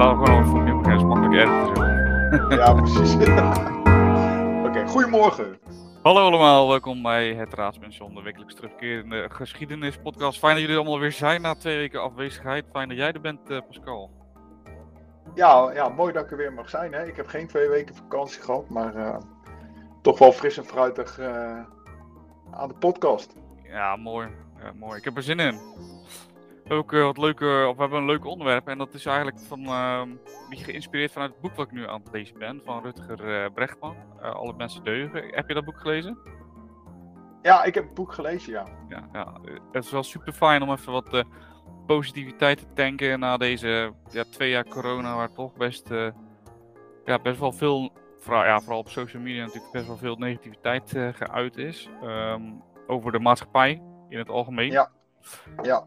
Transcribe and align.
laten 0.00 0.18
we 0.18 0.26
gewoon 0.26 0.46
voor 0.46 0.58
opnieuw 0.58 0.80
beginnen. 0.80 0.98
Het 0.98 1.00
is 1.00 1.06
makkelijk 1.06 1.34
editen. 1.34 1.76
zo. 1.76 1.88
Ja, 2.56 2.74
precies. 2.74 3.14
Oké, 4.66 4.86
goedemorgen. 4.86 5.58
Hallo 6.02 6.26
allemaal, 6.26 6.68
welkom 6.68 7.02
bij 7.02 7.34
het 7.34 7.54
Raadspension, 7.54 8.14
de 8.14 8.22
wekelijks 8.22 8.54
terugkerende 8.54 9.28
geschiedenispodcast. 9.30 10.38
Fijn 10.38 10.52
dat 10.52 10.60
jullie 10.60 10.76
allemaal 10.76 10.98
weer 10.98 11.12
zijn 11.12 11.42
na 11.42 11.54
twee 11.54 11.76
weken 11.76 12.02
afwezigheid. 12.02 12.64
Fijn 12.72 12.88
dat 12.88 12.96
jij 12.96 13.12
er 13.12 13.20
bent, 13.20 13.50
eh, 13.50 13.58
Pascal. 13.66 14.10
Ja, 15.34 15.70
ja, 15.72 15.88
mooi 15.88 16.12
dat 16.12 16.24
ik 16.24 16.30
er 16.30 16.36
weer 16.36 16.52
mag 16.52 16.68
zijn. 16.68 16.92
Hè. 16.92 17.06
Ik 17.06 17.16
heb 17.16 17.26
geen 17.26 17.46
twee 17.46 17.68
weken 17.68 17.94
vakantie 17.94 18.42
gehad, 18.42 18.68
maar 18.68 18.94
eh, 18.94 19.16
toch 20.02 20.18
wel 20.18 20.32
fris 20.32 20.56
en 20.56 20.64
fruitig 20.64 21.18
eh, 21.18 21.58
aan 22.50 22.68
de 22.68 22.74
podcast. 22.78 23.36
Ja, 23.62 23.96
mooi. 23.96 24.28
Ja, 24.62 24.72
mooi. 24.78 24.98
Ik 24.98 25.04
heb 25.04 25.16
er 25.16 25.22
zin 25.22 25.38
in. 25.38 25.58
Ook 26.70 26.92
eh, 26.92 27.02
wat 27.02 27.18
leuke, 27.18 27.64
of 27.68 27.74
we 27.74 27.80
hebben 27.80 27.98
een 27.98 28.06
leuk 28.06 28.24
onderwerp 28.24 28.68
en 28.68 28.78
dat 28.78 28.94
is 28.94 29.06
eigenlijk 29.06 29.38
van, 29.38 29.64
ehm 29.64 30.08
beetje 30.48 30.64
geïnspireerd 30.64 31.12
vanuit 31.12 31.30
het 31.30 31.40
boek 31.40 31.54
wat 31.54 31.66
ik 31.66 31.72
nu 31.72 31.88
aan 31.88 32.00
het 32.04 32.12
lezen 32.12 32.38
ben, 32.38 32.60
van 32.64 32.82
Rutger 32.82 33.42
eh, 33.42 33.50
Brechtman, 33.54 33.96
eh, 34.20 34.34
Alle 34.34 34.54
mensen 34.56 34.84
deugen. 34.84 35.34
Heb 35.34 35.48
je 35.48 35.54
dat 35.54 35.64
boek 35.64 35.80
gelezen? 35.80 36.18
Ja, 37.42 37.64
ik 37.64 37.74
heb 37.74 37.84
het 37.84 37.94
boek 37.94 38.12
gelezen, 38.12 38.52
ja. 38.52 38.66
Ja, 38.88 39.08
ja. 39.12 39.40
het 39.72 39.84
is 39.84 39.90
wel 39.90 40.02
super 40.02 40.32
fijn 40.32 40.62
om 40.62 40.70
even 40.70 40.92
wat 40.92 41.24
positiviteit 41.86 42.58
te 42.58 42.72
tanken 42.74 43.20
na 43.20 43.36
deze 43.36 43.92
ja, 44.10 44.24
twee 44.30 44.50
jaar 44.50 44.68
corona, 44.68 45.16
waar 45.16 45.32
toch 45.32 45.54
best, 45.54 45.88
ja, 47.04 47.18
best 47.22 47.40
wel 47.40 47.52
veel, 47.52 47.92
vooral, 48.18 48.44
ja, 48.44 48.60
vooral 48.60 48.78
op 48.78 48.88
social 48.88 49.22
media 49.22 49.44
natuurlijk 49.44 49.72
best 49.72 49.86
wel 49.86 49.96
veel 49.96 50.16
negativiteit 50.16 50.92
geuit 51.12 51.56
is. 51.56 51.88
ehm, 52.02 52.42
over 52.86 53.12
de 53.12 53.18
maatschappij 53.18 53.82
in 54.08 54.18
het 54.18 54.28
algemeen. 54.28 54.70
Ja. 54.70 54.90
Ja, 55.62 55.86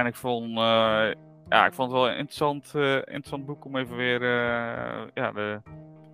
En 0.00 0.06
ik 0.06 0.14
vond, 0.14 0.48
eh, 0.58 1.10
ja, 1.48 1.66
ik 1.66 1.72
vond 1.72 1.90
het 1.90 2.00
wel 2.00 2.08
een 2.08 2.16
interessant, 2.16 2.74
eh, 2.74 2.94
interessant 2.96 3.46
boek 3.46 3.64
om 3.64 3.76
even 3.76 3.96
weer 3.96 4.22
eh, 4.22 5.06
ja, 5.14 5.32
de 5.32 5.60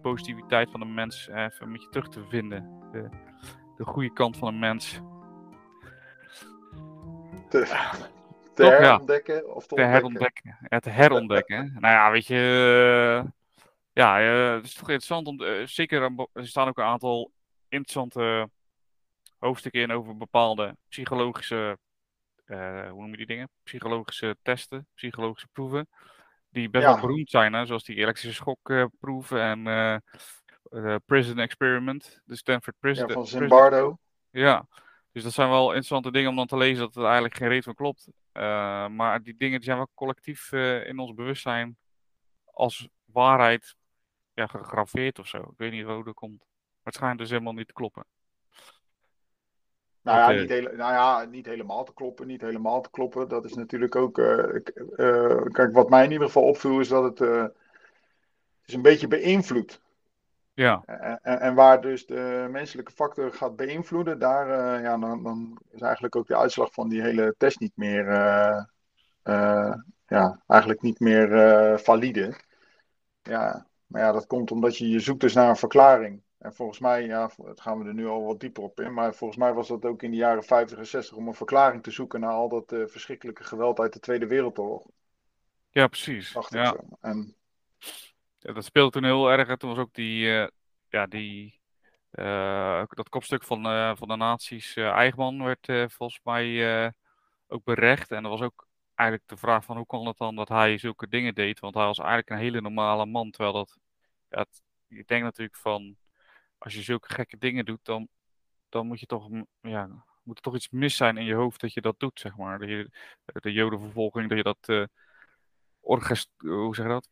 positiviteit 0.03 0.71
van 0.71 0.81
de 0.81 0.87
mens 0.87 1.29
even 1.29 1.53
een 1.59 1.73
beetje 1.73 1.89
terug 1.89 2.09
te 2.09 2.25
vinden. 2.29 2.81
De, 2.93 3.09
de 3.77 3.85
goede 3.85 4.13
kant 4.13 4.37
van 4.37 4.53
de 4.53 4.59
mens. 4.59 5.01
te, 7.49 7.65
te 8.55 8.63
Toch, 8.63 8.71
ja. 8.71 8.79
herontdekken 8.79 9.55
of 9.55 9.67
te, 9.67 9.75
Te 9.75 9.83
ontdekken. 9.83 9.91
herontdekken. 9.91 10.57
Ja, 10.69 10.79
te 10.79 10.91
herontdekken. 10.91 11.73
nou 11.81 11.95
ja, 11.95 12.11
weet 12.11 12.27
je. 12.27 13.25
ja, 13.93 14.19
het 14.19 14.65
is 14.65 14.75
toch 14.75 14.91
interessant 14.91 15.27
om. 15.27 15.67
zeker, 15.67 16.03
een 16.03 16.29
er 16.33 16.47
staan 16.47 16.69
ook 16.69 16.79
een 16.79 16.85
aantal 16.85 17.33
interessante 17.69 18.51
hoofdstukken 19.39 19.81
in 19.81 19.93
over 19.93 20.17
bepaalde 20.17 20.77
psychologische. 20.89 21.79
Eh, 22.47 22.91
hoe 22.91 23.01
noem 23.01 23.11
je 23.11 23.17
die 23.17 23.27
dingen? 23.27 23.49
Psychologische 23.63 24.37
testen, 24.43 24.87
psychologische 24.95 25.49
proeven. 25.53 25.89
Die 26.49 26.71
best 26.71 26.85
Ja. 26.85 26.93
wel 26.93 27.01
beroemd 27.01 27.31
zijn, 27.31 27.53
hè? 27.53 27.67
zoals 27.67 27.85
die 27.85 27.97
elektrische 27.97 28.35
schokproef 28.35 29.31
en 29.31 29.67
eh, 29.67 29.95
eh, 30.71 30.97
Prison 31.05 31.39
Experiment, 31.39 32.21
de 32.25 32.37
Stanford 32.37 32.77
Prison. 32.79 33.07
Ja, 33.09 33.15
van 33.15 33.27
Zimbardo. 33.27 33.99
ja, 34.31 34.67
dus 35.13 35.23
dat 35.23 35.33
zijn 35.33 35.49
wel 35.49 35.67
interessante 35.67 36.11
dingen 36.13 36.31
om 36.31 36.37
dan 36.37 36.47
te 36.47 36.57
lezen 36.57 36.79
dat 36.85 36.95
het 36.95 37.05
eigenlijk 37.05 37.37
geen 37.37 37.49
reet 37.49 37.65
van 37.65 37.75
klopt. 37.75 38.09
Eh, 38.33 38.89
maar 38.89 39.23
die 39.23 39.37
dingen 39.37 39.57
die 39.57 39.65
zijn 39.65 39.77
wel 39.77 39.91
collectief 39.95 40.53
eh, 40.53 40.87
in 40.89 40.99
ons 40.99 41.15
bewustzijn 41.15 41.77
als 42.45 42.89
waarheid 43.05 43.75
ja, 44.33 44.47
gegraveerd 44.47 45.19
of 45.19 45.27
zo. 45.27 45.39
Ik 45.39 45.57
weet 45.57 45.73
niet 45.73 45.85
hoe 45.85 46.05
dat 46.05 46.15
komt. 46.15 46.39
Maar 46.39 46.49
het 46.83 46.95
schijnt 46.95 47.19
dus 47.19 47.31
helemaal 47.31 47.53
niet 47.53 47.67
te 47.67 47.73
kloppen. 47.73 48.05
Nou 50.07 50.19
ja, 50.19 50.41
niet 50.41 50.49
hele, 50.49 50.73
nou 50.77 50.93
ja, 50.93 51.25
niet 51.25 51.47
helemaal 51.47 51.85
te 51.85 51.95
kloppen, 51.95 52.27
niet 52.27 52.41
helemaal 52.41 52.81
te 52.81 52.91
kloppen. 52.91 53.29
Dat 53.29 53.45
is 53.45 53.55
natuurlijk 53.55 53.97
ook. 53.97 54.19
eh, 54.19 54.55
eh, 54.97 55.43
kijk, 55.53 55.73
wat 55.73 55.91
mij 55.91 56.05
in 56.05 56.11
ieder 56.13 56.27
geval 56.27 56.43
opviel 56.43 56.81
is 56.81 56.89
dat 56.89 57.03
het. 57.03 57.21
eh, 57.21 57.45
is 58.65 58.75
een 58.75 58.83
beetje 58.83 59.09
beïnvloed. 59.09 59.81
Ja, 60.55 60.83
En, 60.87 61.41
en- 61.41 61.55
waar 61.55 61.81
dus 61.81 62.07
de 62.07 62.47
menselijke 62.51 62.93
factor 62.93 63.33
gaat 63.33 63.57
beïnvloeden, 63.57 64.19
daar 64.19 64.49
ja, 64.83 64.99
dan, 64.99 65.23
dan 65.23 65.59
is 65.71 65.81
eigenlijk 65.81 66.17
ook 66.17 66.27
de 66.27 66.37
uitslag 66.37 66.73
van 66.73 66.89
die 66.89 67.03
hele 67.03 67.35
test 67.39 67.61
niet 67.61 67.77
meer. 67.77 68.05
ja, 70.07 70.41
eigenlijk 70.47 70.83
niet 70.83 71.01
meer 71.01 71.29
valide. 71.81 72.35
Ja, 73.23 73.67
maar 73.87 74.01
ja, 74.01 74.13
dat 74.13 74.27
komt 74.27 74.51
omdat 74.51 74.77
je, 74.77 74.89
je 74.89 75.01
zoekt 75.01 75.21
dus 75.21 75.35
naar 75.35 75.49
een 75.49 75.57
verklaring. 75.57 76.23
En 76.39 76.55
volgens 76.55 76.79
mij, 76.79 77.05
ja, 77.07 77.31
dat 77.37 77.61
gaan 77.61 77.79
we 77.79 77.89
er 77.89 77.95
nu 77.95 78.07
al 78.07 78.25
wat 78.25 78.41
dieper 78.41 78.63
op 78.63 78.81
in, 78.81 78.93
maar 78.95 79.15
volgens 79.15 79.39
mij 79.39 79.53
was 79.53 79.69
dat 79.69 79.85
ook 79.85 80.03
in 80.03 80.11
de 80.11 80.17
jaren 80.17 80.43
50 80.45 80.79
en 80.79 80.87
60 80.87 81.17
om 81.17 81.29
een 81.29 81.35
verklaring 81.35 81.83
te 81.83 81.91
zoeken 81.91 82.21
naar 82.21 82.31
al 82.33 82.49
dat 82.49 82.73
eh, 82.73 82.87
verschrikkelijke 82.87 83.45
geweld 83.45 83.79
uit 83.81 83.93
de 83.93 84.01
Tweede 84.01 84.27
Wereldoorlog. 84.27 84.87
ja 85.71 85.87
precies. 85.87 86.33
Dacht 86.33 86.55
ik 86.55 86.61
Ja. 86.61 86.67
zo. 86.67 86.79
En, 87.01 87.35
Ja, 88.39 88.53
dat 88.53 88.65
speelde 88.65 88.91
toen 88.91 89.05
heel 89.05 89.31
erg. 89.31 89.49
En 89.49 89.59
toen 89.59 89.71
was 89.71 89.79
ook 89.79 89.95
die, 89.95 90.39
eh, 90.41 90.49
ja, 90.89 91.07
die, 91.07 91.61
eh, 92.11 92.83
dat 92.89 93.09
kopstuk 93.09 93.45
van, 93.45 93.63
van 93.97 94.09
de 94.09 94.17
nazi's, 94.17 94.77
Eichmann, 94.77 95.43
werd 95.43 95.93
volgens 95.93 96.21
mij 96.23 96.93
ook 97.47 97.65
berecht. 97.65 98.11
En 98.11 98.25
er 98.25 98.31
was 98.31 98.41
ook 98.41 98.67
eigenlijk 98.95 99.29
de 99.31 99.37
vraag 99.37 99.65
van 99.65 99.77
hoe 99.77 99.87
kon 99.87 100.07
het 100.07 100.17
dan 100.17 100.35
dat 100.37 100.49
hij 100.49 100.79
zulke 100.79 101.09
dingen 101.09 101.35
deed? 101.35 101.61
Want 101.61 101.75
hij 101.75 101.85
was 101.85 101.99
eigenlijk 101.99 102.31
een 102.31 102.37
hele 102.39 102.61
normale 102.61 103.07
man. 103.07 103.31
Terwijl 103.31 103.55
dat, 103.55 103.79
ja, 104.29 104.39
het- 104.39 104.63
je 104.87 105.03
denkt 105.07 105.25
natuurlijk 105.25 105.57
van, 105.57 105.97
als 106.67 106.75
je 106.75 106.83
zulke 106.83 107.15
gekke 107.15 107.39
dingen 107.39 107.65
doet, 107.65 107.81
dan, 107.83 108.09
dan 108.69 108.87
moet 108.87 109.01
je 109.01 109.07
toch, 109.07 109.29
ja, 109.61 110.05
moet 110.23 110.37
er 110.37 110.43
toch 110.43 110.55
iets 110.55 110.71
mis 110.71 110.97
zijn 110.97 111.17
in 111.17 111.25
je 111.25 111.35
hoofd 111.35 111.61
dat 111.61 111.73
je 111.73 111.81
dat 111.81 111.95
doet, 111.99 112.21
zeg 112.21 112.37
maar. 112.37 112.69
Je, 112.69 112.91
de 113.25 113.53
jodenvervolging, 113.53 114.29
dat 114.29 114.39
je 114.39 114.45
dat 114.45 114.59
uh, 114.67 114.85
orgest, 115.81 116.31
hoe 116.37 116.75
zeg 116.75 116.87
je 116.87 116.93
dat? 116.93 117.09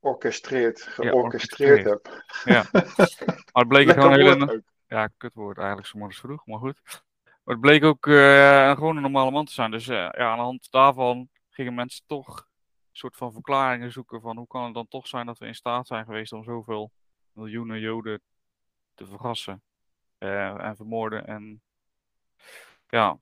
orchestreerd, 0.00 0.78
Ja, 0.78 1.10
georchestreerd 1.10 1.86
orchestreerd. 1.86 1.86
heb. 1.86 2.24
Ja. 2.44 2.64
Maar 3.52 3.62
het 3.62 3.68
bleek 3.68 3.86
Lekker 3.86 4.02
gewoon 4.02 4.20
een 4.20 4.48
hele... 4.48 4.62
Ja, 4.86 5.06
kutwoord 5.06 5.58
eigenlijk, 5.58 5.88
zo 5.88 5.98
morgens 5.98 6.20
vroeg, 6.20 6.46
maar 6.46 6.58
goed. 6.58 6.80
Maar 7.24 7.54
het 7.54 7.60
bleek 7.60 7.84
ook 7.84 8.06
eh, 8.06 8.74
gewoon 8.74 8.96
een 8.96 9.02
normale 9.02 9.30
man 9.30 9.44
te 9.44 9.52
zijn. 9.52 9.70
Dus 9.70 9.88
eh, 9.88 9.96
ja, 9.96 10.30
aan 10.30 10.36
de 10.36 10.42
hand 10.42 10.70
daarvan 10.70 11.28
gingen 11.48 11.74
mensen 11.74 12.02
toch 12.06 12.38
een 12.38 12.96
soort 12.96 13.16
van 13.16 13.32
verklaringen 13.32 13.92
zoeken 13.92 14.20
van 14.20 14.36
hoe 14.36 14.46
kan 14.46 14.64
het 14.64 14.74
dan 14.74 14.88
toch 14.88 15.06
zijn 15.06 15.26
dat 15.26 15.38
we 15.38 15.46
in 15.46 15.54
staat 15.54 15.86
zijn 15.86 16.04
geweest 16.04 16.32
om 16.32 16.44
zoveel 16.44 16.90
miljoenen 17.32 17.80
Joden 17.80 18.20
te 19.00 19.06
vergassen 19.06 19.62
eh, 20.18 20.64
en 20.64 20.76
vermoorden. 20.76 21.26
En 21.26 21.62
ja, 22.88 23.18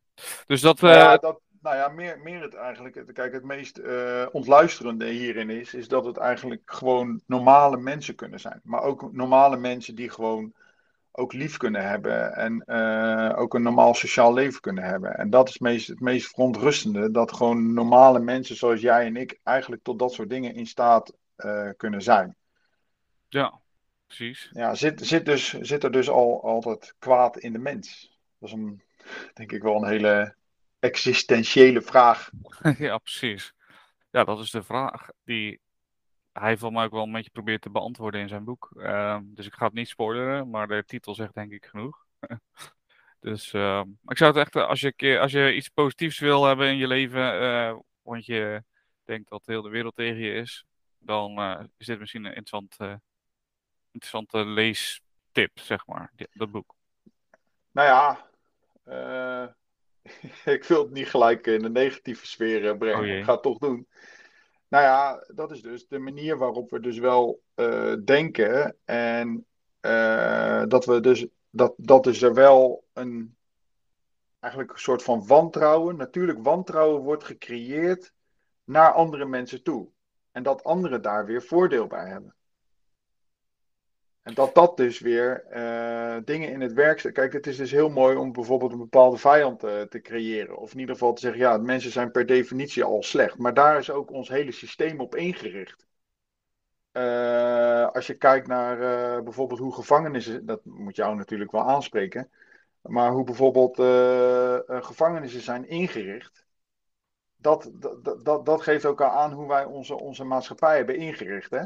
dus 0.47 0.61
dat... 0.61 0.81
Ja, 0.81 1.15
eh, 1.15 1.19
dat, 1.19 1.41
nou 1.61 1.77
ja, 1.77 1.89
meer, 1.89 2.21
meer 2.21 2.43
het 2.43 2.55
eigenlijk. 2.55 3.15
Kijk, 3.15 3.33
het 3.33 3.45
meest 3.45 3.79
eh, 3.79 4.27
ontluisterende 4.33 5.07
hierin 5.07 5.51
is, 5.51 5.75
is 5.75 5.89
dat 5.89 6.05
het 6.05 6.17
eigenlijk 6.17 6.63
gewoon 6.65 7.23
normale 7.27 7.77
mensen 7.77 8.15
kunnen 8.15 8.41
zijn. 8.41 8.61
Maar 8.63 8.83
ook 8.83 9.13
normale 9.13 9.57
mensen 9.57 9.95
die 9.95 10.11
gewoon 10.11 10.53
ook 11.13 11.33
lief 11.33 11.57
kunnen 11.57 11.89
hebben 11.89 12.35
en 12.35 12.69
ook 13.37 13.55
een 13.55 13.63
normaal 13.63 13.95
sociaal 13.95 14.35
leven 14.35 14.61
kunnen 14.61 14.85
hebben. 14.85 15.17
En 15.17 15.31
dat 15.31 15.49
is 15.49 15.53
het 15.53 15.63
meest, 15.63 15.89
het 15.89 16.01
meest 16.01 16.29
verontrustende, 16.29 17.11
dat 17.11 17.33
gewoon 17.33 17.73
normale 17.73 18.19
mensen 18.19 18.57
zoals 18.57 18.81
jij 18.81 19.07
en 19.07 19.17
ik 19.17 19.41
eigenlijk 19.43 19.83
tot 19.83 19.99
dat 19.99 20.13
soort 20.13 20.31
dingen 20.31 20.55
in 20.55 20.67
staat 20.67 21.13
kunnen 21.77 22.03
zijn. 22.03 22.37
ja, 23.29 23.61
precies. 24.09 24.51
Ja, 24.53 24.75
zit, 24.75 25.07
zit, 25.07 25.25
dus, 25.25 25.53
zit 25.53 25.85
er 25.85 25.93
dus 25.93 26.09
al 26.09 26.43
altijd 26.43 26.95
kwaad 26.99 27.39
in 27.39 27.53
de 27.53 27.59
mens? 27.59 28.19
Dat 28.39 28.49
is 28.49 28.55
een, 28.55 28.83
denk 29.35 29.53
ik 29.53 29.63
wel 29.63 29.77
een 29.77 29.89
hele 29.89 30.35
existentiële 30.79 31.83
vraag. 31.83 32.31
ja, 32.79 32.99
precies. 32.99 33.53
Ja, 34.11 34.25
dat 34.25 34.39
is 34.39 34.51
de 34.51 34.63
vraag 34.63 35.09
die 35.25 35.61
hij 36.33 36.57
van 36.57 36.73
mij 36.73 36.85
ook 36.85 36.93
wel 36.93 37.03
een 37.03 37.13
beetje 37.13 37.31
probeert 37.31 37.63
te 37.63 37.71
beantwoorden 37.71 38.21
in 38.21 38.29
zijn 38.29 38.45
boek. 38.45 38.71
Ehm, 38.77 39.23
dus 39.27 39.47
ik 39.47 39.55
ga 39.55 39.65
het 39.65 39.75
niet 39.75 39.89
spoileren, 39.89 40.51
maar 40.51 40.69
de 40.69 40.85
titel 40.87 41.15
zegt 41.15 41.35
denk 41.35 41.53
ik 41.53 41.65
genoeg. 41.65 42.07
dus 43.21 43.53
ehm, 43.53 43.89
ik 44.07 44.17
zou 44.17 44.33
het 44.33 44.41
echt, 44.41 44.57
eh, 44.57 44.69
als 44.69 44.81
je, 44.81 45.19
als 45.19 45.33
je 45.33 45.55
iets 45.55 45.69
positiefs 45.69 46.19
wil 46.19 46.45
hebben 46.45 46.69
in 46.69 46.77
je 46.77 46.87
leven, 46.87 47.41
eh, 47.41 47.77
want 48.03 48.27
je 48.27 48.63
denkt 49.05 49.29
dat 49.29 49.47
heel 49.47 49.63
de 49.63 49.69
wereld 49.69 49.95
tegen 49.95 50.19
je 50.19 50.33
is, 50.33 50.65
dan 50.99 51.39
eh, 51.39 51.65
is 51.77 51.87
dit 51.87 51.99
misschien 51.99 52.25
een 52.25 52.35
interessant, 52.35 52.77
interessante 53.91 54.45
leestip, 54.45 55.59
zeg 55.59 55.87
maar, 55.87 56.13
die- 56.17 56.29
dat 56.33 56.51
boek. 56.51 56.75
Nou 57.71 57.89
ja, 57.89 58.31
eh, 58.85 59.49
ik 60.55 60.65
wil 60.65 60.83
het 60.83 60.93
niet 60.93 61.09
gelijk 61.09 61.47
in 61.47 61.65
een 61.65 61.73
negatieve 61.73 62.27
sfeer 62.27 62.69
eh, 62.71 62.79
brengen. 62.79 62.99
Oh 63.01 63.07
ik 63.19 63.25
ga 63.25 63.33
het 63.33 63.43
toch 63.43 63.59
doen. 63.59 63.89
Nou 64.69 64.85
ja, 64.85 65.25
dat 65.35 65.51
is 65.51 65.63
dus 65.63 65.87
de 65.87 65.99
manier 65.99 66.37
waarop 66.39 66.71
we 66.71 66.81
dus 66.81 66.99
wel 66.99 67.43
eh, 67.55 67.95
denken. 68.05 68.77
En 68.85 69.47
dat 70.69 70.85
we 70.85 71.01
dus 71.01 71.27
dat, 71.51 71.75
dat 71.77 72.05
dus 72.05 72.23
er 72.23 72.35
wel 72.35 72.85
een 72.93 73.37
eigenlijk 74.41 74.73
een 74.73 74.79
soort 74.79 75.03
van 75.03 75.27
wantrouwen, 75.27 75.97
natuurlijk 75.97 76.39
wantrouwen 76.43 77.03
wordt 77.03 77.25
gecreëerd 77.25 78.13
naar 78.65 78.93
andere 78.93 79.25
mensen 79.27 79.63
toe. 79.63 79.89
En 80.31 80.43
dat 80.43 80.65
anderen 80.65 81.03
daar 81.03 81.27
weer 81.27 81.43
voordeel 81.43 81.87
bij 81.87 82.09
hebben. 82.09 82.35
En 84.29 84.35
dat 84.35 84.55
dat 84.55 84.77
dus 84.77 85.01
weer 85.01 85.45
uh, 85.51 86.17
dingen 86.25 86.51
in 86.51 86.61
het 86.61 86.73
werk 86.73 87.01
zet. 87.01 87.13
Kijk, 87.13 87.33
het 87.33 87.47
is 87.47 87.57
dus 87.57 87.71
heel 87.71 87.89
mooi 87.89 88.17
om 88.17 88.33
bijvoorbeeld 88.33 88.73
een 88.73 88.79
bepaalde 88.79 89.17
vijand 89.17 89.65
uh, 89.65 89.81
te 89.81 90.01
creëren. 90.01 90.57
Of 90.57 90.73
in 90.73 90.79
ieder 90.79 90.95
geval 90.95 91.13
te 91.13 91.21
zeggen, 91.21 91.41
ja, 91.41 91.57
mensen 91.57 91.91
zijn 91.91 92.11
per 92.11 92.27
definitie 92.27 92.85
al 92.85 93.03
slecht. 93.03 93.39
Maar 93.39 93.55
daar 93.55 93.79
is 93.79 93.91
ook 93.91 94.11
ons 94.11 94.29
hele 94.29 94.53
systeem 94.53 95.01
op 95.01 95.15
ingericht. 95.15 95.87
Uh, 96.93 97.89
als 97.89 98.07
je 98.07 98.15
kijkt 98.15 98.47
naar 98.47 98.79
bijvoorbeeld 99.23 99.61
hoe 99.61 99.75
gevangenissen, 99.75 100.47
dat 100.47 100.65
moet 100.65 100.97
jou 100.97 101.17
natuurlijk 101.17 101.53
wel 101.53 101.69
aanspreken. 101.69 102.31
Maar 102.81 103.11
hoe 103.11 103.25
bijvoorbeeld 103.25 103.77
gevangenissen 104.85 105.41
zijn 105.41 105.69
ingericht. 105.69 106.47
Dat, 107.37 107.71
dat, 107.75 108.25
dat, 108.25 108.47
dat 108.47 108.63
geeft 108.63 108.85
ook 108.85 109.01
al 109.01 109.11
aan 109.11 109.33
hoe 109.33 109.49
wij 109.49 109.65
onze, 109.65 110.01
onze 110.01 110.25
maatschappij 110.25 110.77
hebben 110.77 110.97
ingericht. 110.97 111.51
Hè? 111.51 111.65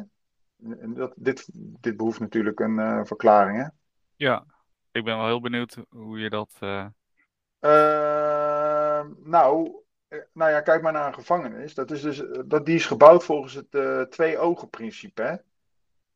Dat, 0.95 1.13
dit, 1.17 1.49
dit 1.55 1.97
behoeft 1.97 2.21
natuurlijk 2.21 2.61
een 2.61 2.79
uh, 2.79 3.05
verklaring, 3.05 3.59
hè? 3.63 3.69
Ja, 4.17 4.45
ik 4.91 5.05
ben 5.05 5.17
wel 5.17 5.27
heel 5.27 5.41
benieuwd 5.41 5.77
hoe 5.89 6.19
je 6.19 6.31
dat. 6.31 6.57
Uh... 6.61 6.87
Uh, 7.61 9.07
nou, 9.19 9.73
nou 10.33 10.51
ja, 10.51 10.61
kijk 10.61 10.83
maar 10.83 10.93
naar 10.93 11.07
een 11.07 11.15
gevangenis. 11.15 11.75
Dat 11.75 11.91
is 11.91 12.03
dus, 12.03 12.23
dat, 12.47 12.67
die 12.67 12.75
is 12.75 12.87
gebouwd 12.87 13.25
volgens 13.25 13.55
het 13.55 14.11
twee-ogen-principe, 14.11 15.23
hè? 15.23 15.37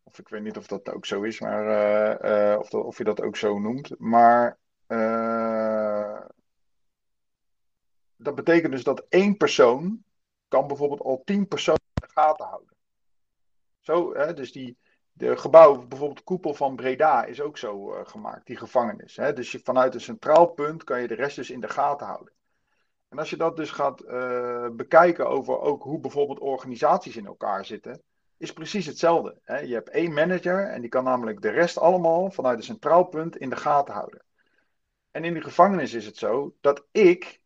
Of 0.02 0.18
ik 0.18 0.28
weet 0.28 0.42
niet 0.42 0.56
of 0.56 0.66
dat 0.66 0.92
ook 0.92 1.06
zo 1.06 1.22
is, 1.22 1.40
maar 1.40 2.58
of, 2.58 2.68
dat, 2.68 2.84
of 2.84 2.98
je 2.98 3.04
dat 3.04 3.22
ook 3.22 3.36
zo 3.36 3.58
noemt. 3.58 3.98
Maar 3.98 4.58
dat 8.16 8.34
betekent 8.34 8.72
dus 8.72 8.84
dat 8.84 9.06
één 9.08 9.36
persoon 9.36 10.04
kan 10.48 10.66
bijvoorbeeld 10.66 11.00
al 11.00 11.22
tien 11.24 11.48
personen 11.48 11.80
in 11.94 12.06
de 12.06 12.12
gaten 12.20 12.46
houden. 12.46 12.75
Zo, 13.86 14.14
hè, 14.14 14.34
dus 14.34 14.52
die, 14.52 14.76
de 15.12 15.36
gebouw, 15.36 15.86
bijvoorbeeld 15.86 16.18
de 16.18 16.24
koepel 16.24 16.54
van 16.54 16.76
Breda, 16.76 17.24
is 17.24 17.40
ook 17.40 17.58
zo 17.58 17.94
uh, 17.94 18.00
gemaakt, 18.04 18.46
die 18.46 18.56
gevangenis. 18.56 19.16
Hè? 19.16 19.32
Dus 19.32 19.52
je, 19.52 19.60
vanuit 19.62 19.94
een 19.94 20.00
centraal 20.00 20.46
punt 20.46 20.84
kan 20.84 21.00
je 21.00 21.08
de 21.08 21.14
rest 21.14 21.36
dus 21.36 21.50
in 21.50 21.60
de 21.60 21.68
gaten 21.68 22.06
houden. 22.06 22.32
En 23.08 23.18
als 23.18 23.30
je 23.30 23.36
dat 23.36 23.56
dus 23.56 23.70
gaat 23.70 24.02
uh, 24.04 24.68
bekijken 24.72 25.28
over 25.28 25.60
ook 25.60 25.82
hoe 25.82 26.00
bijvoorbeeld 26.00 26.38
organisaties 26.38 27.16
in 27.16 27.26
elkaar 27.26 27.64
zitten, 27.64 28.02
is 28.36 28.52
precies 28.52 28.86
hetzelfde. 28.86 29.38
Hè? 29.42 29.58
Je 29.58 29.74
hebt 29.74 29.90
één 29.90 30.12
manager 30.12 30.68
en 30.68 30.80
die 30.80 30.90
kan 30.90 31.04
namelijk 31.04 31.42
de 31.42 31.50
rest 31.50 31.78
allemaal 31.78 32.30
vanuit 32.30 32.58
een 32.58 32.64
centraal 32.64 33.04
punt 33.04 33.36
in 33.36 33.50
de 33.50 33.56
gaten 33.56 33.94
houden. 33.94 34.24
En 35.10 35.24
in 35.24 35.34
de 35.34 35.42
gevangenis 35.42 35.94
is 35.94 36.06
het 36.06 36.16
zo 36.16 36.54
dat 36.60 36.86
ik 36.90 37.40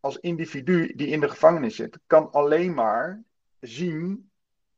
als 0.00 0.18
individu 0.18 0.94
die 0.94 1.08
in 1.08 1.20
de 1.20 1.28
gevangenis 1.28 1.76
zit, 1.76 1.98
kan 2.06 2.30
alleen 2.30 2.74
maar 2.74 3.22
zien 3.60 4.30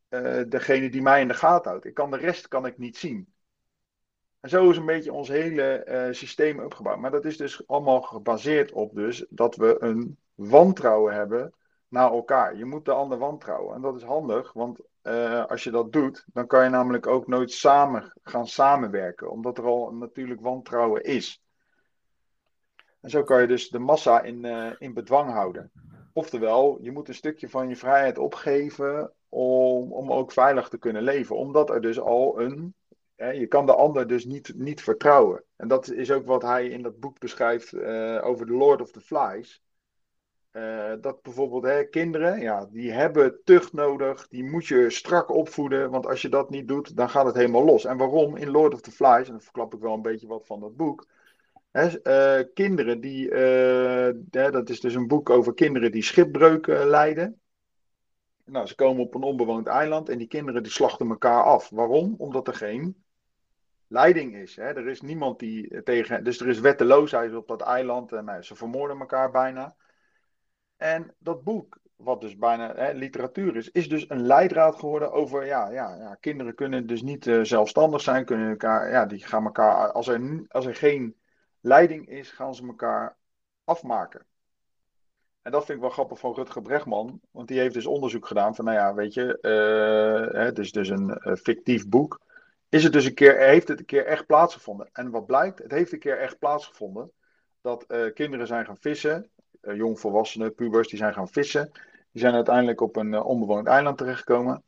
uh, 0.09 0.43
degene 0.49 0.91
die 0.91 1.03
mij 1.03 1.21
in 1.21 1.29
de 1.29 1.35
gaten 1.35 1.71
houdt. 1.71 1.85
Ik 1.87 1.95
kan 1.95 2.11
de 2.11 2.17
rest 2.17 2.49
kan 2.49 2.67
ik 2.67 2.79
niet 2.79 2.97
zien. 2.97 3.33
En 4.41 4.49
zo 4.49 4.71
is 4.71 4.77
een 4.77 4.87
beetje 4.87 5.13
ons 5.13 5.29
hele 5.29 5.87
uh, 5.89 6.15
systeem 6.15 6.61
opgebouwd. 6.61 6.99
Maar 6.99 7.11
dat 7.11 7.25
is 7.25 7.37
dus 7.37 7.67
allemaal 7.67 8.01
gebaseerd 8.01 8.73
op 8.73 8.95
dus 8.95 9.27
dat 9.31 9.57
we 9.57 9.77
een 9.79 10.19
wantrouwen 10.35 11.15
hebben 11.15 11.55
naar 11.89 12.13
elkaar. 12.13 12.57
Je 12.57 12.65
moet 12.65 12.85
de 12.85 12.93
ander 12.93 13.19
wantrouwen. 13.19 13.75
En 13.75 13.81
dat 13.81 13.97
is 13.97 14.03
handig, 14.03 14.53
want 14.53 14.81
uh, 15.03 15.45
als 15.45 15.65
je 15.65 15.71
dat 15.71 15.93
doet, 15.93 16.25
dan 16.33 16.47
kan 16.47 16.65
je 16.65 16.71
namelijk 16.71 17.07
ook 17.07 17.27
nooit 17.27 17.53
samen 17.53 18.13
gaan 18.23 18.47
samenwerken. 18.47 19.31
Omdat 19.31 19.59
er 19.59 19.65
al 19.65 19.93
natuurlijk 19.93 20.41
wantrouwen 20.41 21.03
is. 21.03 21.43
En 23.01 23.11
zo 23.11 23.23
kan 23.23 23.41
je 23.41 23.47
dus 23.47 23.69
de 23.69 23.79
massa 23.79 24.23
in, 24.23 24.45
in 24.79 24.95
bedwang 24.95 25.31
houden. 25.31 25.71
Oftewel, 26.13 26.79
je 26.81 26.93
moet 26.93 27.09
een 27.09 27.15
stukje 27.15 27.49
van 27.49 27.69
je 27.69 27.77
vrijheid 27.77 28.19
opgeven 28.19 29.13
om, 29.29 29.93
om 29.93 30.13
ook 30.13 30.33
veilig 30.33 30.69
te 30.69 30.79
kunnen 30.79 31.03
leven. 31.03 31.37
Omdat 31.37 31.71
er 31.71 31.81
dus 31.81 32.01
al 32.01 32.41
een. 32.41 32.75
Hè, 33.17 33.31
je 33.31 33.47
kan 33.47 33.67
de 33.67 33.75
ander 33.75 34.07
dus 34.07 34.25
niet, 34.25 34.53
niet 34.57 34.83
vertrouwen. 34.83 35.45
En 35.57 35.69
dat 35.69 35.91
is 35.91 36.13
ook 36.13 36.27
wat 36.27 36.43
hij 36.43 36.69
in 36.69 36.83
dat 36.83 37.01
boek 37.01 37.19
beschrijft 37.19 37.73
uh, 37.73 38.21
over 38.25 38.47
The 38.47 38.53
Lord 38.53 38.81
of 38.81 38.91
the 38.91 39.01
Flies. 39.01 39.63
Uh, 40.53 40.93
dat 41.01 41.23
bijvoorbeeld 41.23 41.65
hè, 41.65 41.85
kinderen, 41.85 42.41
ja, 42.41 42.67
die 42.71 42.93
hebben 42.93 43.41
tucht 43.45 43.73
nodig, 43.73 44.29
die 44.29 44.45
moet 44.45 44.67
je 44.67 44.91
strak 44.91 45.31
opvoeden, 45.31 45.91
want 45.91 46.07
als 46.07 46.23
je 46.23 46.29
dat 46.29 46.51
niet 46.51 46.69
doet, 46.69 46.97
dan 46.97 47.11
gaat 47.11 47.27
het 47.27 47.35
helemaal 47.35 47.65
los. 47.65 47.85
En 47.85 47.97
waarom? 47.97 48.37
In 48.37 48.51
Lord 48.51 48.75
of 48.75 48.81
the 48.81 48.91
Flies, 48.91 49.27
en 49.27 49.33
dan 49.33 49.41
verklap 49.41 49.75
ik 49.75 49.81
wel 49.81 49.95
een 49.95 50.03
beetje 50.03 50.27
wat 50.27 50.47
van 50.47 50.61
dat 50.61 50.77
boek, 50.77 51.07
hè, 51.71 51.89
uh, 52.39 52.47
kinderen 52.55 53.01
die, 53.01 53.31
hè, 54.31 54.51
dat 54.51 54.69
is 54.69 54.81
dus 54.81 54.95
een 54.95 55.09
boek 55.09 55.31
over 55.31 55.55
kinderen 55.55 55.93
die 55.93 56.03
schipbreuken 56.03 56.87
lijden. 56.87 57.41
Nou, 58.49 58.67
ze 58.67 58.75
komen 58.75 59.03
op 59.03 59.15
een 59.15 59.23
onbewoond 59.23 59.67
eiland 59.67 60.09
en 60.09 60.19
die 60.19 60.27
kinderen 60.27 60.63
die 60.63 60.73
slachten 60.73 61.09
elkaar 61.09 61.43
af. 61.43 61.69
Waarom? 61.71 62.15
Omdat 62.19 62.49
er 62.49 62.55
geen 62.55 63.05
leiding 63.87 64.35
is. 64.35 64.57
Hè? 64.57 64.63
Er 64.63 64.89
is 64.89 65.01
niemand 65.01 65.39
die 65.39 65.83
tegen. 65.83 66.25
Dus 66.25 66.41
er 66.41 66.49
is 66.49 66.61
wetteloosheid 66.61 67.35
op 67.35 67.49
dat 67.49 67.61
eiland 67.61 68.13
en 68.13 68.25
nou, 68.25 68.43
ze 68.43 68.55
vermoorden 68.55 69.01
elkaar 69.01 69.31
bijna. 69.31 69.77
En 70.77 71.15
dat 71.19 71.45
boek, 71.45 71.79
wat 71.97 72.21
dus 72.21 72.37
bijna 72.37 72.75
hè, 72.75 72.93
literatuur 72.93 73.57
is, 73.57 73.71
is 73.71 73.89
dus 73.89 74.11
een 74.11 74.27
leidraad 74.27 74.79
geworden 74.79 75.13
over. 75.13 75.47
Ja, 75.47 75.71
ja, 75.71 75.97
ja 75.97 76.15
kinderen 76.15 76.55
kunnen 76.55 76.87
dus 76.87 77.03
niet 77.03 77.27
uh, 77.27 77.45
zelfstandig 77.45 78.01
zijn, 78.01 78.25
kunnen 78.25 78.51
elkaar. 78.51 78.91
Ja, 78.91 79.07
die 79.07 79.27
gaan 79.27 79.45
elkaar. 79.45 79.93
Als 79.93 80.09
er, 80.09 80.47
als 80.49 80.67
er 80.67 80.75
geen 80.75 81.17
leiding 81.61 82.09
is, 82.09 82.31
gaan 82.31 82.55
ze 82.55 82.67
elkaar 82.67 83.17
afmaken. 83.65 84.28
En 85.49 85.55
dat 85.55 85.65
vind 85.65 85.79
ik 85.79 85.85
wel 85.85 85.93
grappig 85.93 86.19
van 86.19 86.35
Rutger 86.35 86.63
Bregman. 86.63 87.21
Want 87.31 87.49
die 87.49 87.59
heeft 87.59 87.75
dus 87.75 87.87
onderzoek 87.87 88.27
gedaan 88.27 88.55
van, 88.55 88.65
nou 88.65 88.77
ja, 88.77 88.95
weet 88.95 89.15
je, 89.15 89.39
uh, 89.43 90.35
hè, 90.41 90.53
dus, 90.53 90.73
dus 90.73 90.89
een 90.89 91.21
uh, 91.23 91.35
fictief 91.35 91.89
boek. 91.89 92.21
Is 92.69 92.85
het 92.85 92.93
dus 92.93 93.05
een 93.05 93.15
keer, 93.15 93.39
heeft 93.39 93.69
het 93.69 93.79
een 93.79 93.85
keer 93.85 94.07
echt 94.07 94.27
plaatsgevonden? 94.27 94.89
En 94.93 95.11
wat 95.11 95.27
blijkt? 95.27 95.59
Het 95.59 95.71
heeft 95.71 95.93
een 95.93 95.99
keer 95.99 96.19
echt 96.19 96.39
plaatsgevonden. 96.39 97.11
Dat 97.61 97.85
uh, 97.89 98.13
kinderen 98.15 98.47
zijn 98.47 98.65
gaan 98.65 98.77
vissen, 98.81 99.31
jongvolwassenen, 99.61 100.55
pubers, 100.55 100.89
die 100.89 100.99
zijn 100.99 101.13
gaan 101.13 101.29
vissen. 101.29 101.71
Die 102.13 102.23
zijn 102.23 102.35
uiteindelijk 102.35 102.81
op 102.81 102.97
een 102.97 103.23
onbewoond 103.23 103.67
eiland 103.67 103.99
terechtgekomen. 103.99 104.63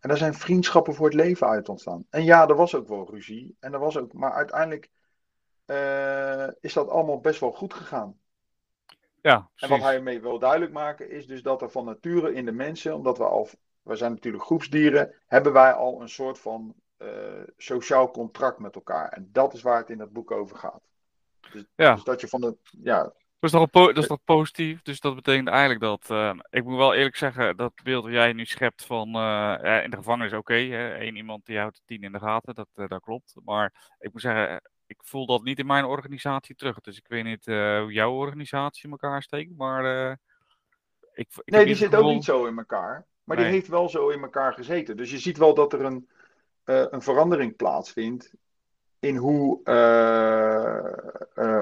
En 0.00 0.08
daar 0.08 0.18
zijn 0.18 0.34
vriendschappen 0.34 0.94
voor 0.94 1.06
het 1.06 1.14
leven 1.14 1.46
uit 1.46 1.68
ontstaan. 1.68 2.06
En 2.10 2.24
ja, 2.24 2.48
er 2.48 2.56
was 2.56 2.74
ook 2.74 2.88
wel 2.88 3.10
ruzie. 3.10 3.56
En 3.60 3.72
er 3.72 3.78
was 3.78 3.98
ook, 3.98 4.12
maar 4.12 4.32
uiteindelijk 4.32 4.90
is 6.60 6.72
dat 6.72 6.88
allemaal 6.88 7.20
best 7.20 7.40
wel 7.40 7.52
goed 7.52 7.74
gegaan. 7.74 8.16
Ja, 9.26 9.50
en 9.56 9.68
wat 9.68 9.80
hij 9.80 9.94
ermee 9.94 10.20
wil 10.20 10.38
duidelijk 10.38 10.72
maken 10.72 11.10
is 11.10 11.26
dus 11.26 11.42
dat 11.42 11.62
er 11.62 11.70
van 11.70 11.84
nature 11.84 12.32
in 12.32 12.44
de 12.44 12.52
mensen, 12.52 12.94
omdat 12.94 13.18
we 13.18 13.24
al, 13.24 13.48
we 13.82 13.96
zijn 13.96 14.12
natuurlijk 14.12 14.44
groepsdieren, 14.44 15.14
hebben 15.26 15.52
wij 15.52 15.72
al 15.72 16.00
een 16.00 16.08
soort 16.08 16.38
van 16.38 16.74
uh, 16.98 17.08
sociaal 17.56 18.10
contract 18.10 18.58
met 18.58 18.74
elkaar. 18.74 19.08
En 19.08 19.28
dat 19.32 19.54
is 19.54 19.62
waar 19.62 19.78
het 19.78 19.90
in 19.90 20.00
het 20.00 20.12
boek 20.12 20.30
over 20.30 20.56
gaat. 20.56 20.82
Dus, 21.52 21.64
ja. 21.76 21.94
dus 21.94 22.04
dat 22.04 22.20
je 22.20 22.28
van 22.28 22.40
de, 22.40 22.56
ja. 22.82 23.02
Dat 23.02 23.14
is, 23.40 23.50
toch 23.50 23.70
dat 23.70 23.96
is 23.96 24.06
toch 24.06 24.24
positief? 24.24 24.82
Dus 24.82 25.00
dat 25.00 25.14
betekent 25.14 25.48
eigenlijk 25.48 25.80
dat. 25.80 26.10
Uh, 26.10 26.32
ik 26.50 26.64
moet 26.64 26.76
wel 26.76 26.94
eerlijk 26.94 27.16
zeggen, 27.16 27.56
dat 27.56 27.72
beeld 27.82 28.04
dat 28.04 28.12
jij 28.12 28.32
nu 28.32 28.44
schept 28.44 28.84
van. 28.84 29.16
Uh, 29.16 29.80
in 29.84 29.90
de 29.90 29.96
gevangenis, 29.96 30.32
oké. 30.32 30.40
Okay, 30.40 31.00
Eén 31.00 31.16
iemand 31.16 31.46
die 31.46 31.58
houdt 31.58 31.82
tien 31.84 32.02
in 32.02 32.12
de 32.12 32.18
gaten, 32.18 32.54
dat, 32.54 32.68
dat 32.74 33.02
klopt. 33.02 33.34
Maar 33.44 33.96
ik 33.98 34.12
moet 34.12 34.22
zeggen, 34.22 34.60
ik 34.86 35.00
voel 35.02 35.26
dat 35.26 35.42
niet 35.42 35.58
in 35.58 35.66
mijn 35.66 35.84
organisatie 35.84 36.54
terug. 36.54 36.80
Dus 36.80 36.96
ik 36.98 37.08
weet 37.08 37.24
niet 37.24 37.46
uh, 37.46 37.80
hoe 37.80 37.92
jouw 37.92 38.12
organisatie 38.12 38.84
in 38.84 38.90
elkaar 38.90 39.22
steekt, 39.22 39.56
maar... 39.56 39.84
Uh, 39.84 40.14
ik, 41.14 41.28
ik 41.44 41.52
nee, 41.54 41.64
die 41.64 41.74
zit 41.74 41.94
ook 41.94 42.12
niet 42.12 42.24
zo 42.24 42.46
in 42.46 42.58
elkaar. 42.58 43.06
Maar 43.24 43.36
nee. 43.36 43.44
die 43.46 43.54
heeft 43.54 43.68
wel 43.68 43.88
zo 43.88 44.08
in 44.08 44.22
elkaar 44.22 44.52
gezeten. 44.52 44.96
Dus 44.96 45.10
je 45.10 45.18
ziet 45.18 45.38
wel 45.38 45.54
dat 45.54 45.72
er 45.72 45.84
een, 45.84 46.08
uh, 46.64 46.84
een 46.90 47.02
verandering 47.02 47.56
plaatsvindt 47.56 48.32
in 48.98 49.16
hoe 49.16 49.60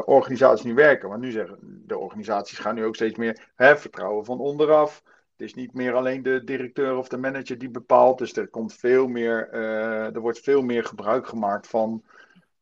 organisaties 0.05 0.65
nu 0.65 0.75
werken. 0.75 1.09
Want 1.09 1.21
nu 1.21 1.31
zeggen 1.31 1.59
de 1.87 1.99
organisaties 1.99 2.59
gaan 2.59 2.75
nu 2.75 2.85
ook 2.85 2.95
steeds 2.95 3.19
meer 3.19 3.49
hè, 3.55 3.77
vertrouwen 3.77 4.25
van 4.25 4.39
onderaf. 4.39 5.03
Het 5.05 5.47
is 5.47 5.55
niet 5.55 5.75
meer 5.75 5.95
alleen 5.95 6.23
de 6.23 6.45
directeur 6.45 6.97
of 6.97 7.09
de 7.09 7.19
manager 7.19 7.59
die 7.59 7.71
bepaalt. 7.71 8.19
Dus 8.19 8.37
er 8.37 8.49
komt 8.49 8.75
veel 8.75 9.07
meer, 9.07 9.49
er 10.15 10.21
wordt 10.21 10.41
veel 10.41 10.63
meer 10.63 10.85
gebruik 10.85 11.27
gemaakt 11.27 11.67
van 11.67 12.05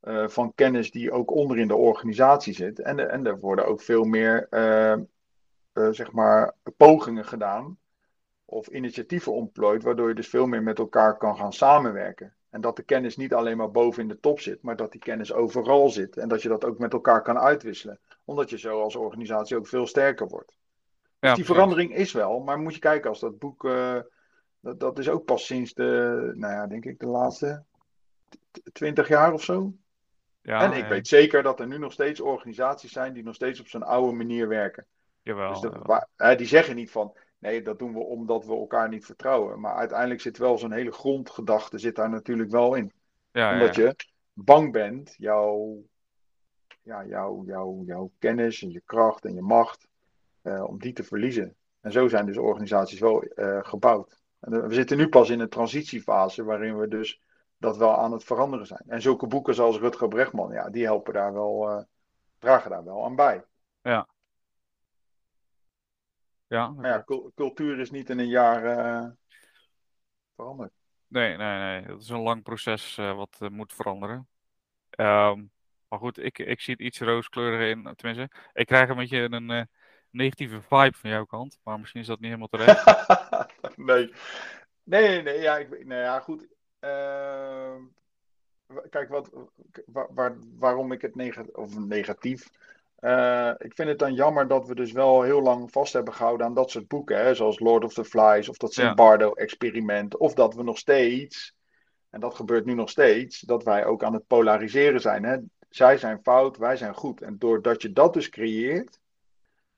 uh, 0.03 0.29
van 0.29 0.55
kennis 0.55 0.91
die 0.91 1.13
ook 1.13 1.31
onder 1.31 1.59
in 1.59 1.69
de 1.69 1.77
organisatie 1.77 2.55
zit. 2.55 2.81
En, 2.81 3.11
en 3.11 3.27
er 3.27 3.39
worden 3.39 3.67
ook 3.67 3.81
veel 3.81 4.05
meer 4.05 4.47
uh, 4.51 4.97
uh, 5.75 5.89
zeg 5.91 6.13
maar 6.13 6.55
pogingen 6.77 7.25
gedaan 7.25 7.79
of 8.45 8.69
initiatieven 8.69 9.33
ontplooid, 9.33 9.83
waardoor 9.83 10.09
je 10.09 10.15
dus 10.15 10.29
veel 10.29 10.47
meer 10.47 10.63
met 10.63 10.79
elkaar 10.79 11.17
kan 11.17 11.37
gaan 11.37 11.53
samenwerken. 11.53 12.35
En 12.51 12.61
dat 12.61 12.77
de 12.77 12.83
kennis 12.83 13.17
niet 13.17 13.35
alleen 13.35 13.57
maar 13.57 13.71
boven 13.71 14.03
in 14.03 14.09
de 14.09 14.21
top 14.21 14.41
zit, 14.41 14.63
maar 14.63 14.77
dat 14.77 14.93
die 14.93 15.01
kennis 15.01 15.33
overal 15.33 15.89
zit. 15.89 16.17
En 16.17 16.29
dat 16.29 16.43
je 16.43 16.49
dat 16.49 16.65
ook 16.65 16.79
met 16.79 16.93
elkaar 16.93 17.23
kan 17.23 17.39
uitwisselen. 17.39 17.99
Omdat 18.25 18.51
je 18.51 18.59
zo 18.59 18.81
als 18.81 18.97
organisatie 18.97 19.57
ook 19.57 19.67
veel 19.67 19.87
sterker 19.87 20.29
wordt. 20.29 20.57
Ja, 21.19 21.29
dus 21.29 21.37
die 21.37 21.45
verandering 21.45 21.95
is 21.95 22.13
wel, 22.13 22.41
maar 22.41 22.59
moet 22.59 22.75
je 22.75 22.81
kijken 22.81 23.11
als 23.11 23.21
dat 23.21 23.39
boek. 23.39 23.63
dat, 24.61 24.81
dat 24.81 24.99
is 24.99 25.09
ook 25.09 25.25
pas 25.25 25.47
sinds 25.47 25.75
de, 25.75 26.33
nou 26.35 26.53
ja, 26.53 26.67
denk 26.67 26.85
ik, 26.85 26.99
de 26.99 27.07
laatste 27.07 27.65
twintig 28.73 29.09
jaar 29.09 29.33
of 29.33 29.43
zo. 29.43 29.73
Ja, 30.43 30.63
en 30.63 30.73
ik 30.79 30.89
weet 30.89 31.09
zeker 31.09 31.43
dat 31.43 31.61
er 31.61 31.67
nu 31.67 31.79
nog 31.79 31.93
steeds 31.93 32.21
organisaties 32.21 32.93
zijn 32.93 33.13
die 33.13 33.23
nog 33.23 33.35
steeds 33.35 33.61
op 33.61 33.69
zo'n 33.69 33.83
oude 33.83 34.17
manier 34.17 34.49
werken. 34.49 34.87
Jawel, 35.23 35.61
dus 35.61 35.71
Waar, 35.83 36.37
die 36.37 36.47
zeggen 36.47 36.77
niet 36.77 36.91
van, 36.91 37.17
nee, 37.39 37.63
dat 37.63 37.79
doen 37.79 37.93
we 37.93 37.99
omdat 37.99 38.47
we 38.47 38.53
elkaar 38.53 38.89
niet 38.89 39.05
vertrouwen. 39.05 39.61
Maar 39.61 39.75
uiteindelijk 39.75 40.21
zit 40.21 40.39
wel 40.39 40.59
zo'n 40.59 40.73
hele 40.73 40.93
grondgedachte 40.93 41.79
zit 41.79 41.97
daar 41.97 42.11
natuurlijk 42.11 42.51
wel 42.51 42.75
in. 42.75 42.93
Ja, 43.33 43.53
omdat 43.53 43.75
je 43.75 43.97
bang 44.33 44.73
bent 44.73 45.15
jouw, 45.19 45.83
ja, 46.83 47.05
jouw, 47.05 47.43
jouw, 47.47 47.83
jouw 47.87 48.11
kennis 48.19 48.63
en 48.63 48.71
je 48.71 48.83
kracht 48.85 49.25
en 49.25 49.35
je 49.35 49.43
macht, 49.43 49.87
om 50.43 50.79
die 50.79 50.93
te 50.93 51.05
verliezen. 51.05 51.55
En 51.81 51.93
zo 51.93 52.09
zijn 52.09 52.27
dus 52.27 52.39
organisaties 52.39 53.01
wel 53.01 53.25
gebouwd. 53.63 54.21
En 54.41 54.69
we 54.69 54.75
zitten 54.75 54.97
nu 54.97 55.09
pas 55.09 55.31
in 55.31 55.41
een 55.41 55.49
transitiefase 55.49 56.45
waarin 56.45 56.79
we 56.79 56.89
dus 56.89 57.21
dat 57.63 57.77
wel 57.77 57.97
aan 57.97 58.13
het 58.13 58.25
veranderen 58.25 58.67
zijn. 58.67 58.83
En 58.87 59.03
zulke 59.03 59.27
boeken 59.27 59.55
zoals 59.55 59.79
Rutger 59.79 60.09
Brechtman, 60.09 60.53
ja, 60.53 60.71
die 60.71 60.85
helpen 60.85 61.13
daar 61.13 61.33
wel, 61.33 61.87
dragen 62.39 62.71
daar 62.71 62.85
wel 62.85 63.05
aan 63.05 63.17
bij. 63.17 63.45
Ja. 63.83 64.09
Ja, 66.47 66.69
maar 66.69 66.87
ja, 66.87 67.05
cultuur 67.35 67.79
is 67.79 67.91
niet 67.91 68.11
in 68.11 68.19
een 68.19 68.29
jaar 68.29 68.65
uh, 68.65 69.11
veranderd. 70.35 70.73
Nee, 71.07 71.37
nee, 71.37 71.59
nee. 71.59 71.83
Het 71.83 72.03
is 72.03 72.09
een 72.09 72.21
lang 72.21 72.43
proces 72.43 72.99
uh, 72.99 73.17
wat 73.17 73.39
uh, 73.43 73.49
moet 73.49 73.73
veranderen. 73.73 74.29
Um, 74.97 75.51
maar 75.89 75.99
goed, 75.99 76.19
ik, 76.19 76.39
ik 76.39 76.61
zie 76.61 76.75
het 76.75 76.83
iets 76.83 77.01
rooskleuriger 77.01 77.69
in. 77.69 77.95
Tenminste, 77.97 78.37
ik 78.53 78.67
krijg 78.67 78.89
een 78.89 78.97
beetje 78.97 79.19
een 79.19 79.69
negatieve 80.11 80.61
vibe 80.61 80.97
van 80.97 81.11
jouw 81.11 81.25
kant. 81.25 81.61
Maar 81.63 81.79
misschien 81.79 82.01
is 82.01 82.07
dat 82.07 82.21
niet 82.21 82.35
helemaal 82.35 82.49
terecht. 82.49 83.07
nee. 83.77 84.13
Nee, 84.83 85.23
nee, 85.23 85.41
ja, 85.41 85.57
ik, 85.59 85.85
nee, 85.85 86.01
ja 86.01 86.21
goed. 86.21 86.47
Uh, 86.85 87.75
kijk, 88.91 89.09
wat, 89.09 89.31
waar, 89.87 90.09
waar, 90.15 90.37
waarom 90.59 90.93
ik 90.93 91.03
het 91.03 91.15
negatief, 91.15 91.55
of 91.55 91.79
negatief 91.79 92.51
uh, 93.03 93.51
ik 93.59 93.75
vind 93.75 93.89
het 93.89 93.99
dan 93.99 94.15
jammer 94.15 94.49
dat 94.49 94.69
we 94.69 94.75
dus 94.75 94.93
wel 94.93 95.23
heel 95.23 95.43
lang 95.43 95.71
vast 95.73 95.93
hebben 95.93 96.15
gehouden 96.15 96.47
aan 96.47 96.55
dat 96.55 96.71
soort 96.71 96.89
boeken, 96.89 97.25
hè, 97.25 97.35
zoals 97.35 97.61
Lord 97.61 97.85
of 97.85 97.95
the 97.95 98.05
Flies 98.05 98.49
of 98.49 98.57
dat 98.57 98.73
St. 98.73 98.95
Bardo-experiment. 98.95 100.17
Of 100.17 100.35
dat 100.35 100.55
we 100.55 100.63
nog 100.63 100.79
steeds, 100.79 101.55
en 102.11 102.21
dat 102.21 102.35
gebeurt 102.35 102.65
nu 102.65 102.75
nog 102.75 102.91
steeds, 102.91 103.41
dat 103.41 103.65
wij 103.65 103.85
ook 103.85 104.05
aan 104.05 104.13
het 104.13 104.27
polariseren 104.27 105.01
zijn. 105.01 105.25
Hè. 105.25 105.37
Zij 105.69 105.99
zijn 105.99 106.21
fout, 106.23 106.57
wij 106.57 106.77
zijn 106.77 106.95
goed. 106.95 107.23
En 107.23 107.39
doordat 107.39 107.83
je 107.83 107.93
dat 107.93 108.15
dus 108.15 108.29
creëert, 108.29 108.99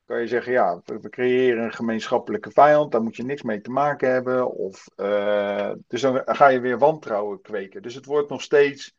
kan 0.04 0.20
je 0.20 0.26
zeggen, 0.26 0.52
ja, 0.52 0.80
we, 0.84 1.08
creëren 1.08 1.64
een 1.64 1.72
gemeenschappelijke 1.72 2.50
vijand, 2.50 2.92
daar 2.92 3.02
moet 3.02 3.16
je 3.16 3.24
niks 3.24 3.42
mee 3.42 3.60
te 3.60 3.70
maken 3.70 4.12
hebben. 4.12 4.50
Of, 4.50 4.88
uh, 4.96 5.72
dus 5.88 6.00
dan 6.00 6.22
ga 6.24 6.48
je 6.48 6.60
weer 6.60 6.78
wantrouwen 6.78 7.40
kweken. 7.40 7.82
Dus 7.82 7.94
het 7.94 8.04
wordt 8.04 8.28
nog 8.28 8.42
steeds 8.42 8.94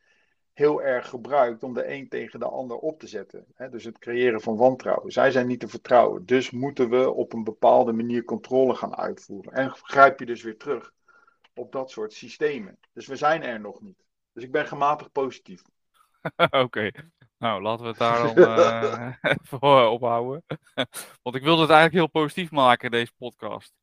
heel 0.52 0.82
erg 0.82 1.08
gebruikt 1.08 1.62
om 1.62 1.74
de 1.74 1.92
een 1.92 2.08
tegen 2.08 2.40
de 2.40 2.48
ander 2.48 2.76
op 2.76 2.98
te 3.00 3.06
zetten. 3.06 3.46
dus 3.70 3.84
het 3.84 3.98
creëren 3.98 4.40
van 4.40 4.56
wantrouwen. 4.56 5.12
Zij 5.12 5.30
zijn 5.30 5.46
niet 5.46 5.60
te 5.60 5.68
vertrouwen. 5.68 6.26
Dus 6.26 6.50
moeten 6.50 6.90
we 6.90 7.10
op 7.10 7.32
een 7.32 7.44
bepaalde 7.44 7.92
manier 7.92 8.24
controle 8.24 8.74
gaan 8.74 8.96
uitvoeren. 8.96 9.52
En 9.52 9.70
grijp 9.70 10.18
je 10.18 10.26
dus 10.26 10.42
weer 10.42 10.56
terug 10.56 10.92
op 11.54 11.72
dat 11.72 11.90
soort 11.90 12.12
systemen. 12.12 12.78
Dus 12.92 13.06
we 13.06 13.16
zijn 13.16 13.42
er 13.42 13.60
nog 13.60 13.80
niet. 13.80 14.04
Dus 14.32 14.44
ik 14.44 14.52
ben 14.52 14.66
gematigd 14.66 15.12
positief. 15.12 15.62
Oké. 16.64 16.90
Nou, 17.38 17.62
laten 17.62 17.82
we 17.82 17.88
het 17.90 17.98
daar 17.98 18.34
dan 18.34 18.38
uh, 18.38 19.14
even 19.42 19.90
ophouden. 19.90 20.44
Want 21.22 21.36
ik 21.36 21.42
wilde 21.42 21.62
het 21.62 21.70
eigenlijk 21.70 21.92
heel 21.92 22.22
positief 22.22 22.50
maken, 22.50 22.90
deze 22.90 23.12
podcast. 23.18 23.74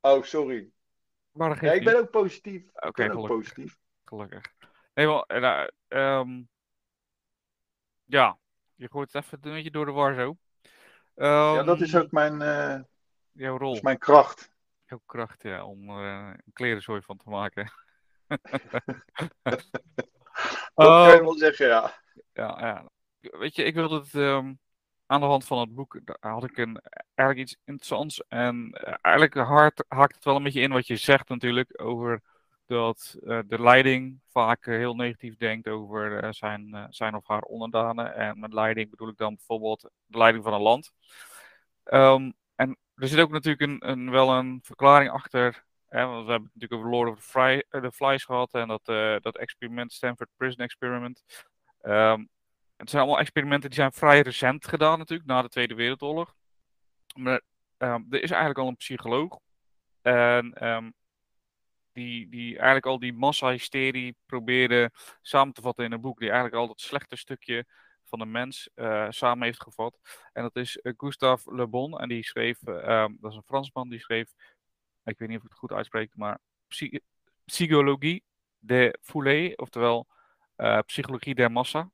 Oh, 0.00 0.22
sorry. 0.22 0.70
Maar 1.30 1.64
ja, 1.64 1.72
ik 1.72 1.84
ben 1.84 1.98
ook 1.98 2.10
positief. 2.10 2.68
Oké, 2.74 2.86
okay, 2.86 3.08
gelukkig. 3.08 3.36
positief. 3.36 3.78
Gelukkig. 4.04 4.44
Nee, 4.94 5.06
maar, 5.06 5.70
uh, 5.88 6.38
ja, 8.04 8.38
je 8.74 8.88
gooit 8.90 9.12
het 9.12 9.24
even 9.24 9.38
een 9.42 9.52
beetje 9.52 9.70
door 9.70 9.86
de 9.86 9.92
war 9.92 10.14
zo. 10.14 10.36
ja, 11.14 11.62
dat 11.62 11.80
is 11.80 11.92
ehm, 11.92 12.02
ook 12.02 12.10
mijn, 12.10 12.40
uh, 12.40 12.80
jouw 13.32 13.58
rol. 13.58 13.74
is 13.74 13.80
mijn 13.80 13.98
kracht. 13.98 14.52
Jouw 14.86 15.02
kracht, 15.06 15.42
ja, 15.42 15.64
om 15.64 15.90
uh, 15.90 16.32
een 16.32 16.52
klerenzooi 16.52 17.02
van 17.02 17.16
te 17.16 17.28
maken. 17.28 17.72
dat 18.26 18.40
kan 20.74 21.06
je 21.06 21.12
ehm, 21.12 21.22
wel 21.22 21.36
zeggen, 21.36 21.66
ja. 21.66 22.00
Ja. 22.46 22.90
Weet 23.20 23.56
je, 23.56 23.64
ik 23.64 23.74
wilde 23.74 23.98
het 23.98 24.14
um, 24.14 24.58
aan 25.06 25.20
de 25.20 25.26
hand 25.26 25.44
van 25.44 25.58
het 25.58 25.74
boek, 25.74 26.00
had 26.20 26.44
ik 26.44 26.56
een, 26.56 26.80
eigenlijk 27.14 27.48
iets 27.48 27.60
interessants. 27.64 28.22
En 28.28 28.78
uh, 28.86 28.94
eigenlijk 29.00 29.34
hard, 29.34 29.84
haakt 29.88 30.14
het 30.14 30.24
wel 30.24 30.36
een 30.36 30.42
beetje 30.42 30.60
in 30.60 30.72
wat 30.72 30.86
je 30.86 30.96
zegt 30.96 31.28
natuurlijk 31.28 31.82
over 31.82 32.22
dat 32.66 33.16
uh, 33.22 33.38
de 33.46 33.62
leiding 33.62 34.20
vaak 34.28 34.66
uh, 34.66 34.76
heel 34.76 34.94
negatief 34.94 35.36
denkt 35.36 35.68
over 35.68 36.34
zijn, 36.34 36.86
zijn 36.90 37.14
of 37.14 37.26
haar 37.26 37.42
onderdanen. 37.42 38.14
En 38.14 38.40
met 38.40 38.52
leiding 38.52 38.90
bedoel 38.90 39.08
ik 39.08 39.16
dan 39.16 39.34
bijvoorbeeld 39.34 39.90
de 40.06 40.18
leiding 40.18 40.44
van 40.44 40.52
een 40.52 40.60
land. 40.60 40.92
Um, 41.84 42.34
en 42.54 42.78
er 42.94 43.08
zit 43.08 43.20
ook 43.20 43.30
natuurlijk 43.30 43.62
een, 43.62 43.90
een, 43.90 44.10
wel 44.10 44.30
een 44.30 44.60
verklaring 44.62 45.10
achter. 45.10 45.64
Want 45.88 46.24
we 46.26 46.30
hebben 46.30 46.34
het 46.34 46.54
natuurlijk 46.54 46.72
over 46.72 46.90
Lord 46.90 47.10
of 47.10 47.30
the 47.70 47.92
Flies 47.92 48.24
gehad 48.24 48.54
en 48.54 48.68
dat, 48.68 48.84
dat 49.22 49.36
experiment, 49.36 49.92
Stanford 49.92 50.28
Prison 50.36 50.64
Experiment. 50.64 51.22
Um, 51.82 52.28
het 52.76 52.90
zijn 52.90 53.02
allemaal 53.02 53.20
experimenten 53.20 53.70
die 53.70 53.78
zijn 53.78 53.92
vrij 53.92 54.20
recent 54.20 54.66
gedaan 54.66 54.98
natuurlijk, 54.98 55.28
na 55.28 55.42
de 55.42 55.48
Tweede 55.48 55.74
Wereldoorlog. 55.74 56.34
Maar 57.14 57.40
um, 57.78 58.06
er 58.10 58.22
is 58.22 58.30
eigenlijk 58.30 58.58
al 58.58 58.68
een 58.68 58.76
psycholoog. 58.76 59.38
En 60.02 60.68
um, 60.68 60.94
die, 61.92 62.28
die 62.28 62.52
eigenlijk 62.52 62.86
al 62.86 62.98
die 62.98 63.12
massa-hysterie 63.12 64.16
probeerde 64.26 64.90
samen 65.22 65.54
te 65.54 65.60
vatten 65.60 65.84
in 65.84 65.92
een 65.92 66.00
boek. 66.00 66.18
Die 66.18 66.30
eigenlijk 66.30 66.60
al 66.60 66.66
dat 66.66 66.80
slechte 66.80 67.16
stukje 67.16 67.66
van 68.04 68.18
de 68.18 68.26
mens 68.26 68.70
uh, 68.74 69.06
samen 69.10 69.44
heeft 69.44 69.62
gevat. 69.62 69.98
En 70.32 70.42
dat 70.42 70.56
is 70.56 70.78
uh, 70.82 70.92
Gustave 70.96 71.54
Le 71.54 71.66
Bon. 71.66 71.98
En 71.98 72.08
die 72.08 72.24
schreef, 72.24 72.58
dat 72.58 73.30
is 73.30 73.36
een 73.36 73.42
Fransman, 73.46 73.88
die 73.88 74.00
schreef, 74.00 74.32
ik 75.04 75.18
weet 75.18 75.28
niet 75.28 75.38
of 75.38 75.44
ik 75.44 75.50
het 75.50 75.58
goed 75.58 75.72
uitspreek, 75.72 76.16
maar 76.16 76.38
Psychologie 77.44 78.24
de 78.58 78.98
Foulée, 79.02 79.52
oftewel 79.56 80.06
eh, 80.08 80.19
Psychologie 80.86 81.34
der 81.34 81.52
Massa. 81.52 81.90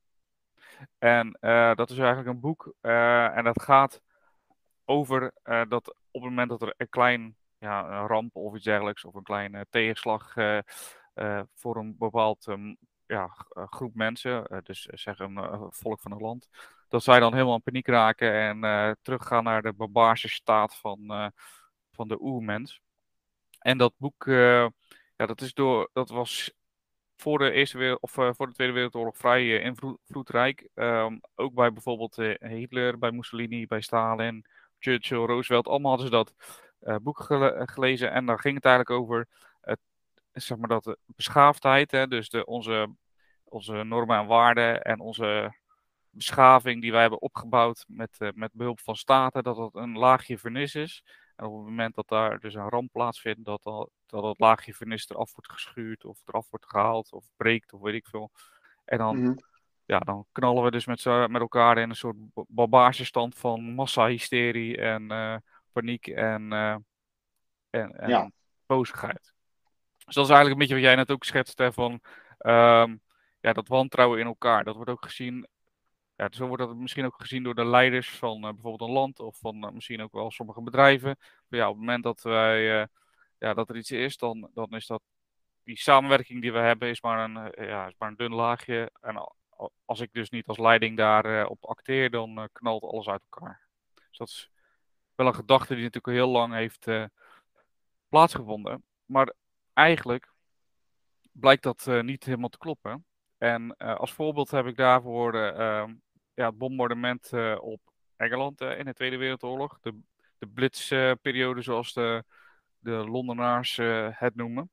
En 0.98 1.38
dat 1.74 1.90
is 1.90 1.98
eigenlijk 1.98 2.28
een 2.28 2.40
boek 2.40 2.74
en 2.80 3.44
dat 3.44 3.62
gaat 3.62 4.02
over 4.84 5.32
dat 5.42 5.88
op 5.88 6.22
het 6.22 6.30
moment 6.30 6.48
dat 6.48 6.62
er 6.62 6.74
een 6.76 6.88
klein 6.88 7.36
ja, 7.58 8.00
een 8.00 8.06
ramp 8.06 8.36
of 8.36 8.54
iets 8.54 8.64
dergelijks, 8.64 9.04
of 9.04 9.14
een 9.14 9.22
kleine 9.22 9.66
tegenslag 9.70 10.36
uh, 10.36 10.58
uh, 11.14 11.40
voor 11.54 11.76
een 11.76 11.96
bepaald 11.98 12.46
um, 12.46 12.76
ja, 13.06 13.46
groep 13.48 13.94
mensen, 13.94 14.62
dus 14.64 14.82
zeg 14.82 15.18
een 15.18 15.38
volk 15.70 16.00
van 16.00 16.12
een 16.12 16.20
land, 16.20 16.48
dat 16.88 17.02
zij 17.02 17.20
dan 17.20 17.32
helemaal 17.32 17.54
in 17.54 17.62
paniek 17.62 17.86
raken 17.86 18.32
en 18.32 18.98
teruggaan 19.02 19.44
naar 19.44 19.62
de 19.62 19.72
barbaarse 19.72 20.28
staat 20.28 20.76
van, 20.76 21.32
van 21.92 22.08
de 22.08 22.20
oermens. 22.20 22.80
En 23.58 23.78
dat 23.78 23.92
boek, 23.96 24.24
ja, 24.26 24.70
dat, 25.16 25.40
is 25.40 25.54
door, 25.54 25.90
dat 25.92 26.08
was 26.08 26.52
voor 27.16 27.38
de, 27.38 27.50
Eerste 27.50 27.98
of, 28.00 28.10
voor 28.10 28.46
de 28.46 28.52
Tweede 28.52 28.72
Wereldoorlog 28.72 29.16
vrij 29.16 29.60
invloedrijk. 29.60 30.68
Um, 30.74 31.20
ook 31.34 31.54
bij 31.54 31.72
bijvoorbeeld 31.72 32.16
Hitler, 32.38 32.98
bij 32.98 33.10
Mussolini, 33.10 33.66
bij 33.66 33.80
Stalin, 33.80 34.46
Churchill, 34.78 35.24
Roosevelt, 35.24 35.68
allemaal 35.68 35.96
hadden 35.98 36.06
ze 36.06 36.12
dat 36.12 36.34
boek 37.02 37.26
gelezen. 37.70 38.12
En 38.12 38.26
daar 38.26 38.40
ging 38.40 38.54
het 38.54 38.64
eigenlijk 38.64 39.00
over 39.00 39.28
zeg 40.32 40.58
maar 40.58 40.68
dat 40.68 40.84
de 40.84 40.98
beschaafdheid, 41.06 41.90
hè, 41.90 42.06
dus 42.06 42.28
de, 42.28 42.44
onze, 42.44 42.94
onze 43.44 43.72
normen 43.72 44.18
en 44.18 44.26
waarden 44.26 44.82
en 44.82 45.00
onze 45.00 45.56
beschaving 46.10 46.80
die 46.80 46.92
wij 46.92 47.00
hebben 47.00 47.20
opgebouwd 47.20 47.84
met, 47.88 48.18
met 48.34 48.50
behulp 48.52 48.80
van 48.80 48.96
staten, 48.96 49.42
dat 49.42 49.56
dat 49.56 49.74
een 49.74 49.98
laagje 49.98 50.38
vernis 50.38 50.74
is. 50.74 51.04
En 51.36 51.46
op 51.46 51.56
het 51.56 51.64
moment 51.64 51.94
dat 51.94 52.08
daar 52.08 52.40
dus 52.40 52.54
een 52.54 52.68
ramp 52.68 52.92
plaatsvindt, 52.92 53.44
dat 53.44 53.62
dat, 53.62 53.90
dat, 54.06 54.22
dat 54.22 54.38
laagje 54.38 54.74
vernis 54.74 55.08
eraf 55.08 55.34
wordt 55.34 55.52
geschuurd 55.52 56.04
of 56.04 56.18
eraf 56.24 56.50
wordt 56.50 56.66
gehaald 56.68 57.12
of 57.12 57.24
breekt 57.36 57.72
of 57.72 57.80
weet 57.80 57.94
ik 57.94 58.06
veel. 58.06 58.30
En 58.84 58.98
dan, 58.98 59.16
mm 59.16 59.24
-hmm. 59.24 59.38
ja, 59.84 59.98
dan 59.98 60.26
knallen 60.32 60.64
we 60.64 60.70
dus 60.70 60.86
met, 60.86 61.04
met 61.04 61.40
elkaar 61.40 61.78
in 61.78 61.90
een 61.90 61.96
soort 61.96 62.16
barbaarse 62.48 63.04
stand 63.04 63.34
van 63.34 63.62
massa-hysterie 63.62 64.76
en 64.76 65.02
uh, 65.02 65.36
paniek 65.72 66.06
en, 66.06 66.52
uh, 66.52 66.76
en, 67.70 67.98
en 67.98 68.08
ja. 68.08 68.30
bozigheid. 68.66 69.34
Dus 70.04 70.14
dat 70.14 70.24
is 70.24 70.30
eigenlijk 70.30 70.50
een 70.50 70.58
beetje 70.58 70.74
wat 70.74 70.84
jij 70.84 70.94
net 70.94 71.10
ook 71.10 71.24
schetst, 71.24 71.58
hè, 71.58 71.72
van 71.72 71.92
um, 72.38 73.00
ja, 73.40 73.52
dat 73.52 73.68
wantrouwen 73.68 74.20
in 74.20 74.26
elkaar. 74.26 74.64
Dat 74.64 74.74
wordt 74.74 74.90
ook 74.90 75.04
gezien, 75.04 75.48
ja, 76.16 76.28
zo 76.30 76.46
wordt 76.46 76.62
dat 76.62 76.76
misschien 76.76 77.04
ook 77.04 77.20
gezien 77.20 77.42
door 77.42 77.54
de 77.54 77.64
leiders 77.64 78.10
van 78.10 78.44
uh, 78.44 78.50
bijvoorbeeld 78.50 78.90
een 78.90 78.96
land 78.96 79.20
of 79.20 79.38
van 79.38 79.64
uh, 79.64 79.70
misschien 79.70 80.02
ook 80.02 80.12
wel 80.12 80.30
sommige 80.30 80.62
bedrijven. 80.62 81.16
Maar 81.48 81.60
ja, 81.60 81.68
op 81.68 81.74
het 81.74 81.84
moment 81.84 82.02
dat, 82.02 82.22
wij, 82.22 82.88
ja, 83.38 83.54
dat 83.54 83.68
er 83.68 83.76
iets 83.76 83.90
is, 83.90 84.16
dan, 84.16 84.50
dan 84.54 84.70
is 84.70 84.86
dat 84.86 85.02
die 85.62 85.78
samenwerking 85.78 86.40
die 86.40 86.52
we 86.52 86.58
hebben, 86.58 86.88
is 86.88 87.00
maar 87.00 87.24
een, 87.24 87.66
ja, 87.66 87.86
is 87.86 87.94
maar 87.98 88.08
een 88.08 88.16
dun 88.16 88.34
laagje. 88.34 88.90
En 89.00 89.32
als 89.84 90.00
ik 90.00 90.12
dus 90.12 90.30
niet 90.30 90.46
als 90.46 90.58
leiding 90.58 90.96
daarop 90.96 91.62
op 91.62 91.70
acteer, 91.70 92.10
dan 92.10 92.48
knalt 92.52 92.82
alles 92.82 93.08
uit 93.08 93.22
elkaar. 93.30 93.66
Dus 93.94 94.18
dat 94.18 94.28
is 94.28 94.50
wel 95.14 95.26
een 95.26 95.34
gedachte 95.34 95.74
die 95.74 95.82
natuurlijk 95.82 96.16
heel 96.16 96.28
lang 96.28 96.54
heeft 96.54 96.86
plaatsgevonden. 98.08 98.84
Maar 99.04 99.32
eigenlijk 99.72 100.32
blijkt 101.32 101.62
dat 101.62 101.86
niet 102.02 102.24
helemaal 102.24 102.48
te 102.48 102.58
kloppen. 102.58 103.04
En 103.38 103.76
als 103.76 104.12
voorbeeld 104.12 104.50
heb 104.50 104.66
ik 104.66 104.76
daarvoor 104.76 105.34
ehm, 105.34 105.94
ja, 106.36 106.46
het 106.46 106.58
bombardement 106.58 107.32
op 107.60 107.80
Engeland 108.16 108.60
in 108.60 108.84
de 108.84 108.94
Tweede 108.94 109.16
Wereldoorlog. 109.16 109.78
De, 109.80 109.98
de 110.38 110.46
blitzperiode, 110.46 111.62
zoals 111.62 111.92
de, 111.92 112.24
de 112.78 112.90
Londenaars 112.90 113.76
het 114.10 114.34
noemen. 114.34 114.70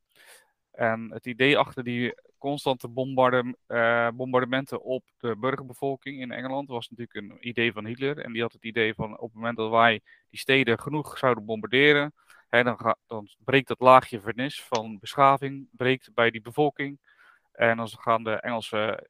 En 0.72 1.12
het 1.12 1.25
idee 1.25 1.58
achter 1.58 1.84
die 1.84 2.13
constante 2.38 2.88
bombardementen 4.13 4.82
op 4.82 5.03
de 5.17 5.36
burgerbevolking 5.38 6.22
in 6.22 6.32
Engeland. 6.32 6.70
Was 6.70 6.89
natuurlijk 6.89 7.32
een 7.32 7.48
idee 7.48 7.74
van 7.74 7.86
Hitler. 7.86 8.20
En 8.20 8.32
die 8.34 8.41
had 8.41 8.53
het 8.53 8.63
idee 8.63 8.93
van 8.93 9.13
op 9.20 9.27
het 9.27 9.34
moment 9.34 9.58
dat 9.58 9.70
wij 9.70 10.01
die 10.29 10.39
steden 10.39 10.79
genoeg 10.79 11.17
zouden 11.17 11.46
bombarderen, 11.46 12.13
hè, 12.50 12.63
dan, 12.63 12.96
dan 13.08 13.29
breekt 13.43 13.67
dat 13.67 13.79
laagje 13.79 14.22
vernis 14.22 14.63
van 14.63 15.00
beschaving 15.00 15.67
breekt 15.72 16.13
bij 16.13 16.32
die 16.32 16.41
bevolking. 16.41 17.00
En 17.51 17.77
dan 17.77 17.88
gaan 17.88 18.24
de 18.24 18.32
Engelsen, 18.32 19.08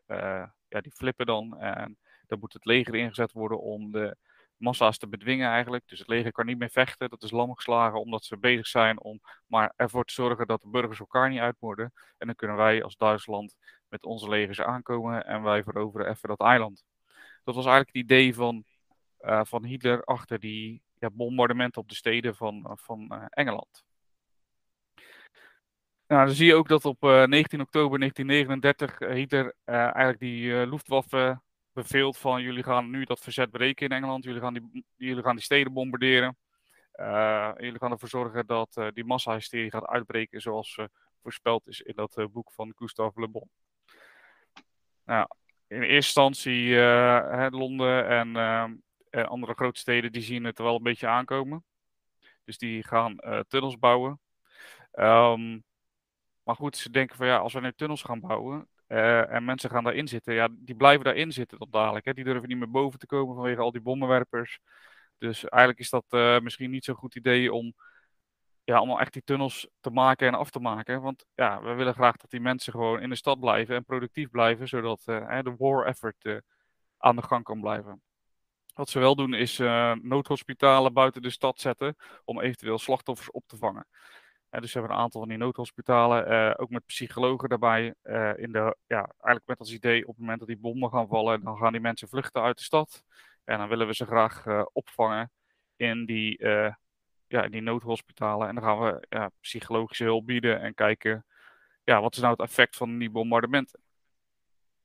ja, 0.69 0.81
die 0.81 0.91
flippen 0.91 1.25
dan. 1.25 1.57
En 1.59 1.97
dan 2.33 2.41
moet 2.41 2.53
het 2.53 2.65
leger 2.65 2.95
ingezet 2.95 3.31
worden 3.31 3.61
om 3.61 3.91
de 3.91 4.17
massa's 4.57 4.97
te 4.97 5.07
bedwingen 5.07 5.49
eigenlijk. 5.49 5.87
Dus 5.87 5.99
het 5.99 6.07
leger 6.07 6.31
kan 6.31 6.45
niet 6.45 6.57
meer 6.57 6.69
vechten. 6.69 7.09
Dat 7.09 7.23
is 7.23 7.31
lam 7.31 7.55
geslagen 7.55 7.99
omdat 7.99 8.23
ze 8.23 8.37
bezig 8.37 8.67
zijn 8.67 9.01
om 9.01 9.19
maar 9.47 9.73
ervoor 9.75 10.05
te 10.05 10.13
zorgen 10.13 10.47
dat 10.47 10.61
de 10.61 10.69
burgers 10.69 10.99
elkaar 10.99 11.29
niet 11.29 11.39
uitmoorden. 11.39 11.93
En 12.17 12.27
dan 12.27 12.35
kunnen 12.35 12.57
wij 12.57 12.83
als 12.83 12.97
Duitsland 12.97 13.55
met 13.87 14.05
onze 14.05 14.29
legers 14.29 14.61
aankomen 14.61 15.25
en 15.25 15.43
wij 15.43 15.63
veroveren 15.63 16.09
even 16.09 16.29
dat 16.29 16.39
eiland. 16.39 16.83
Dat 17.43 17.55
was 17.55 17.65
eigenlijk 17.65 17.95
het 17.95 18.03
idee 18.03 18.35
van, 18.35 18.63
uh, 19.21 19.41
van 19.43 19.65
Hitler 19.65 20.03
achter 20.03 20.39
die 20.39 20.81
ja, 20.93 21.09
bombardementen 21.09 21.81
op 21.81 21.89
de 21.89 21.95
steden 21.95 22.35
van, 22.35 22.77
van 22.81 23.09
uh, 23.11 23.25
Engeland. 23.29 23.83
Nou, 26.07 26.25
dan 26.25 26.35
zie 26.35 26.45
je 26.45 26.55
ook 26.55 26.67
dat 26.67 26.85
op 26.85 27.03
uh, 27.03 27.23
19 27.23 27.61
oktober 27.61 27.99
1939 27.99 28.99
Hitler 28.99 29.55
eigenlijk 29.65 30.19
die 30.19 30.67
Luftwaffe 30.67 31.41
beveelt 31.73 32.17
van 32.17 32.41
jullie 32.41 32.63
gaan 32.63 32.89
nu 32.89 33.03
dat 33.03 33.19
verzet 33.19 33.51
breken 33.51 33.89
in 33.89 33.95
Engeland. 33.95 34.23
Jullie 34.23 34.41
gaan 34.41 34.53
die, 34.53 34.85
jullie 34.95 35.23
gaan 35.23 35.35
die 35.35 35.43
steden 35.43 35.73
bombarderen. 35.73 36.37
Uh, 36.95 37.51
jullie 37.57 37.79
gaan 37.79 37.91
ervoor 37.91 38.09
zorgen 38.09 38.45
dat 38.45 38.75
uh, 38.77 38.87
die 38.93 39.05
massahysterie 39.05 39.71
gaat 39.71 39.85
uitbreken 39.85 40.41
zoals 40.41 40.77
uh, 40.77 40.85
voorspeld 41.21 41.67
is 41.67 41.81
in 41.81 41.95
dat 41.95 42.27
boek 42.31 42.51
van 42.51 42.73
Gustave 42.75 43.19
Le 43.19 43.27
Bon. 43.27 43.49
Nou, 45.05 45.27
in 45.67 45.81
eerste 45.81 45.95
instantie 45.95 46.75
Londen 47.49 48.07
en, 48.07 48.83
andere 49.27 49.53
grote 49.53 49.79
steden 49.79 50.11
die 50.11 50.21
zien 50.21 50.43
het 50.43 50.57
wel 50.57 50.75
een 50.75 50.83
beetje 50.83 51.07
aankomen. 51.07 51.63
Dus 52.43 52.57
die 52.57 52.83
gaan 52.83 53.15
tunnels 53.47 53.79
bouwen. 53.79 54.19
Um, 54.93 55.63
maar 56.43 56.55
goed, 56.55 56.77
ze 56.77 56.89
denken 56.89 57.15
van 57.15 57.27
ja, 57.27 57.37
als 57.37 57.53
we 57.53 57.59
nu 57.59 57.73
tunnels 57.73 58.01
gaan 58.01 58.19
bouwen, 58.19 58.67
uh, 58.93 59.33
en 59.33 59.45
mensen 59.45 59.69
gaan 59.69 59.83
daarin 59.83 60.07
zitten. 60.07 60.33
Ja, 60.33 60.47
die 60.51 60.75
blijven 60.75 61.05
daarin 61.05 61.31
zitten 61.31 61.57
tot 61.57 61.71
dadelijk. 61.71 62.05
Hè. 62.05 62.13
Die 62.13 62.23
durven 62.23 62.49
niet 62.49 62.57
meer 62.57 62.71
boven 62.71 62.99
te 62.99 63.05
komen 63.05 63.35
vanwege 63.35 63.61
al 63.61 63.71
die 63.71 63.81
bommenwerpers. 63.81 64.59
Dus 65.17 65.45
eigenlijk 65.45 65.79
is 65.79 65.89
dat 65.89 66.05
uh, 66.09 66.39
misschien 66.39 66.71
niet 66.71 66.85
zo'n 66.85 66.95
goed 66.95 67.15
idee 67.15 67.53
om 67.53 67.73
ja, 68.63 68.75
allemaal 68.75 68.99
echt 68.99 69.13
die 69.13 69.23
tunnels 69.23 69.67
te 69.79 69.89
maken 69.89 70.27
en 70.27 70.33
af 70.33 70.49
te 70.49 70.59
maken. 70.59 71.01
Want 71.01 71.25
ja, 71.35 71.61
we 71.61 71.73
willen 71.73 71.93
graag 71.93 72.17
dat 72.17 72.29
die 72.29 72.39
mensen 72.39 72.73
gewoon 72.73 73.01
in 73.01 73.09
de 73.09 73.15
stad 73.15 73.39
blijven 73.39 73.75
en 73.75 73.85
productief 73.85 74.29
blijven, 74.29 74.67
zodat 74.67 75.03
uh, 75.05 75.41
de 75.41 75.55
war 75.57 75.85
effort 75.85 76.41
aan 76.97 77.15
de 77.15 77.21
gang 77.21 77.43
kan 77.43 77.61
blijven. 77.61 78.01
Wat 78.73 78.89
ze 78.89 78.99
wel 78.99 79.15
doen 79.15 79.33
is 79.33 79.57
noodhospitalen 80.01 80.93
buiten 80.93 81.21
de 81.21 81.29
stad 81.29 81.59
zetten 81.59 81.95
om 82.25 82.41
eventueel 82.41 82.79
slachtoffers 82.79 83.31
op 83.31 83.43
te 83.47 83.57
vangen 83.57 83.87
dus 84.59 84.73
we 84.73 84.79
hebben 84.79 84.97
een 84.97 85.03
aantal 85.03 85.19
van 85.19 85.29
die 85.29 85.37
noodhospitalen, 85.37 86.31
uh, 86.31 86.53
ook 86.55 86.69
met 86.69 86.85
psychologen 86.85 87.49
daarbij. 87.49 87.93
Uh, 88.03 88.37
in 88.37 88.51
de, 88.51 88.75
ja, 88.87 88.97
eigenlijk 88.97 89.45
met 89.45 89.59
als 89.59 89.73
idee, 89.73 90.01
op 90.01 90.07
het 90.07 90.19
moment 90.19 90.39
dat 90.39 90.47
die 90.47 90.57
bommen 90.57 90.89
gaan 90.89 91.07
vallen, 91.07 91.43
dan 91.43 91.57
gaan 91.57 91.71
die 91.71 91.81
mensen 91.81 92.07
vluchten 92.07 92.41
uit 92.41 92.57
de 92.57 92.63
stad. 92.63 93.03
En 93.43 93.57
dan 93.57 93.67
willen 93.67 93.87
we 93.87 93.95
ze 93.95 94.05
graag 94.05 94.45
uh, 94.45 94.65
opvangen 94.73 95.31
in 95.75 96.05
die, 96.05 96.45
ja, 97.27 97.43
in 97.43 97.51
die 97.51 97.61
noodhospitalen. 97.61 98.47
En 98.47 98.55
dan 98.55 98.63
gaan 98.63 98.79
we 98.79 99.05
ja, 99.09 99.31
psychologische 99.39 100.03
hulp 100.03 100.25
bieden 100.25 100.61
en 100.61 100.73
kijken, 100.73 101.25
ja, 101.83 102.01
wat 102.01 102.13
is 102.13 102.19
nou 102.19 102.31
het 102.31 102.41
effect 102.41 102.75
van 102.77 102.97
die 102.97 103.09
bombardementen. 103.09 103.79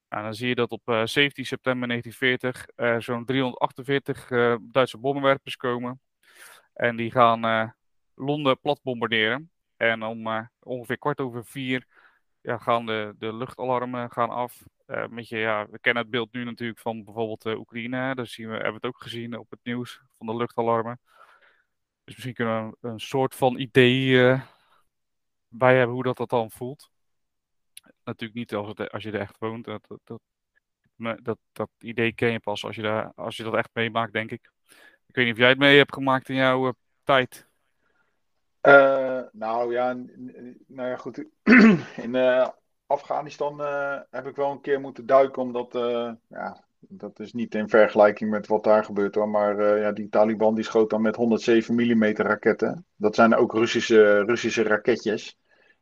En 0.09 0.23
dan 0.23 0.35
zie 0.35 0.49
je 0.49 0.55
dat 0.55 0.71
op 0.71 0.83
17 1.05 1.47
september 1.47 1.89
1940 1.89 3.05
zo'n 3.05 3.25
348 3.25 4.29
Duitse 4.61 4.99
bommenwerpers 4.99 5.57
komen. 5.57 6.01
En 6.73 6.97
die 6.97 7.11
gaan 7.11 7.75
Londen 8.15 8.61
plat 8.61 8.81
bombarderen. 8.83 9.51
En 9.79 10.03
om 10.03 10.27
uh, 10.27 10.47
ongeveer 10.61 10.99
kwart 10.99 11.21
over 11.21 11.45
vier 11.45 11.87
ja, 12.41 12.59
gaan 12.59 12.87
de, 12.87 13.15
de 13.19 13.35
luchtalarmen 13.35 14.11
gaan 14.11 14.31
af. 14.31 14.63
Uh, 14.87 15.07
met 15.07 15.29
je, 15.29 15.37
ja, 15.37 15.69
we 15.71 15.79
kennen 15.79 16.03
het 16.03 16.13
beeld 16.13 16.33
nu 16.33 16.45
natuurlijk 16.45 16.79
van 16.79 17.05
bijvoorbeeld 17.05 17.47
uh, 17.47 17.59
Oekraïne. 17.59 18.15
Daar 18.15 18.27
zien 18.27 18.47
we, 18.47 18.53
hebben 18.53 18.71
we 18.71 18.87
het 18.87 18.87
ook 18.87 19.03
gezien 19.03 19.39
op 19.39 19.51
het 19.51 19.61
nieuws 19.63 20.01
van 20.17 20.27
de 20.27 20.37
luchtalarmen. 20.37 21.01
Dus 22.05 22.15
misschien 22.15 22.35
kunnen 22.35 22.77
we 22.81 22.89
een, 22.89 23.01
soort 23.01 23.35
van 23.35 23.59
idee 23.59 24.41
bij 25.49 25.77
hebben 25.77 25.95
hoe 25.95 26.03
dat, 26.03 26.17
dat 26.17 26.31
dan 26.31 26.51
voelt. 26.51 26.91
Natuurlijk 28.05 28.39
niet 28.39 28.55
als, 28.55 28.77
als 28.77 29.03
je 29.03 29.11
er 29.13 29.21
echt 29.21 29.39
woont. 29.39 29.65
Dat, 29.65 29.87
dat, 30.05 30.21
dat, 31.23 31.39
dat, 31.53 31.71
idee 31.79 32.13
ken 32.13 32.33
je 32.33 32.41
pas 32.41 32.65
als 32.65 32.77
je, 32.77 32.83
daar, 32.83 33.13
als 33.15 33.37
je 33.37 33.43
dat 33.43 33.55
echt 33.55 33.71
meemaakt, 33.73 34.13
denk 34.13 34.31
ik. 34.31 34.51
Ik 35.07 35.15
weet 35.15 35.25
niet 35.25 35.35
of 35.35 35.41
jij 35.41 35.49
het 35.49 35.59
mee 35.59 35.77
hebt 35.77 35.95
gemaakt 35.95 36.29
in 36.29 36.35
jouw 36.35 36.75
tijd. 37.03 37.48
Uh, 38.63 39.21
nou 39.33 39.73
ja, 39.73 39.97
nou 40.67 40.89
ja, 40.89 40.97
goed. 40.97 41.25
In 42.05 42.15
uh, 42.15 42.49
Afghanistan 42.87 43.61
uh, 43.61 44.01
heb 44.11 44.27
ik 44.27 44.37
wel 44.37 44.51
een 44.51 44.61
keer 44.61 44.81
moeten 44.81 45.07
duiken, 45.07 45.43
omdat 45.43 45.73
ja, 46.29 46.65
dat 46.79 47.21
is 47.21 47.33
niet 47.33 47.55
in 47.55 47.69
vergelijking 47.69 48.31
met 48.31 48.47
wat 48.47 48.65
daar 48.65 48.85
gebeurt 48.85 49.15
hoor. 49.15 49.29
Maar 49.29 49.79
ja, 49.79 49.93
die 49.93 50.09
Taliban 50.09 50.55
die 50.55 50.65
schoot 50.65 50.91
dan 50.91 51.03
met 51.03 51.17
107 51.17 51.75
mm 51.75 52.05
raketten. 52.05 52.87
Dat 52.97 53.15
zijn 53.15 53.35
ook 53.35 53.53
Russische, 53.53 54.25
Russische 54.25 54.63
raketjes. 54.63 55.39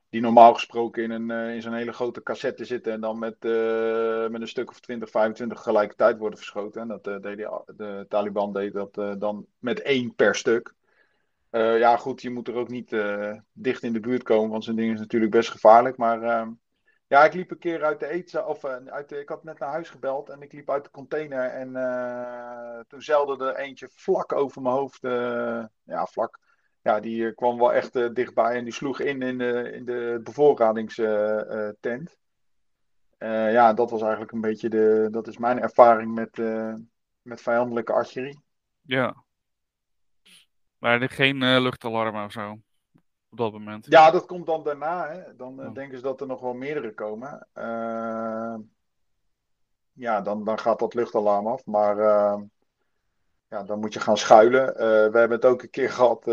Die 0.08 0.20
normaal 0.20 0.54
gesproken 0.54 1.02
in, 1.02 1.10
een, 1.10 1.54
in 1.54 1.62
zo'n 1.62 1.74
hele 1.74 1.92
grote 1.92 2.22
cassette 2.22 2.64
zitten 2.64 2.92
en 2.92 3.00
dan 3.00 3.18
met, 3.18 3.36
met 4.30 4.40
een 4.40 4.48
stuk 4.48 4.70
of 4.70 4.80
20, 4.80 5.10
25 5.10 5.56
tegelijkertijd 5.56 6.18
worden 6.18 6.38
verschoten. 6.38 6.80
En 6.80 6.88
dat 6.88 7.04
de 7.04 8.04
Taliban 8.08 8.52
deed 8.52 8.72
dat 8.72 9.20
dan 9.20 9.46
met 9.58 9.82
één 9.82 10.14
per 10.14 10.34
stuk. 10.34 10.74
Uh, 11.56 11.78
ja, 11.78 11.96
goed, 11.96 12.22
je 12.22 12.30
moet 12.30 12.48
er 12.48 12.54
ook 12.54 12.68
niet 12.68 12.92
uh, 12.92 13.34
dicht 13.52 13.82
in 13.82 13.92
de 13.92 14.00
buurt 14.00 14.22
komen, 14.22 14.50
want 14.50 14.64
zo'n 14.64 14.76
ding 14.76 14.92
is 14.92 14.98
natuurlijk 14.98 15.32
best 15.32 15.50
gevaarlijk. 15.50 15.96
Maar 15.96 16.22
uh, 16.22 16.48
ja, 17.06 17.24
ik 17.24 17.32
liep 17.32 17.50
een 17.50 17.58
keer 17.58 17.84
uit 17.84 18.00
de 18.00 18.08
eten, 18.08 18.46
of 18.46 18.64
eh, 18.64 18.76
uit 18.86 19.12
ik 19.12 19.28
had 19.28 19.44
net 19.44 19.58
naar 19.58 19.70
huis 19.70 19.88
gebeld 19.88 20.28
en 20.28 20.42
ik 20.42 20.52
liep 20.52 20.70
uit 20.70 20.84
de 20.84 20.90
container 20.90 21.44
en 21.44 21.72
toen 22.88 23.02
zeilde 23.02 23.44
er 23.44 23.56
eentje 23.56 23.88
vlak 23.92 24.32
over 24.32 24.62
mijn 24.62 24.74
hoofd. 24.74 25.02
ja, 25.82 26.06
vlak. 26.06 26.38
Ja, 26.82 27.00
die 27.00 27.34
kwam 27.34 27.58
wel 27.58 27.72
echt 27.72 28.14
dichtbij 28.14 28.56
en 28.56 28.64
die 28.64 28.72
sloeg 28.72 29.00
in 29.00 29.22
in 29.22 29.38
de, 29.38 29.70
in 29.72 29.84
de 29.84 30.20
bevoorradingstent. 30.22 32.16
ja, 33.18 33.72
dat 33.72 33.90
was 33.90 34.00
eigenlijk 34.00 34.32
een 34.32 34.40
beetje 34.40 34.68
de, 34.68 35.08
dat 35.10 35.26
is 35.26 35.38
mijn 35.38 35.60
ervaring 35.60 36.14
met, 36.14 36.36
met 37.22 37.40
vijandelijke 37.40 37.92
artillerie. 37.92 38.42
Ja, 38.82 39.24
maar 40.78 41.02
er 41.02 41.10
geen 41.10 41.42
uh, 41.42 41.60
luchtalarm 41.60 42.24
of 42.24 42.32
zo? 42.32 42.58
Op 43.30 43.38
dat 43.38 43.52
moment? 43.52 43.86
Ja, 43.88 44.10
dat 44.10 44.26
komt 44.26 44.46
dan 44.46 44.62
daarna. 44.62 45.08
Hè. 45.08 45.36
Dan 45.36 45.60
uh, 45.60 45.72
denken 45.72 45.96
ze 45.96 46.02
dat 46.02 46.20
er 46.20 46.26
nog 46.26 46.40
wel 46.40 46.54
meerdere 46.54 46.94
komen. 46.94 47.46
Uh, 47.54 48.54
ja, 49.92 50.20
dan, 50.20 50.44
dan 50.44 50.58
gaat 50.58 50.78
dat 50.78 50.94
luchtalarm 50.94 51.46
af. 51.46 51.66
Maar 51.66 51.96
ja, 53.48 53.62
dan 53.62 53.80
moet 53.80 53.92
je 53.92 54.00
gaan 54.00 54.16
schuilen. 54.16 54.66
we 54.76 55.18
hebben 55.18 55.30
het 55.30 55.44
ook 55.44 55.62
een 55.62 55.70
keer 55.70 55.90
gehad 55.98 56.26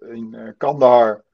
in 0.00 0.54
Kandahar. 0.56 1.24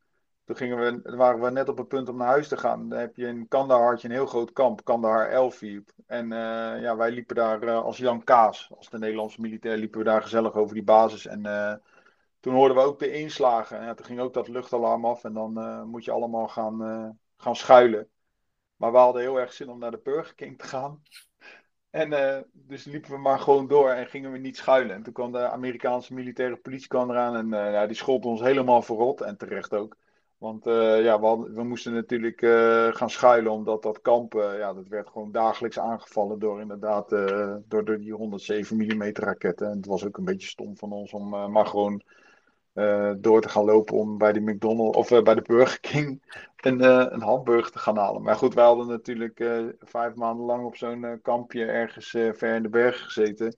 Toen 0.44 0.56
gingen 0.56 0.78
we, 0.78 1.16
waren 1.16 1.40
we 1.40 1.50
net 1.50 1.68
op 1.68 1.78
het 1.78 1.88
punt 1.88 2.08
om 2.08 2.16
naar 2.16 2.26
huis 2.26 2.48
te 2.48 2.56
gaan. 2.56 2.88
Dan 2.88 2.98
heb 2.98 3.16
je 3.16 3.26
in 3.26 3.48
Kandahar 3.48 3.98
een 4.02 4.10
heel 4.10 4.26
groot 4.26 4.52
kamp, 4.52 4.84
Kandahar 4.84 5.28
Elfiep. 5.28 5.90
En 6.06 6.28
ja, 6.80 6.96
wij 6.96 7.10
liepen 7.10 7.36
daar 7.36 7.70
als 7.70 7.96
Jan 7.96 8.24
Kaas, 8.24 8.70
als 8.76 8.90
de 8.90 8.98
Nederlandse 8.98 9.40
militair, 9.40 9.76
liepen 9.76 9.98
we 9.98 10.04
daar 10.04 10.22
gezellig 10.22 10.54
over 10.54 10.74
die 10.74 10.84
basis. 10.84 11.26
En 11.26 11.42
toen 12.46 12.54
hoorden 12.54 12.76
we 12.76 12.82
ook 12.82 12.98
de 12.98 13.12
inslagen. 13.12 13.78
En 13.78 13.86
ja, 13.86 13.94
toen 13.94 14.06
ging 14.06 14.20
ook 14.20 14.34
dat 14.34 14.48
luchtalarm 14.48 15.04
af. 15.04 15.24
En 15.24 15.32
dan 15.32 15.58
uh, 15.58 15.82
moet 15.82 16.04
je 16.04 16.10
allemaal 16.10 16.48
gaan, 16.48 16.82
uh, 16.82 17.08
gaan 17.36 17.56
schuilen. 17.56 18.08
Maar 18.76 18.92
we 18.92 18.98
hadden 18.98 19.22
heel 19.22 19.40
erg 19.40 19.52
zin 19.52 19.68
om 19.68 19.78
naar 19.78 19.90
de 19.90 20.00
Burger 20.02 20.34
King 20.34 20.58
te 20.58 20.66
gaan. 20.66 21.02
En 21.90 22.12
uh, 22.12 22.38
dus 22.52 22.84
liepen 22.84 23.10
we 23.10 23.18
maar 23.18 23.38
gewoon 23.38 23.68
door 23.68 23.90
en 23.90 24.06
gingen 24.06 24.32
we 24.32 24.38
niet 24.38 24.56
schuilen. 24.56 24.96
En 24.96 25.02
toen 25.02 25.12
kwam 25.12 25.32
de 25.32 25.48
Amerikaanse 25.48 26.14
militaire 26.14 26.56
politie 26.56 26.88
kwam 26.88 27.10
eraan. 27.10 27.36
En 27.36 27.72
ja, 27.72 27.86
die 27.86 27.96
scholde 27.96 28.28
ons 28.28 28.40
helemaal 28.40 28.82
verrot. 28.82 29.20
En 29.20 29.36
terecht 29.36 29.74
ook. 29.74 29.96
Want 30.38 30.64
ja, 30.64 31.20
we, 31.20 31.64
moesten 31.64 31.94
natuurlijk 31.94 32.40
gaan 32.96 33.10
schuilen. 33.10 33.52
Omdat 33.52 33.82
dat 33.82 34.00
kamp, 34.00 34.32
ja, 34.32 34.72
dat 34.72 34.88
werd 34.88 35.08
gewoon 35.08 35.32
dagelijks 35.32 35.78
aangevallen 35.78 36.38
door 36.38 36.60
inderdaad 36.60 37.08
door, 37.08 37.84
door 37.84 37.98
die 37.98 38.12
107 38.12 38.76
mm 38.76 39.02
raketten. 39.12 39.70
En 39.70 39.76
het 39.76 39.86
was 39.86 40.06
ook 40.06 40.16
een 40.16 40.24
beetje 40.24 40.48
stom 40.48 40.76
van 40.76 40.92
ons 40.92 41.12
om 41.12 41.28
maar 41.28 41.66
gewoon 41.66 42.02
uh, 42.76 43.12
door 43.18 43.40
te 43.40 43.48
gaan 43.48 43.64
lopen 43.64 43.96
om 43.96 44.18
bij 44.18 44.32
de 44.32 44.40
McDonald's 44.40 44.96
of 44.96 45.10
uh, 45.10 45.22
bij 45.22 45.34
de 45.34 45.42
Burger 45.42 45.80
King 45.80 46.22
een, 46.56 46.82
uh, 46.82 47.06
een 47.08 47.22
hamburger 47.22 47.72
te 47.72 47.78
gaan 47.78 47.96
halen. 47.96 48.22
Maar 48.22 48.36
goed, 48.36 48.54
wij 48.54 48.64
hadden 48.64 48.86
natuurlijk 48.86 49.44
vijf 49.78 50.14
maanden 50.14 50.46
lang 50.46 50.64
op 50.64 50.76
zo'n 50.76 51.18
kampje 51.22 51.64
ergens 51.64 52.10
ver 52.10 52.54
in 52.54 52.62
de 52.62 52.68
bergen 52.68 53.04
gezeten. 53.04 53.56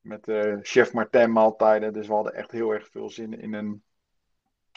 Met 0.00 0.26
chef 0.62 0.92
Martin 0.92 1.32
maaltijden. 1.32 1.92
Dus 1.92 2.06
we 2.06 2.12
hadden 2.12 2.34
echt 2.34 2.50
heel 2.50 2.70
erg 2.70 2.88
veel 2.88 3.10
zin 3.10 3.40
in 3.40 3.54
een 3.54 3.82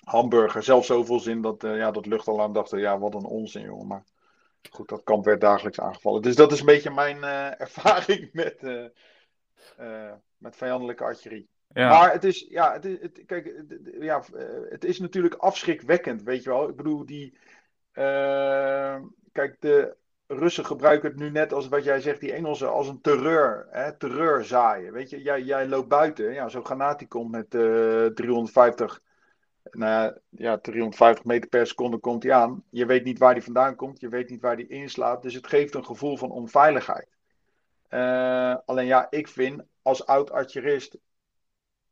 hamburger. 0.04 0.64
Zelfs 0.64 0.88
zoveel 0.88 1.20
zin 1.20 1.42
dat, 1.42 1.62
ja, 1.62 1.92
dat 1.92 2.06
luchtalarm 2.06 2.54
dacht, 2.54 2.72
ja, 2.72 3.00
wat 3.00 3.14
een 3.14 3.26
onzin, 3.26 3.62
jongen. 3.62 3.88
Maar 3.88 4.04
goed, 4.70 4.90
dat 4.90 5.04
kamp 5.04 5.26
werd 5.26 5.42
dagelijks 5.42 5.80
aangevallen. 5.80 6.22
Dus 6.22 6.36
dat 6.36 6.52
is 6.52 6.60
een 6.60 6.66
beetje 6.66 6.92
mijn 6.92 7.24
ervaring 7.66 8.30
met, 8.34 8.62
met 10.38 10.56
vijandelijke 10.56 11.04
artillerie. 11.04 11.50
Ja. 11.74 11.90
Maar 11.90 12.12
het 12.12 12.24
is, 12.24 12.46
ja, 12.50 12.74
het 12.74 12.86
is, 12.86 13.02
het, 13.02 13.24
kijk, 13.26 13.54
ja, 14.00 14.24
het 14.70 14.86
is 14.86 15.00
natuurlijk 15.00 15.36
afschrikwekkend, 15.36 16.24
weet 16.24 16.44
je 16.44 16.50
wel. 16.50 16.70
Ik 16.70 16.76
bedoel, 16.76 17.06
die, 17.06 17.38
kijk, 19.32 19.56
de 19.60 19.96
Russen 20.28 20.66
gebruiken 20.66 21.10
het 21.10 21.20
nu 21.20 21.30
net 21.30 21.54
als 21.54 21.68
wat 21.68 21.84
jij 21.84 22.02
zegt, 22.02 22.20
die 22.20 22.34
Engelsen, 22.34 22.72
als 22.72 22.88
een 22.88 23.02
terreur. 23.02 23.68
Hè, 23.70 23.98
terreur 23.98 24.44
zaaien. 24.44 24.94
Weet 24.94 25.10
je, 25.10 25.22
jij, 25.22 25.42
jij 25.42 25.68
loopt 25.68 25.88
buiten. 25.88 26.34
Ja, 26.34 26.50
Zo'n 26.50 26.66
granaat 26.66 27.00
die 27.00 27.08
komt 27.08 27.32
met 27.32 27.54
uh, 27.54 28.06
350, 28.06 29.02
nou 29.64 29.92
ja, 29.92 30.18
ja, 30.30 30.58
350 30.58 31.26
meter 31.26 31.50
per 31.50 31.68
seconde 31.68 31.98
komt 31.98 32.24
hij 32.24 32.34
aan. 32.34 32.64
Je 32.70 32.86
weet 32.86 33.04
niet 33.04 33.20
waar 33.20 33.34
die 33.34 33.44
vandaan 33.44 33.76
komt. 33.76 34.00
Je 34.00 34.10
weet 34.10 34.30
niet 34.30 34.42
waar 34.42 34.56
die 34.56 34.68
inslaat. 34.68 35.22
Dus 35.22 35.34
het 35.34 35.48
geeft 35.48 35.76
een 35.76 35.86
gevoel 35.86 36.18
van 36.18 36.32
onveiligheid. 36.32 37.08
Alleen 38.66 38.86
ja, 38.86 39.08
ik 39.10 39.28
vind 39.28 39.64
als 39.82 40.06
oud 40.06 40.32
artillerist 40.32 40.98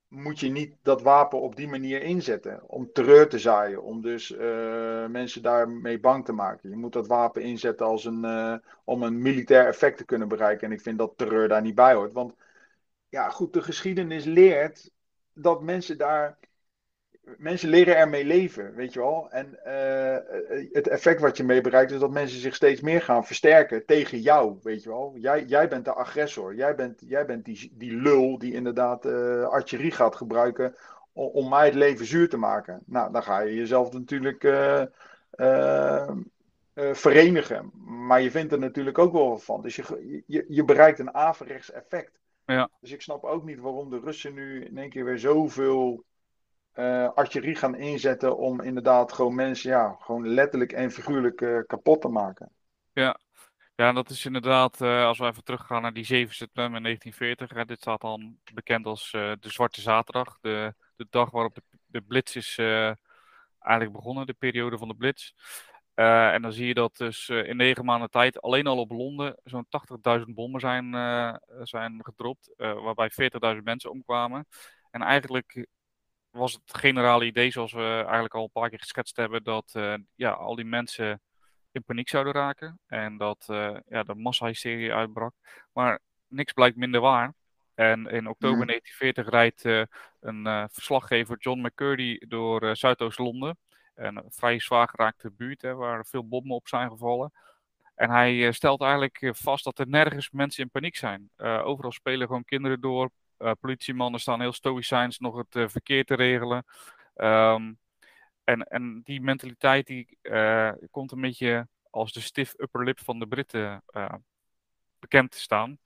moet 0.07 0.39
je 0.39 0.49
niet 0.49 0.75
dat 0.81 1.01
wapen 1.01 1.41
op 1.41 1.55
die 1.55 1.67
manier 1.67 2.01
inzetten. 2.01 2.69
Om 2.69 2.91
terreur 2.91 3.29
te 3.29 3.39
zaaien. 3.39 3.83
Om 3.83 4.01
dus 4.01 4.31
uh, 4.31 5.05
mensen 5.07 5.41
daarmee 5.41 5.99
bang 5.99 6.25
te 6.25 6.31
maken. 6.31 6.69
Je 6.69 6.75
moet 6.75 6.93
dat 6.93 7.07
wapen 7.07 7.41
inzetten 7.41 7.85
als 7.85 8.05
een, 8.05 8.23
uh, 8.23 8.55
om 8.83 9.03
een 9.03 9.21
militair 9.21 9.67
effect 9.67 9.97
te 9.97 10.05
kunnen 10.05 10.27
bereiken. 10.27 10.67
En 10.67 10.73
ik 10.73 10.81
vind 10.81 10.97
dat 10.97 11.13
terreur 11.17 11.47
daar 11.47 11.61
niet 11.61 11.75
bij 11.75 11.93
hoort. 11.93 12.13
Want 12.13 12.33
ja, 13.09 13.29
goed, 13.29 13.53
de 13.53 13.61
geschiedenis 13.61 14.23
leert 14.25 14.91
dat 15.33 15.61
mensen 15.61 15.97
daar 15.97 16.37
mensen 17.37 17.69
leren 17.69 17.97
ermee 17.97 18.25
leven, 18.25 18.73
weet 18.75 18.93
je 18.93 18.99
wel. 18.99 19.27
En 19.31 19.59
uh, 19.65 20.17
het 20.71 20.87
effect 20.87 21.21
wat 21.21 21.37
je 21.37 21.43
mee 21.43 21.61
bereikt 21.61 21.91
is 21.91 21.99
dat 21.99 22.11
mensen 22.11 22.39
zich 22.39 22.55
steeds 22.55 22.81
meer 22.81 23.01
gaan 23.01 23.25
versterken 23.25 23.85
tegen 23.85 24.19
jou, 24.19 24.57
weet 24.63 24.83
je 24.83 24.89
wel. 24.89 25.13
Jij, 25.17 25.43
jij 25.43 25.67
bent 25.67 25.85
de 25.85 25.93
agressor. 25.93 26.55
Jij 26.55 26.75
bent, 26.75 27.01
jij 27.05 27.25
bent 27.25 27.45
die, 27.45 27.71
die 27.73 27.95
lul 27.95 28.37
die 28.37 28.53
inderdaad 28.53 29.05
uh, 29.05 29.43
artillerie 29.43 29.91
gaat 29.91 30.15
gebruiken 30.15 30.75
om, 31.13 31.27
om, 31.27 31.49
mij 31.49 31.65
het 31.65 31.75
leven 31.75 32.05
zuur 32.05 32.29
te 32.29 32.37
maken. 32.37 32.81
Nou, 32.85 33.11
dan 33.11 33.23
ga 33.23 33.39
je 33.39 33.55
jezelf 33.55 33.91
natuurlijk 33.93 34.41
verenigen. 36.75 37.71
Maar 38.07 38.21
je 38.21 38.31
vindt 38.31 38.51
er 38.51 38.59
natuurlijk 38.59 38.97
ook 38.97 39.13
wel 39.13 39.29
wat 39.29 39.43
van. 39.43 39.61
Dus 39.61 39.75
je, 39.75 40.23
je, 40.25 40.45
je 40.47 40.63
bereikt 40.63 40.99
een 40.99 41.13
averechts 41.13 41.71
effect. 41.71 42.11
Ja. 42.45 42.69
Dus 42.79 42.91
ik 42.91 43.01
snap 43.01 43.23
ook 43.23 43.43
niet 43.43 43.59
waarom 43.59 43.89
de 43.89 43.99
Russen 43.99 44.33
nu 44.33 44.65
in 44.65 44.77
één 44.77 44.89
keer 44.89 45.05
weer 45.05 45.19
zoveel 45.19 46.03
uh, 46.75 47.09
artillerie 47.13 47.55
gaan 47.55 47.75
inzetten 47.75 48.37
om 48.37 48.61
inderdaad 48.61 49.13
gewoon 49.13 49.35
mensen 49.35 49.69
ja, 49.69 49.95
gewoon 49.99 50.27
letterlijk 50.27 50.71
en 50.71 50.91
figuurlijk 50.91 51.41
uh, 51.41 51.59
kapot 51.67 52.01
te 52.01 52.07
maken. 52.07 52.49
Ja. 52.93 53.19
Ja, 53.75 53.91
dat 53.91 54.09
is 54.09 54.25
inderdaad, 54.25 54.81
uh, 54.81 55.05
als 55.05 55.17
we 55.19 55.25
even 55.25 55.43
teruggaan 55.43 55.81
naar 55.81 55.93
die 55.93 56.05
7 56.05 56.35
september 56.35 56.81
1940. 56.81 57.57
Hè, 57.57 57.65
dit 57.65 57.81
staat 57.81 58.01
dan 58.01 58.37
bekend 58.53 58.85
als 58.85 59.11
de 59.11 59.37
Zwarte 59.39 59.81
Zaterdag. 59.81 60.37
De, 60.41 60.73
de 60.95 61.07
dag 61.09 61.31
waarop 61.31 61.55
de, 61.55 61.61
de 61.85 62.01
Blitz 62.01 62.35
is 62.35 62.57
eigenlijk 63.59 63.91
begonnen, 63.91 64.25
de 64.25 64.33
periode 64.33 64.77
van 64.77 64.87
de 64.87 64.95
Blitz. 64.95 65.31
en 65.93 66.41
dan 66.41 66.53
zie 66.53 66.67
je 66.67 66.73
dat 66.73 66.97
dus 66.97 67.29
in 67.29 67.57
negen 67.57 67.85
maanden 67.85 68.09
tijd 68.09 68.41
alleen 68.41 68.67
al 68.67 68.77
op 68.77 68.91
Londen 68.91 69.35
zo'n 69.43 69.67
80.000 70.19 70.23
bommen 70.25 70.59
zijn, 70.59 70.91
zijn 71.63 71.99
gedropt. 72.03 72.53
waarbij 72.57 73.11
40.000 73.55 73.63
mensen 73.63 73.91
omkwamen. 73.91 74.47
En 74.91 75.01
eigenlijk 75.01 75.67
was 76.35 76.53
het 76.53 76.77
generale 76.77 77.25
idee, 77.25 77.51
zoals 77.51 77.73
we 77.73 78.01
eigenlijk 78.03 78.33
al 78.33 78.43
een 78.43 78.51
paar 78.51 78.69
keer 78.69 78.79
geschetst 78.79 79.17
hebben, 79.17 79.43
dat 79.43 79.73
uh, 79.77 79.93
ja, 80.15 80.31
al 80.31 80.55
die 80.55 80.65
mensen 80.65 81.21
in 81.71 81.83
paniek 81.83 82.09
zouden 82.09 82.33
raken 82.33 82.79
en 82.87 83.17
dat 83.17 83.47
uh, 83.51 83.77
ja, 83.87 84.03
de 84.03 84.15
massahysterie 84.15 84.93
uitbrak. 84.93 85.33
Maar 85.73 85.99
niks 86.27 86.53
blijkt 86.53 86.77
minder 86.77 87.01
waar. 87.01 87.33
En 87.73 88.07
in 88.07 88.27
oktober 88.27 88.65
1940 88.65 89.29
rijdt 89.29 89.65
uh, 89.65 89.83
een 90.19 90.69
verslaggever 90.71 91.37
John 91.37 91.61
McCurdy 91.61 92.17
door 92.27 92.75
Zuidoost-Londen. 92.75 93.57
Een 93.95 94.23
vrij 94.27 94.59
zwaar 94.59 94.89
geraakte 94.89 95.31
buurt 95.31 95.61
hè, 95.61 95.73
waar 95.73 96.05
veel 96.05 96.27
bommen 96.27 96.55
op 96.55 96.67
zijn 96.67 96.89
gevallen. 96.89 97.31
En 97.95 98.09
hij 98.09 98.51
stelt 98.51 98.81
eigenlijk 98.81 99.29
vast 99.31 99.63
dat 99.63 99.79
er 99.79 99.87
nergens 99.87 100.29
mensen 100.31 100.63
in 100.63 100.69
paniek 100.69 100.95
zijn. 100.95 101.29
overal 101.37 101.91
spelen 101.91 102.27
gewoon 102.27 102.43
kinderen 102.43 102.81
door, 102.81 103.09
politiemannen 103.59 104.19
staan 104.19 104.41
heel 104.41 104.53
stoïcijns 104.53 105.19
nog 105.19 105.37
het 105.37 105.55
uh, 105.55 105.67
verkeer 105.67 106.05
te 106.05 106.15
regelen. 106.15 106.65
Um, 107.15 107.79
en, 108.43 108.63
en 108.63 109.01
die 109.03 109.21
mentaliteit 109.21 109.87
die, 109.87 110.17
uh, 110.21 110.71
komt 110.91 111.11
een 111.11 111.21
beetje 111.21 111.67
als 111.89 112.11
de 112.11 112.19
stiff 112.19 112.53
upper 112.57 112.83
lip 112.83 112.99
van 112.99 113.19
de 113.19 113.27
Britten 113.27 113.83
bekend 114.99 115.31
te 115.31 115.39
staan. 115.39 115.77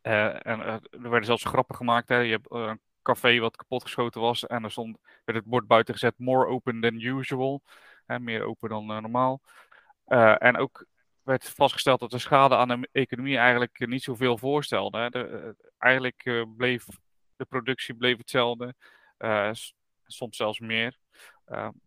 en 0.00 0.60
er 0.60 0.80
werden 0.90 1.24
zelfs 1.24 1.44
grappen 1.44 1.76
gemaakt. 1.76 2.08
Hè. 2.08 2.16
Je 2.16 2.30
hebt 2.30 2.50
een 2.50 2.80
café 3.02 3.38
wat 3.38 3.56
kapotgeschoten 3.56 4.20
was 4.20 4.46
en 4.46 4.64
er 4.64 4.70
stond, 4.70 4.98
werd 5.24 5.38
het 5.38 5.48
bord 5.48 5.66
buiten 5.66 5.94
gezet 5.94 6.18
more 6.18 6.46
open 6.46 6.80
than 6.80 7.00
usual. 7.00 7.62
Hè, 8.06 8.18
meer 8.18 8.42
open 8.42 8.68
dan 8.68 8.86
normaal. 8.86 9.40
en 10.38 10.56
ook 10.56 10.86
werd 11.28 11.48
vastgesteld 11.48 12.00
dat 12.00 12.10
de 12.10 12.18
schade 12.18 12.56
aan 12.56 12.68
de 12.68 12.88
economie 12.92 13.38
eigenlijk 13.38 13.86
niet 13.86 14.02
zoveel 14.02 14.38
voorstelde. 14.38 15.10
De, 15.10 15.26
eh, 15.26 15.66
eigenlijk 15.78 16.24
uh, 16.24 16.44
bleef 16.56 16.86
de 17.36 17.44
productie 17.44 17.94
bleef 17.94 18.16
hetzelfde, 18.16 18.74
soms 20.06 20.36
zelfs 20.36 20.58
meer. 20.60 20.98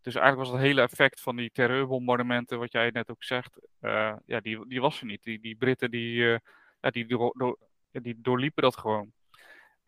Dus 0.02 0.16
eigenlijk 0.16 0.36
was 0.36 0.50
het 0.50 0.60
hele 0.60 0.82
effect 0.82 1.22
van 1.22 1.36
die 1.36 1.52
terreurbombardementen, 1.52 2.60
wat 2.60 2.72
jij 2.72 2.90
net 2.90 3.10
ook 3.10 3.24
zegt, 3.24 3.60
ja, 4.26 4.40
die, 4.42 4.68
die 4.68 4.82
was 4.82 5.00
er 5.00 5.06
niet. 5.06 5.24
Die, 5.24 5.40
die 5.40 5.56
Britten 5.56 5.92
die, 5.92 6.40
die, 6.80 7.06
door, 7.08 7.58
die 7.92 8.22
doorliepen 8.22 8.64
dat 8.64 8.78
gewoon. 8.78 9.12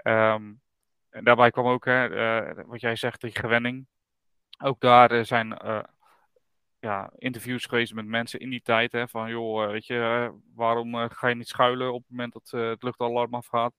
Um, 0.04 0.62
en 1.10 1.24
daarbij 1.24 1.52
kwam 1.52 1.66
ook, 1.66 1.86
hè, 1.86 2.54
wat 2.66 2.82
jij 2.82 2.96
zegt, 2.96 3.22
die 3.22 3.36
gewenning. 3.36 3.88
Ook 4.60 4.80
daar 4.80 5.26
zijn 5.26 5.58
ja, 6.84 7.10
interviews 7.17 7.65
geweest 7.65 7.93
met 7.93 8.06
mensen 8.06 8.39
in 8.39 8.50
die 8.50 8.62
tijd. 8.62 8.91
Hè, 8.91 9.08
van 9.08 9.30
joh, 9.30 9.63
eh, 9.63 9.69
weet 9.69 9.86
je, 9.86 9.96
eh, 9.96 10.30
waarom 10.56 10.96
uh, 10.96 11.06
ga 11.10 11.28
je 11.28 11.36
niet 11.36 11.48
schuilen 11.48 11.93
op 11.93 12.02
het 12.02 12.10
moment 12.10 12.34
dat 12.34 12.50
het 12.52 12.84
luchtalarm 12.84 13.34
afgaat? 13.34 13.74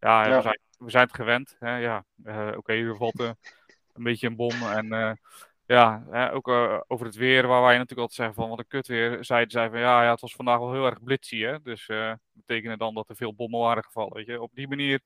Ja, 0.00 0.26
ja. 0.26 0.36
We, 0.36 0.42
zijn, 0.42 0.60
we 0.78 0.90
zijn 0.90 1.06
het 1.06 1.14
gewend. 1.14 1.56
Hè, 1.58 1.76
ja, 1.76 2.04
oké, 2.18 2.56
okay, 2.56 2.84
er 2.84 2.96
valt 2.96 3.18
een 3.18 4.02
beetje 4.02 4.26
een 4.26 4.36
bom. 4.36 4.62
En 4.62 5.18
ja, 5.66 6.06
hè, 6.10 6.32
ook 6.32 6.48
over 6.86 7.06
het 7.06 7.14
weer, 7.14 7.46
waar 7.46 7.62
wij 7.62 7.72
natuurlijk 7.72 8.00
altijd 8.00 8.12
zeggen 8.12 8.34
van 8.34 8.48
wat 8.48 8.58
een 8.58 8.66
kut 8.66 8.86
weer. 8.86 9.24
Zeiden 9.24 9.50
zij 9.50 9.70
van 9.70 9.78
ja, 9.78 10.02
ja, 10.02 10.10
het 10.10 10.20
was 10.20 10.34
vandaag 10.34 10.58
wel 10.58 10.72
heel 10.72 10.86
erg 10.86 11.02
blitzy. 11.02 11.38
Hè, 11.38 11.62
dus 11.62 11.86
dat 11.86 12.18
betekende 12.32 12.76
dan 12.76 12.94
dat 12.94 13.08
er 13.08 13.16
veel 13.16 13.34
bommen 13.34 13.60
waren 13.60 13.84
gevallen. 13.84 14.12
Weet 14.12 14.26
je. 14.26 14.42
Op 14.42 14.54
die 14.54 14.68
manier 14.68 15.00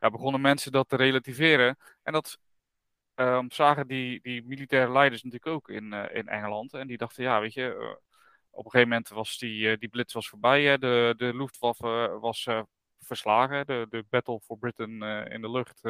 ja, 0.00 0.10
begonnen 0.10 0.40
mensen 0.40 0.72
dat 0.72 0.88
te 0.88 0.96
relativeren. 0.96 1.76
En 2.02 2.12
dat 2.12 2.38
um, 3.14 3.50
zagen 3.50 3.86
die, 3.86 4.20
die 4.22 4.44
militaire 4.44 4.92
leiders 4.92 5.22
natuurlijk 5.22 5.54
ook 5.54 5.68
in, 5.68 5.92
uh, 5.92 6.04
in 6.12 6.28
Engeland. 6.28 6.74
En 6.74 6.86
die 6.86 6.96
dachten, 6.96 7.22
ja, 7.22 7.40
weet 7.40 7.54
je, 7.54 7.76
uh, 7.80 7.88
op 8.50 8.64
een 8.64 8.70
gegeven 8.70 8.88
moment 8.88 9.08
was 9.08 9.38
die, 9.38 9.78
die 9.78 9.88
blitz 9.88 10.12
was 10.14 10.28
voorbij. 10.28 10.62
Hè? 10.62 10.78
De, 10.78 11.14
de 11.16 11.36
Luftwaffe 11.36 12.18
was 12.20 12.48
verslagen. 12.98 13.66
De, 13.66 13.86
de 13.90 14.04
Battle 14.08 14.40
for 14.40 14.58
Britain 14.58 15.02
in 15.30 15.40
de 15.40 15.50
lucht, 15.50 15.80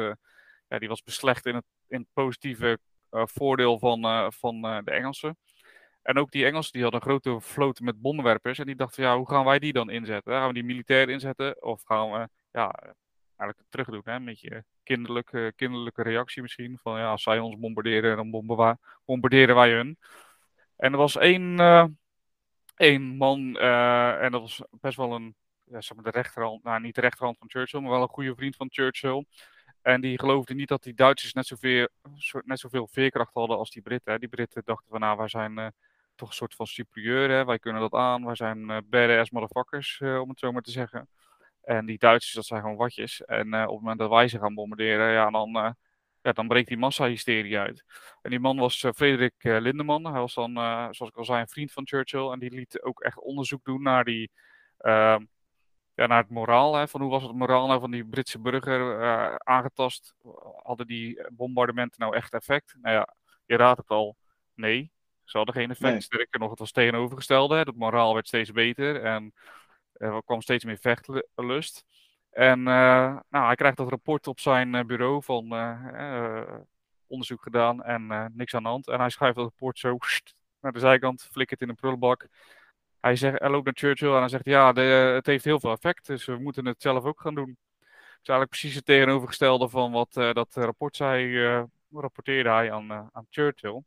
ja, 0.67 0.79
die 0.79 0.87
was 0.87 1.03
beslecht 1.03 1.45
in 1.45 1.55
het, 1.55 1.65
in 1.87 2.07
positieve 2.13 2.79
voordeel 3.09 3.79
van, 3.79 4.31
van 4.33 4.61
de 4.61 4.91
Engelsen. 4.91 5.37
En 6.01 6.17
ook 6.17 6.31
die 6.31 6.45
Engelsen 6.45 6.73
die 6.73 6.81
hadden 6.81 7.01
een 7.01 7.07
grote 7.07 7.41
vloot 7.41 7.79
met 7.79 8.01
bommenwerpers. 8.01 8.59
En 8.59 8.65
die 8.65 8.75
dachten, 8.75 9.03
ja, 9.03 9.17
hoe 9.17 9.29
gaan 9.29 9.45
wij 9.45 9.59
die 9.59 9.73
dan 9.73 9.89
inzetten? 9.89 10.33
Gaan 10.33 10.47
we 10.47 10.53
die 10.53 10.63
militair 10.63 11.09
inzetten? 11.09 11.63
Of 11.63 11.83
gaan 11.83 12.11
we 12.11 12.29
ja, 12.51 12.95
eigenlijk 13.37 13.69
terug 13.69 13.87
doen. 13.87 14.01
Hè? 14.03 14.13
Een 14.13 14.25
beetje 14.25 14.63
kinderlijke, 14.83 15.53
kinderlijke 15.55 16.03
reactie 16.03 16.41
misschien. 16.41 16.77
Van 16.81 16.99
ja, 16.99 17.09
als 17.09 17.23
zij 17.23 17.39
ons 17.39 17.59
bombarderen, 17.59 18.15
dan 18.15 18.31
bombarderen 19.05 19.55
wij 19.55 19.71
hun. 19.71 19.97
En 20.75 20.91
er 20.91 20.97
was 20.97 21.17
één, 21.17 21.59
uh, 21.59 21.85
één 22.75 23.01
man, 23.01 23.39
uh, 23.39 24.23
en 24.23 24.31
dat 24.31 24.41
was 24.41 24.61
best 24.71 24.97
wel 24.97 25.13
een, 25.13 25.35
ja, 25.63 25.81
zeg 25.81 25.95
maar 25.97 26.11
de 26.11 26.19
rechterhand, 26.19 26.63
nou 26.63 26.81
niet 26.81 26.95
de 26.95 27.01
rechterhand 27.01 27.37
van 27.37 27.49
Churchill, 27.49 27.79
maar 27.79 27.91
wel 27.91 28.01
een 28.01 28.07
goede 28.07 28.35
vriend 28.35 28.55
van 28.55 28.67
Churchill. 28.71 29.25
En 29.81 30.01
die 30.01 30.19
geloofde 30.19 30.53
niet 30.53 30.67
dat 30.67 30.83
die 30.83 30.93
Duitsers 30.93 31.33
net 31.33 31.47
zoveel, 31.47 31.87
net 32.43 32.59
zoveel 32.59 32.87
veerkracht 32.91 33.33
hadden 33.33 33.57
als 33.57 33.71
die 33.71 33.81
Britten. 33.81 34.19
Die 34.19 34.29
Britten 34.29 34.61
dachten 34.65 34.89
van 34.89 34.99
nou, 34.99 35.17
wij 35.17 35.27
zijn 35.27 35.59
uh, 35.59 35.67
toch 36.15 36.29
een 36.29 36.35
soort 36.35 36.55
van 36.55 36.65
superieur, 36.65 37.45
wij 37.45 37.59
kunnen 37.59 37.81
dat 37.81 37.93
aan, 37.93 38.25
wij 38.25 38.35
zijn 38.35 38.59
uh, 38.59 38.77
badass 38.85 39.31
motherfuckers, 39.31 40.01
om 40.01 40.29
het 40.29 40.39
zo 40.39 40.51
maar 40.51 40.61
te 40.61 40.71
zeggen. 40.71 41.07
En 41.65 41.85
die 41.85 41.97
Duitsers, 41.97 42.33
dat 42.33 42.45
zijn 42.45 42.61
gewoon 42.61 42.75
watjes. 42.75 43.21
En 43.25 43.53
uh, 43.53 43.61
op 43.61 43.69
het 43.69 43.79
moment 43.79 43.99
dat 43.99 44.09
wij 44.09 44.27
ze 44.27 44.39
gaan 44.39 44.53
bombarderen, 44.53 45.11
ja, 45.11 45.29
dan, 45.29 45.57
uh, 45.57 45.71
ja, 46.21 46.31
dan 46.31 46.47
breekt 46.47 46.67
die 46.67 46.77
massahysterie 46.77 47.57
uit. 47.57 47.83
En 48.21 48.29
die 48.29 48.39
man 48.39 48.57
was 48.57 48.83
uh, 48.83 48.91
Frederik 48.91 49.33
Lindeman. 49.37 50.05
Hij 50.05 50.19
was 50.19 50.33
dan, 50.33 50.53
zoals 50.93 51.11
ik 51.11 51.17
al 51.17 51.25
zei, 51.25 51.41
een 51.41 51.47
vriend 51.47 51.71
van 51.71 51.87
Churchill. 51.87 52.29
En 52.29 52.39
die 52.39 52.51
liet 52.51 52.81
ook 52.81 53.01
echt 53.01 53.19
onderzoek 53.19 53.63
doen 53.63 53.81
naar, 53.81 54.03
die, 54.03 54.31
ehm, 54.77 55.25
ja, 55.93 56.07
naar 56.07 56.21
het 56.21 56.29
moraal. 56.29 56.75
Hè, 56.75 56.87
van 56.87 57.01
hoe 57.01 57.09
was 57.09 57.23
het 57.23 57.35
moraal 57.35 57.67
nou 57.67 57.79
van 57.79 57.91
die 57.91 58.05
Britse 58.05 58.39
burger 58.39 59.39
aangetast? 59.43 60.15
Hadden 60.63 60.87
die 60.87 61.27
bombardementen 61.31 61.99
nou 61.99 62.15
echt 62.15 62.33
effect? 62.33 62.75
Nou 62.81 62.95
ja, 62.95 63.15
je 63.45 63.55
raadt 63.57 63.77
het 63.77 63.89
al, 63.89 64.15
nee. 64.53 64.91
Ze 65.23 65.37
hadden 65.37 65.55
geen 65.55 65.69
effect. 65.69 65.91
Nee. 65.91 66.01
Sterker 66.01 66.39
nog, 66.39 66.49
het 66.49 66.59
was 66.59 66.71
tegenovergestelde. 66.71 67.57
Het 67.57 67.75
moraal 67.75 68.13
werd 68.13 68.27
steeds 68.27 68.51
beter 68.51 69.03
en 69.03 69.33
er 69.97 70.23
kwam 70.23 70.41
steeds 70.41 70.63
meer 70.63 70.77
vechtlust. 70.77 71.85
En 72.29 72.63
nou, 72.63 73.21
hij 73.29 73.55
krijgt 73.55 73.77
dat 73.77 73.89
rapport 73.89 74.27
op 74.27 74.39
zijn 74.39 74.87
bureau 74.87 75.23
van 75.23 75.45
onderzoek 77.07 77.43
gedaan 77.43 77.83
en 77.83 78.31
niks 78.35 78.55
aan 78.55 78.63
de 78.63 78.69
hand. 78.69 78.87
En 78.87 78.99
hij 78.99 79.09
schrijft 79.09 79.35
dat 79.35 79.45
rapport 79.45 79.79
zo 79.79 79.97
naar 80.59 80.71
de 80.71 80.79
zijkant, 80.79 81.27
flikkert 81.31 81.61
in 81.61 81.69
een 81.69 81.75
prullenbak. 81.75 82.27
Hij, 82.99 83.15
zegt, 83.15 83.39
hij 83.39 83.49
loopt 83.49 83.65
naar 83.65 83.73
Churchill 83.77 84.13
en 84.13 84.19
hij 84.19 84.27
zegt: 84.27 84.45
Ja, 84.45 84.73
het 85.13 85.25
heeft 85.25 85.43
heel 85.43 85.59
veel 85.59 85.71
effect, 85.71 86.05
dus 86.05 86.25
we 86.25 86.37
moeten 86.37 86.65
het 86.65 86.81
zelf 86.81 87.03
ook 87.03 87.21
gaan 87.21 87.35
doen. 87.35 87.57
Het 87.79 88.21
is 88.21 88.29
eigenlijk 88.29 88.49
precies 88.49 88.75
het 88.75 88.85
tegenovergestelde 88.85 89.69
van 89.69 89.91
wat 89.91 90.13
dat 90.13 90.53
rapport 90.53 90.95
zei, 90.95 91.25
uh, 91.25 91.63
rapporteerde 91.91 92.49
hij 92.49 92.71
aan, 92.71 92.91
aan 92.91 93.27
Churchill. 93.29 93.83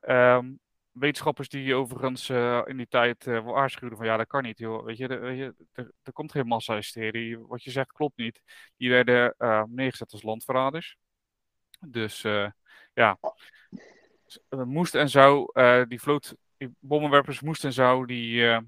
Um, 0.00 0.60
wetenschappers 0.92 1.48
die 1.48 1.74
overigens 1.74 2.30
in 2.66 2.76
die 2.76 2.88
tijd 2.88 3.24
waarschuwden 3.24 3.98
van 3.98 4.06
ja, 4.06 4.16
dat 4.16 4.26
kan 4.26 4.42
niet, 4.42 4.58
joh. 4.58 4.84
Weet 4.84 4.96
je, 4.96 5.08
er, 5.08 5.54
er, 6.02 6.12
komt 6.12 6.32
geen 6.32 6.46
massa-hysterie. 6.46 7.38
Wat 7.38 7.62
je 7.62 7.70
zegt 7.70 7.92
klopt 7.92 8.16
niet. 8.16 8.42
Die 8.76 8.90
werden 8.90 9.34
neergezet 9.68 10.12
als 10.12 10.22
landverraders. 10.22 10.96
Dus 11.80 12.22
ja, 12.94 13.18
moest 14.50 14.94
en 14.94 15.08
zou 15.08 15.52
die 15.88 16.00
vloot 16.00 16.36
die 16.62 16.76
bommenwerpers 16.80 17.40
moesten 17.40 17.68
en 17.68 17.74
zo 17.74 18.06
die, 18.06 18.40
uh, 18.40 18.58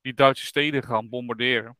die 0.00 0.14
Duitse 0.14 0.46
steden 0.46 0.82
gaan 0.82 1.08
bombarderen. 1.08 1.76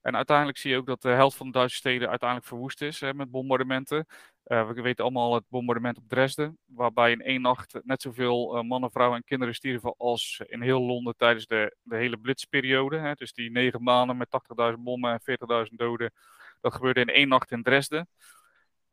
En 0.00 0.16
uiteindelijk 0.16 0.58
zie 0.58 0.70
je 0.70 0.76
ook 0.76 0.86
dat 0.86 1.02
de 1.02 1.08
helft 1.08 1.36
van 1.36 1.46
de 1.46 1.52
Duitse 1.52 1.76
steden 1.76 2.08
uiteindelijk 2.08 2.48
verwoest 2.48 2.82
is 2.82 3.00
hè, 3.00 3.14
met 3.14 3.30
bombardementen. 3.30 4.06
Uh, 4.46 4.68
we 4.68 4.82
weten 4.82 5.04
allemaal 5.04 5.34
het 5.34 5.44
bombardement 5.48 5.98
op 5.98 6.08
Dresden, 6.08 6.58
waarbij 6.66 7.10
in 7.10 7.22
één 7.22 7.40
nacht 7.40 7.80
net 7.82 8.02
zoveel 8.02 8.56
uh, 8.56 8.62
mannen, 8.62 8.90
vrouwen 8.90 9.16
en 9.16 9.24
kinderen 9.24 9.54
stierven 9.54 9.94
als 9.96 10.42
in 10.46 10.62
heel 10.62 10.80
Londen 10.80 11.16
tijdens 11.16 11.46
de, 11.46 11.76
de 11.82 11.96
hele 11.96 12.16
blitzperiode. 12.16 12.98
Hè. 12.98 13.12
Dus 13.12 13.32
die 13.32 13.50
negen 13.50 13.82
maanden 13.82 14.16
met 14.16 14.28
80.000 14.72 14.78
bommen 14.78 15.20
en 15.24 15.66
40.000 15.68 15.74
doden, 15.74 16.12
dat 16.60 16.74
gebeurde 16.74 17.00
in 17.00 17.08
één 17.08 17.28
nacht 17.28 17.50
in 17.50 17.62
Dresden. 17.62 18.08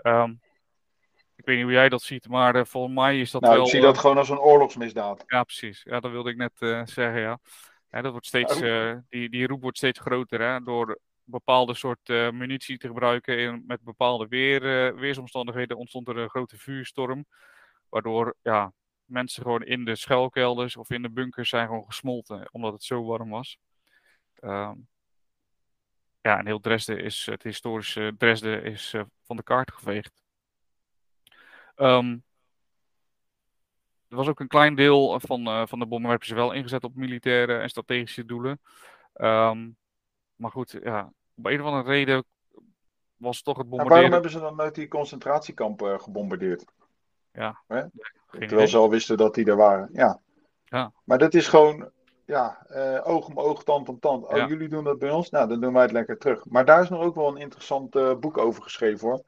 Um, 0.02 0.40
ik 1.36 1.46
weet 1.46 1.56
niet 1.56 1.66
hoe 1.66 1.74
jij 1.74 1.90
dat 1.90 2.02
ziet, 2.02 2.28
maar 2.28 2.56
uh, 2.56 2.64
volgens 2.64 2.96
mij 2.96 3.20
is 3.20 3.32
dat 3.32 3.42
nou, 3.42 3.54
wel... 3.54 3.64
ik 3.64 3.70
zie 3.70 3.82
dat 3.82 3.98
gewoon 3.98 4.18
als 4.18 4.30
een 4.30 4.40
oorlogsmisdaad. 4.40 5.24
Ja, 5.28 5.44
precies. 5.44 5.84
Ja, 5.84 6.00
dat 6.00 6.12
wilde 6.12 6.30
ik 6.30 6.38
net 6.38 6.52
uh, 6.60 6.82
zeggen, 6.86 7.22
ja. 7.22 7.40
ja. 7.90 8.02
dat 8.02 8.12
wordt 8.12 8.28
steeds, 8.28 8.62
uh, 8.62 8.96
die, 9.10 9.30
die 9.30 9.48
roep 9.48 9.62
wordt 9.62 9.78
steeds 9.78 10.00
groter, 10.00 10.42
hè, 10.42 10.64
door 10.64 11.00
bepaalde 11.30 11.74
soort 11.74 12.08
munitie 12.08 12.78
te 12.78 12.88
gebruiken 12.88 13.40
in, 13.40 13.64
met 13.68 13.82
bepaalde 13.82 14.28
weer, 14.28 14.62
weersomstandigheden 14.96 15.78
ontstond 15.78 16.08
er 16.08 16.18
een 16.18 16.30
grote 16.30 16.58
vuurstorm, 16.58 17.26
waardoor 17.90 18.36
ja, 18.42 18.74
mensen 19.06 19.42
gewoon 19.44 19.64
in 19.64 19.86
de 19.86 19.96
schuilkelders 19.96 20.76
of 20.76 20.90
in 20.90 21.02
de 21.02 21.10
bunkers 21.10 21.50
zijn 21.50 21.68
gewoon 21.68 21.86
gesmolten, 21.86 22.50
omdat 22.52 22.74
het 22.74 22.84
zo 22.84 23.04
warm 23.04 23.30
was. 23.30 23.58
Um, 24.42 24.88
ja, 26.22 26.38
en 26.38 26.46
heel 26.46 26.60
Dresden 26.60 27.04
is, 27.04 27.26
het 27.26 27.44
historische 27.44 28.16
Dresden 28.18 28.64
is 28.64 28.96
van 29.24 29.36
de 29.36 29.44
kaart 29.44 29.72
geveegd. 29.72 30.22
Um, 31.76 32.24
er 34.08 34.16
was 34.16 34.28
ook 34.28 34.40
een 34.40 34.48
klein 34.48 34.76
deel 34.76 35.20
van, 35.20 35.68
van 35.68 35.80
de 35.80 35.86
bommenwerpers 35.86 36.30
wel 36.30 36.52
ingezet 36.52 36.84
op 36.84 36.96
militaire 36.96 37.58
en 37.58 37.70
strategische 37.70 38.26
doelen. 38.26 38.62
Um, 39.14 39.78
maar 40.38 40.52
goed, 40.52 40.80
ja, 40.84 41.12
op 41.36 41.46
een 41.46 41.62
of 41.62 41.66
andere 41.66 41.90
reden 41.90 42.26
was 43.18 43.42
toch 43.42 43.58
het 43.58 43.70
bombarderen... 43.70 44.04
En 44.04 44.10
waarom 44.10 44.12
hebben 44.12 44.32
ze 44.32 44.40
dan 44.40 44.56
nooit 44.56 44.76
die 44.76 44.88
concentratiekampen 44.88 46.02
gebombardeerd? 46.02 46.66
Ja. 47.32 47.62
Hè? 47.68 47.84
Terwijl 48.30 48.68
ze 48.68 48.78
al 48.78 48.90
wisten 48.90 49.18
dat 49.18 49.34
die 49.34 49.46
er 49.46 49.56
waren. 49.56 49.90
Ja. 49.92 50.20
ja. 50.66 50.92
Maar 51.04 51.18
dat 51.18 51.34
is 51.34 51.48
gewoon, 51.48 51.90
ja, 52.26 52.66
uh, 52.70 53.08
oog 53.08 53.28
om 53.28 53.40
oog, 53.40 53.64
tand 53.64 53.90
om 53.90 54.00
tand. 54.00 54.26
Oh, 54.26 54.38
ja. 54.38 54.48
jullie 54.48 54.70
doen 54.70 54.84
dat 54.84 55.00
bij 55.00 55.12
ons? 55.12 55.30
Nou, 55.30 55.48
dan 55.48 55.62
doen 55.62 55.74
wij 55.74 55.82
het 55.82 55.92
lekker 55.92 56.18
terug. 56.18 56.46
Maar 56.46 56.66
daar 56.66 56.82
is 56.82 56.90
nog 56.90 57.02
ook 57.02 57.16
wel 57.16 57.28
een 57.28 57.38
interessant 57.38 57.96
uh, 57.96 58.16
boek 58.16 58.38
over 58.38 58.64
geschreven 58.64 59.08
hoor. 59.08 59.24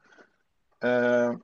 Uh, 0.78 1.34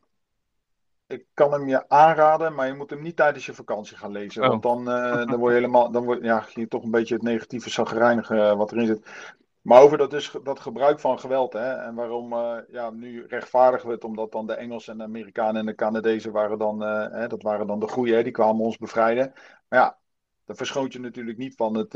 ik 1.07 1.25
kan 1.35 1.53
hem 1.53 1.69
je 1.69 1.89
aanraden, 1.89 2.55
maar 2.55 2.67
je 2.67 2.75
moet 2.75 2.91
hem 2.91 3.03
niet 3.03 3.17
tijdens 3.17 3.47
je 3.47 3.55
vakantie 3.55 3.97
gaan 3.97 4.13
lezen. 4.13 4.43
Oh. 4.43 4.49
Want 4.49 4.63
dan, 4.63 4.85
dan 4.85 5.37
word 5.37 5.53
je 5.53 5.59
helemaal, 5.59 5.91
dan 5.91 6.05
word 6.05 6.23
ja, 6.23 6.45
je 6.55 6.69
toch 6.69 6.83
een 6.83 6.91
beetje 6.91 7.15
het 7.15 7.23
negatieve 7.23 7.71
zagrijnige 7.71 8.55
wat 8.57 8.73
erin 8.73 8.87
zit. 8.87 9.35
Maar 9.67 9.83
over 9.83 9.99
dat, 9.99 10.11
dus, 10.11 10.37
dat 10.43 10.61
gebruik 10.61 11.01
van 11.01 11.19
geweld, 11.19 11.53
hè, 11.53 11.73
en 11.73 11.95
waarom 11.95 12.33
uh, 12.33 12.57
ja, 12.69 12.91
nu 12.91 13.27
rechtvaardigen 13.27 13.89
we 13.89 13.95
het, 13.95 14.05
omdat 14.05 14.33
dan 14.33 14.47
de 14.47 14.55
Engelsen 14.55 14.93
en 14.93 14.99
de 14.99 15.05
Amerikanen 15.05 15.57
en 15.57 15.67
de 15.67 15.75
Canadezen 15.75 16.33
waren 16.33 16.59
dan, 16.59 16.83
uh, 16.83 17.11
hè, 17.11 17.29
dat 17.29 17.43
waren 17.43 17.67
dan 17.67 17.81
de 17.81 17.89
goeie, 17.89 18.15
hè, 18.15 18.23
die 18.23 18.33
kwamen 18.33 18.65
ons 18.65 18.77
bevrijden. 18.77 19.33
Maar 19.69 19.79
ja, 19.79 19.99
dan 20.45 20.57
verschoont 20.57 20.93
je 20.93 21.01
natuurlijk 21.01 21.39
niet 21.39 21.57
van, 21.57 21.75
het, 21.75 21.93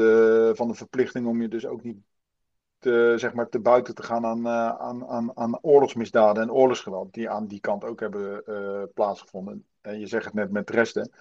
van 0.56 0.68
de 0.68 0.74
verplichting 0.74 1.26
om 1.26 1.42
je 1.42 1.48
dus 1.48 1.66
ook 1.66 1.82
niet 1.82 1.96
te, 2.78 3.14
zeg 3.16 3.34
maar, 3.34 3.48
te 3.48 3.60
buiten 3.60 3.94
te 3.94 4.02
gaan 4.02 4.26
aan, 4.26 4.48
aan, 4.48 5.06
aan, 5.06 5.36
aan 5.36 5.58
oorlogsmisdaden 5.62 6.42
en 6.42 6.52
oorlogsgeweld, 6.52 7.14
die 7.14 7.30
aan 7.30 7.46
die 7.46 7.60
kant 7.60 7.84
ook 7.84 8.00
hebben 8.00 8.42
plaatsgevonden. 8.94 9.66
En 9.80 9.98
je 10.00 10.06
zegt 10.06 10.24
het 10.24 10.34
net 10.34 10.50
met 10.50 10.70
resten. 10.70 11.12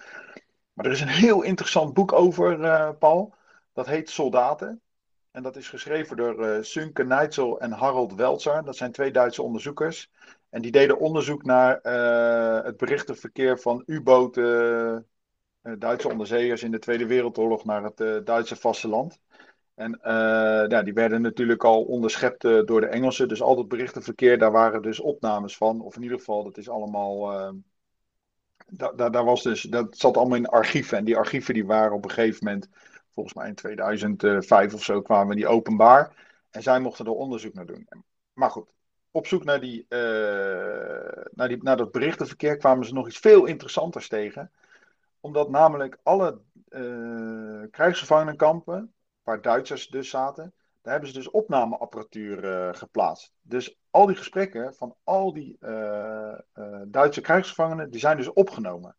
Maar 0.72 0.86
er 0.86 0.92
is 0.92 1.00
een 1.00 1.08
heel 1.08 1.42
interessant 1.42 1.94
boek 1.94 2.12
over, 2.12 2.94
Paul. 2.94 3.34
Dat 3.72 3.86
heet 3.86 4.10
Soldaten. 4.10 4.80
En 5.30 5.42
dat 5.42 5.56
is 5.56 5.68
geschreven 5.68 6.16
door 6.16 6.64
Sunke 6.64 7.04
Neitzel 7.04 7.60
en 7.60 7.72
Harold 7.72 8.14
Welzer. 8.14 8.64
Dat 8.64 8.76
zijn 8.76 8.92
twee 8.92 9.10
Duitse 9.10 9.42
onderzoekers. 9.42 10.10
En 10.50 10.62
die 10.62 10.72
deden 10.72 10.98
onderzoek 10.98 11.44
naar 11.44 11.80
het 12.64 12.76
berichtenverkeer 12.76 13.58
van 13.58 13.82
U-boten, 13.86 15.06
Duitse 15.78 16.08
onderzeeërs 16.08 16.62
in 16.62 16.70
de 16.70 16.78
Tweede 16.78 17.06
Wereldoorlog 17.06 17.64
naar 17.64 17.84
het 17.84 18.26
Duitse 18.26 18.56
vasteland. 18.56 19.20
En 19.80 19.98
uh, 20.02 20.64
ja, 20.68 20.82
die 20.82 20.92
werden 20.92 21.22
natuurlijk 21.22 21.64
al 21.64 21.82
onderschept 21.82 22.44
uh, 22.44 22.64
door 22.64 22.80
de 22.80 22.86
Engelsen. 22.86 23.28
Dus 23.28 23.42
al 23.42 23.56
dat 23.56 23.68
berichtenverkeer, 23.68 24.38
daar 24.38 24.52
waren 24.52 24.82
dus 24.82 25.00
opnames 25.00 25.56
van. 25.56 25.80
Of 25.80 25.96
in 25.96 26.02
ieder 26.02 26.18
geval, 26.18 26.44
dat 26.44 26.56
is 26.56 26.68
allemaal. 26.68 27.32
Uh, 27.32 27.50
da, 28.66 28.92
da, 28.92 29.10
daar 29.10 29.24
was 29.24 29.42
dus, 29.42 29.62
dat 29.62 29.98
zat 29.98 30.16
allemaal 30.16 30.36
in 30.36 30.46
archieven. 30.46 30.98
En 30.98 31.04
die 31.04 31.16
archieven 31.16 31.54
die 31.54 31.66
waren 31.66 31.92
op 31.92 32.04
een 32.04 32.10
gegeven 32.10 32.44
moment, 32.44 32.68
volgens 33.20 33.34
mij 33.34 33.48
in 33.48 33.54
2005 33.54 34.74
of 34.74 34.82
zo, 34.82 35.02
kwamen 35.02 35.36
die 35.36 35.48
openbaar. 35.48 36.28
En 36.50 36.62
zij 36.62 36.80
mochten 36.80 37.04
er 37.06 37.12
onderzoek 37.12 37.54
naar 37.54 37.66
doen. 37.66 37.88
Maar 38.32 38.50
goed, 38.50 38.68
op 39.10 39.26
zoek 39.26 39.44
naar, 39.44 39.60
die, 39.60 39.86
naar, 41.30 41.48
die, 41.48 41.62
naar 41.62 41.76
dat 41.76 41.92
berichtenverkeer 41.92 42.56
kwamen 42.56 42.86
ze 42.86 42.94
nog 42.94 43.06
iets 43.06 43.18
veel 43.18 43.44
interessanters 43.44 44.08
tegen. 44.08 44.50
Omdat 45.20 45.50
namelijk 45.50 45.98
alle 46.02 46.40
krijgsgevangenenkampen 47.70 48.92
waar 49.22 49.40
Duitsers 49.40 49.88
dus 49.88 50.10
zaten, 50.10 50.52
daar 50.82 50.92
hebben 50.92 51.10
ze 51.10 51.18
dus 51.18 51.30
opnameapparatuur 51.30 52.44
uh, 52.44 52.74
geplaatst. 52.74 53.32
Dus 53.42 53.78
al 53.90 54.06
die 54.06 54.16
gesprekken 54.16 54.74
van 54.74 54.96
al 55.04 55.32
die 55.32 55.56
uh, 55.60 56.38
uh, 56.54 56.80
Duitse 56.86 57.20
krijgsgevangenen, 57.20 57.90
die 57.90 58.00
zijn 58.00 58.16
dus 58.16 58.32
opgenomen. 58.32 58.96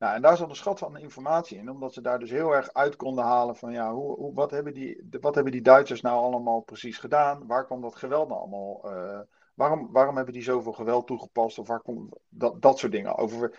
Nou, 0.00 0.14
en 0.14 0.22
daar 0.22 0.36
zat 0.36 0.48
een 0.48 0.56
schat 0.56 0.78
van 0.78 0.96
informatie 0.96 1.58
in, 1.58 1.70
omdat 1.70 1.92
ze 1.92 2.00
daar 2.00 2.18
dus 2.18 2.30
heel 2.30 2.54
erg 2.54 2.72
uit 2.72 2.96
konden 2.96 3.24
halen 3.24 3.56
van 3.56 3.72
ja, 3.72 3.92
hoe, 3.92 4.16
hoe, 4.16 4.34
wat, 4.34 4.50
hebben 4.50 4.74
die, 4.74 5.08
wat 5.20 5.34
hebben 5.34 5.52
die 5.52 5.62
Duitsers 5.62 6.00
nou 6.00 6.16
allemaal 6.16 6.60
precies 6.60 6.98
gedaan? 6.98 7.46
Waar 7.46 7.66
kwam 7.66 7.80
dat 7.80 7.96
geweld 7.96 8.28
nou 8.28 8.40
allemaal? 8.40 8.80
waarom, 9.54 9.92
waarom 9.92 10.16
hebben 10.16 10.34
die 10.34 10.42
zoveel 10.42 10.72
geweld 10.72 11.06
toegepast? 11.06 11.58
Of 11.58 11.66
waar 11.66 11.80
komt 11.80 12.16
dat, 12.28 12.62
dat 12.62 12.78
soort 12.78 12.92
dingen 12.92 13.16
over? 13.16 13.58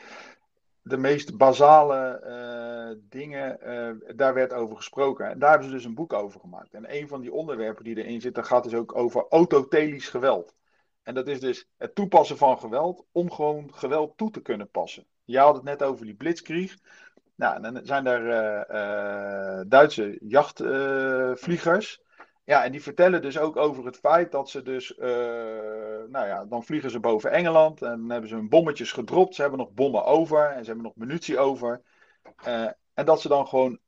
de 0.83 0.97
meest 0.97 1.37
basale 1.37 2.21
uh, 2.25 3.01
dingen, 3.09 3.59
uh, 3.63 4.15
daar 4.15 4.33
werd 4.33 4.53
over 4.53 4.75
gesproken. 4.75 5.29
En 5.29 5.39
daar 5.39 5.49
hebben 5.49 5.67
ze 5.67 5.73
dus 5.73 5.85
een 5.85 5.95
boek 5.95 6.13
over 6.13 6.39
gemaakt. 6.39 6.73
En 6.73 6.95
een 6.95 7.07
van 7.07 7.21
die 7.21 7.33
onderwerpen 7.33 7.83
die 7.83 7.97
erin 7.97 8.21
zitten 8.21 8.45
gaat 8.45 8.63
dus 8.63 8.73
ook 8.73 8.95
over 8.95 9.25
autotelisch 9.29 10.09
geweld. 10.09 10.55
En 11.03 11.13
dat 11.13 11.27
is 11.27 11.39
dus 11.39 11.67
het 11.77 11.95
toepassen 11.95 12.37
van 12.37 12.59
geweld 12.59 13.05
om 13.11 13.31
gewoon 13.31 13.73
geweld 13.73 14.17
toe 14.17 14.31
te 14.31 14.41
kunnen 14.41 14.69
passen. 14.69 15.05
Je 15.25 15.37
had 15.37 15.55
het 15.55 15.63
net 15.63 15.83
over 15.83 16.05
die 16.05 16.15
blitzkrieg. 16.15 16.75
Nou, 17.35 17.61
dan 17.61 17.79
zijn 17.83 18.05
er 18.05 18.25
uh, 18.71 19.61
Duitse 19.67 20.17
jachtvliegers. 20.21 22.01
Ja, 22.43 22.63
en 22.63 22.71
die 22.71 22.81
vertellen 22.81 23.21
dus 23.21 23.37
ook 23.37 23.57
over 23.57 23.85
het 23.85 23.97
feit 23.97 24.31
dat 24.31 24.49
ze 24.49 24.61
dus, 24.61 24.97
uh, 24.97 25.05
nou 26.07 26.27
ja, 26.27 26.45
dan 26.45 26.63
vliegen 26.63 26.91
ze 26.91 26.99
boven 26.99 27.31
Engeland 27.31 27.81
en 27.81 27.99
dan 27.99 28.09
hebben 28.09 28.29
ze 28.29 28.35
hun 28.35 28.49
bommetjes 28.49 28.91
gedropt. 28.91 29.35
Ze 29.35 29.41
hebben 29.41 29.59
nog 29.59 29.71
bommen 29.71 30.05
over 30.05 30.49
en 30.49 30.59
ze 30.59 30.65
hebben 30.65 30.83
nog 30.83 30.95
munitie 30.95 31.39
over. 31.39 31.81
En 32.93 33.05
dat 33.05 33.21
ze 33.21 33.27
dan 33.27 33.47
gewoon 33.47 33.79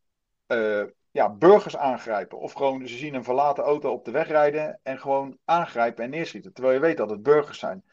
ja, 1.11 1.29
burgers 1.29 1.77
aangrijpen. 1.77 2.39
Of 2.39 2.53
gewoon, 2.53 2.87
ze 2.87 2.97
zien 2.97 3.13
een 3.13 3.23
verlaten 3.23 3.63
auto 3.63 3.91
op 3.91 4.05
de 4.05 4.11
weg 4.11 4.27
rijden 4.27 4.79
en 4.83 4.99
gewoon 4.99 5.37
aangrijpen 5.45 6.03
en 6.03 6.09
neerschieten. 6.09 6.53
Terwijl 6.53 6.75
je 6.75 6.81
weet 6.81 6.97
dat 6.97 7.09
het 7.09 7.23
burgers 7.23 7.59
zijn. 7.59 7.83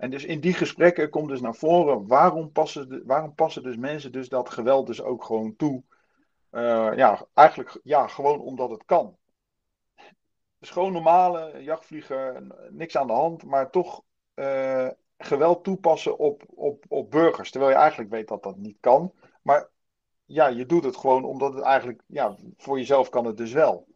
En 0.00 0.10
dus 0.10 0.24
in 0.24 0.40
die 0.40 0.54
gesprekken 0.54 1.10
komt 1.10 1.28
dus 1.28 1.40
naar 1.40 1.54
voren 1.54 2.06
waarom 2.06 2.52
passen, 2.52 2.88
de, 2.88 3.02
waarom 3.04 3.34
passen 3.34 3.62
dus 3.62 3.76
mensen 3.76 4.12
dus 4.12 4.28
dat 4.28 4.50
geweld 4.50 4.86
dus 4.86 5.02
ook 5.02 5.24
gewoon 5.24 5.56
toe. 5.56 5.82
ja, 6.50 7.26
eigenlijk 7.34 7.80
ja, 7.82 8.06
gewoon 8.06 8.40
omdat 8.40 8.70
het 8.70 8.84
kan. 8.84 9.16
Dus 10.58 10.70
gewoon 10.70 10.92
normale 10.92 11.62
jachtvlieger, 11.62 12.42
niks 12.70 12.96
aan 12.96 13.06
de 13.06 13.12
hand, 13.12 13.44
maar 13.44 13.70
toch 13.70 14.02
uh, 14.34 14.88
geweld 15.18 15.64
toepassen 15.64 16.18
op, 16.18 16.42
op, 16.48 16.84
op 16.88 17.10
burgers. 17.10 17.50
Terwijl 17.50 17.72
je 17.72 17.78
eigenlijk 17.78 18.10
weet 18.10 18.28
dat 18.28 18.42
dat 18.42 18.56
niet 18.56 18.76
kan. 18.80 19.12
Maar 19.42 19.68
ja, 20.24 20.46
je 20.46 20.66
doet 20.66 20.84
het 20.84 20.96
gewoon 20.96 21.24
omdat 21.24 21.54
het 21.54 21.62
eigenlijk, 21.62 22.02
ja, 22.06 22.36
voor 22.56 22.78
jezelf 22.78 23.08
kan 23.08 23.24
het 23.24 23.36
dus 23.36 23.52
wel. 23.52 23.86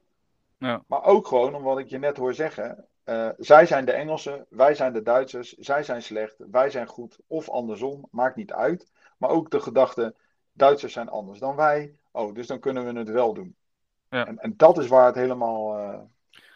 Ja. 0.58 0.84
Maar 0.86 1.04
ook 1.04 1.26
gewoon, 1.26 1.54
omdat 1.54 1.78
ik 1.78 1.88
je 1.88 1.98
net 1.98 2.16
hoor 2.16 2.34
zeggen, 2.34 2.88
uh, 3.04 3.28
zij 3.36 3.66
zijn 3.66 3.84
de 3.84 3.92
Engelsen, 3.92 4.46
wij 4.48 4.74
zijn 4.74 4.92
de 4.92 5.02
Duitsers, 5.02 5.52
zij 5.52 5.82
zijn 5.82 6.02
slecht, 6.02 6.34
wij 6.50 6.70
zijn 6.70 6.86
goed, 6.86 7.18
of 7.26 7.50
andersom, 7.50 8.08
maakt 8.10 8.36
niet 8.36 8.52
uit. 8.52 8.90
Maar 9.18 9.30
ook 9.30 9.50
de 9.50 9.60
gedachte, 9.60 10.14
Duitsers 10.52 10.92
zijn 10.92 11.08
anders 11.08 11.38
dan 11.38 11.56
wij, 11.56 11.94
oh, 12.10 12.34
dus 12.34 12.46
dan 12.46 12.60
kunnen 12.60 12.84
we 12.92 12.98
het 12.98 13.10
wel 13.10 13.34
doen. 13.34 13.56
Ja. 14.10 14.26
En, 14.26 14.38
en 14.38 14.54
dat 14.56 14.78
is 14.78 14.86
waar 14.86 15.06
het 15.06 15.14
helemaal 15.14 15.78
uh, 15.78 16.00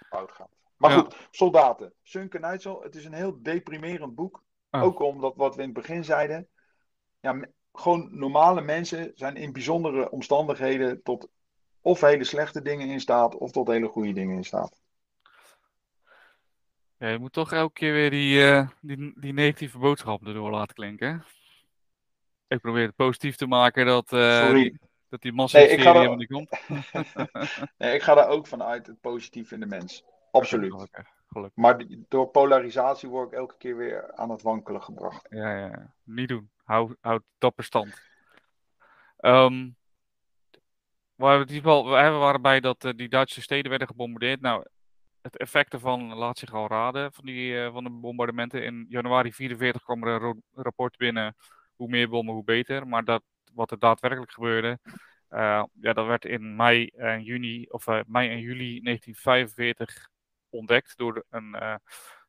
fout 0.09 0.33
gaat. 0.33 0.57
Maar 0.77 0.91
Ja. 0.91 0.97
goed, 0.99 1.29
soldaten. 1.31 1.93
Sunken 2.03 2.41
Nigel, 2.41 2.83
het 2.83 2.95
is 2.95 3.05
een 3.05 3.13
heel 3.13 3.43
deprimerend 3.43 4.15
boek. 4.15 4.43
Oh. 4.71 4.83
Ook 4.83 5.01
omdat 5.01 5.37
wat 5.37 5.55
we 5.55 5.63
in 5.63 5.69
het 5.69 5.77
begin 5.77 6.05
zeiden. 6.05 6.49
Ja, 7.21 7.41
gewoon 7.73 8.09
normale 8.19 8.61
mensen 8.61 9.13
zijn 9.15 9.37
in 9.37 9.53
bijzondere 9.53 10.11
omstandigheden 10.11 11.03
tot 11.03 11.29
of 11.81 12.01
hele 12.01 12.25
slechte 12.25 12.63
dingen 12.63 12.89
in 12.89 13.01
staat, 13.01 13.35
of 13.35 13.51
tot 13.51 13.69
hele 13.69 13.89
goede 13.89 14.13
dingen 14.13 14.37
in 14.37 14.45
staat. 14.45 14.78
Ja, 16.99 17.09
je 17.09 17.19
moet 17.19 17.33
toch 17.33 17.53
elke 17.53 17.73
keer 17.73 17.93
weer 17.93 18.11
die, 18.11 18.45
eh, 18.51 18.69
die, 18.81 19.13
die 19.21 19.33
negatieve 19.33 19.79
boodschap 19.79 20.27
erdoor 20.27 20.51
laten 20.51 20.75
klinken. 20.75 21.09
hè? 21.09 21.17
Ik 22.55 22.61
probeer 22.61 22.87
het 22.87 22.97
positief 22.97 23.37
te 23.37 23.47
maken 23.47 23.87
dat, 23.87 24.13
eh, 24.13 24.39
Sorry. 24.47 24.63
die, 24.63 24.79
dat 25.09 25.23
die 25.23 25.33
Nee, 25.33 25.47
ik 25.47 25.51
ga 25.53 25.63
massa 25.63 25.89
er- 25.89 25.95
helemaal 25.95 26.17
niet 26.17 26.29
komt. 26.33 26.51
Nee, 27.79 27.95
ik 27.95 28.03
ga 28.03 28.15
daar 28.15 28.29
ook 28.29 28.47
vanuit 28.47 28.87
het 28.87 29.01
positief 29.01 29.53
in 29.53 29.61
de 29.61 29.67
mens. 29.67 30.05
Absoluut. 30.31 30.73
Gelukkig, 30.73 31.07
gelukkig. 31.29 31.57
Maar 31.63 31.79
die- 31.79 32.05
door 32.09 32.29
polarisatie 32.29 33.09
word 33.09 33.33
ik 33.33 33.39
elke 33.39 33.55
keer 33.59 33.77
weer 33.77 34.15
aan 34.15 34.31
het 34.31 34.43
wankelen 34.43 34.83
gebracht. 34.83 35.27
Ja, 35.31 35.59
ja, 35.59 35.67
ja. 35.67 35.95
Niet 36.05 36.29
doen. 36.29 36.51
Hou, 36.65 36.95
hou 37.01 37.21
dapper 37.39 37.65
stand. 37.65 38.01
Ehm, 39.17 39.69
waar 41.15 41.37
we, 41.39 41.45
in 41.45 41.55
ieder 41.55 41.71
geval, 41.71 41.85
we 41.85 41.91
waren 42.19 42.43
bij 42.43 42.61
dat 42.61 42.85
eh, 42.85 42.93
die 42.97 43.09
Duitse 43.09 43.43
steden 43.43 43.71
werden 43.71 43.89
gebombardeerd. 43.89 44.41
Nou, 44.41 44.65
het 45.23 45.37
effect 45.37 45.73
ervan 45.73 46.15
laat 46.15 46.39
zich 46.39 46.53
al 46.53 46.69
raden 46.69 47.13
van, 47.13 47.25
die, 47.25 47.65
eh, 47.65 47.73
van 47.73 47.85
de 47.85 47.91
bombardementen. 47.91 48.65
In 48.65 48.87
januari 48.89 49.33
44 49.33 49.83
kwam 49.83 50.03
er 50.05 50.23
een 50.23 50.43
rapport 50.53 50.97
binnen. 50.97 51.37
Hoe 51.77 51.89
meer 51.89 52.09
bommen, 52.09 52.35
hoe 52.35 52.45
beter. 52.45 52.89
Maar 52.89 53.05
dat, 53.05 53.23
wat 53.55 53.71
er 53.71 53.79
daadwerkelijk 53.79 54.33
gebeurde, 54.33 54.79
eh, 55.29 55.65
ja, 55.81 55.93
dat 55.93 56.07
werd 56.07 56.25
in 56.25 56.57
mei 56.57 56.87
en 56.87 57.23
juni, 57.23 57.67
of 57.69 57.87
eh, 57.87 58.01
mei 58.07 58.31
en 58.31 58.41
juli 58.41 58.81
1945 58.81 60.09
ontdekt 60.51 60.97
door 60.97 61.25
een, 61.31 61.81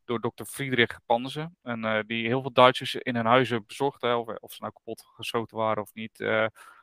door 0.05 0.21
dokter 0.21 0.45
Friedrich 0.45 0.99
Pansen. 1.05 1.57
En 1.61 2.03
die 2.07 2.27
heel 2.27 2.41
veel 2.41 2.53
Duitsers 2.53 2.95
in 2.95 3.15
hun 3.15 3.25
huizen 3.25 3.65
bezocht. 3.67 4.03
Of, 4.03 4.27
of 4.27 4.53
ze 4.53 4.61
nou 4.61 4.73
kapot 4.73 5.01
geschoten 5.15 5.57
waren 5.57 5.83
of 5.83 5.93
niet. 5.93 6.17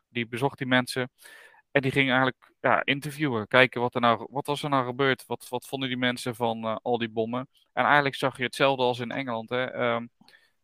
die 0.08 0.28
bezocht 0.28 0.58
die 0.58 0.66
mensen. 0.66 1.10
En 1.76 1.82
die 1.82 1.90
ging 1.90 2.08
eigenlijk 2.08 2.52
ja, 2.60 2.84
interviewen. 2.84 3.48
Kijken 3.48 3.80
wat 3.80 3.94
er 3.94 4.00
nou 4.00 4.26
wat 4.30 4.46
was 4.46 4.62
er 4.62 4.68
nou 4.68 4.86
gebeurd. 4.86 5.26
Wat, 5.26 5.48
wat 5.48 5.66
vonden 5.66 5.88
die 5.88 5.98
mensen 5.98 6.34
van 6.34 6.64
eh, 6.64 6.76
al 6.82 6.98
die 6.98 7.08
bommen. 7.08 7.48
En 7.72 7.84
eigenlijk 7.84 8.14
zag 8.14 8.36
je 8.36 8.42
hetzelfde 8.42 8.82
als 8.82 8.98
in 8.98 9.10
Engeland. 9.10 9.48
Hè. 9.48 9.64
Ehm, 9.64 10.06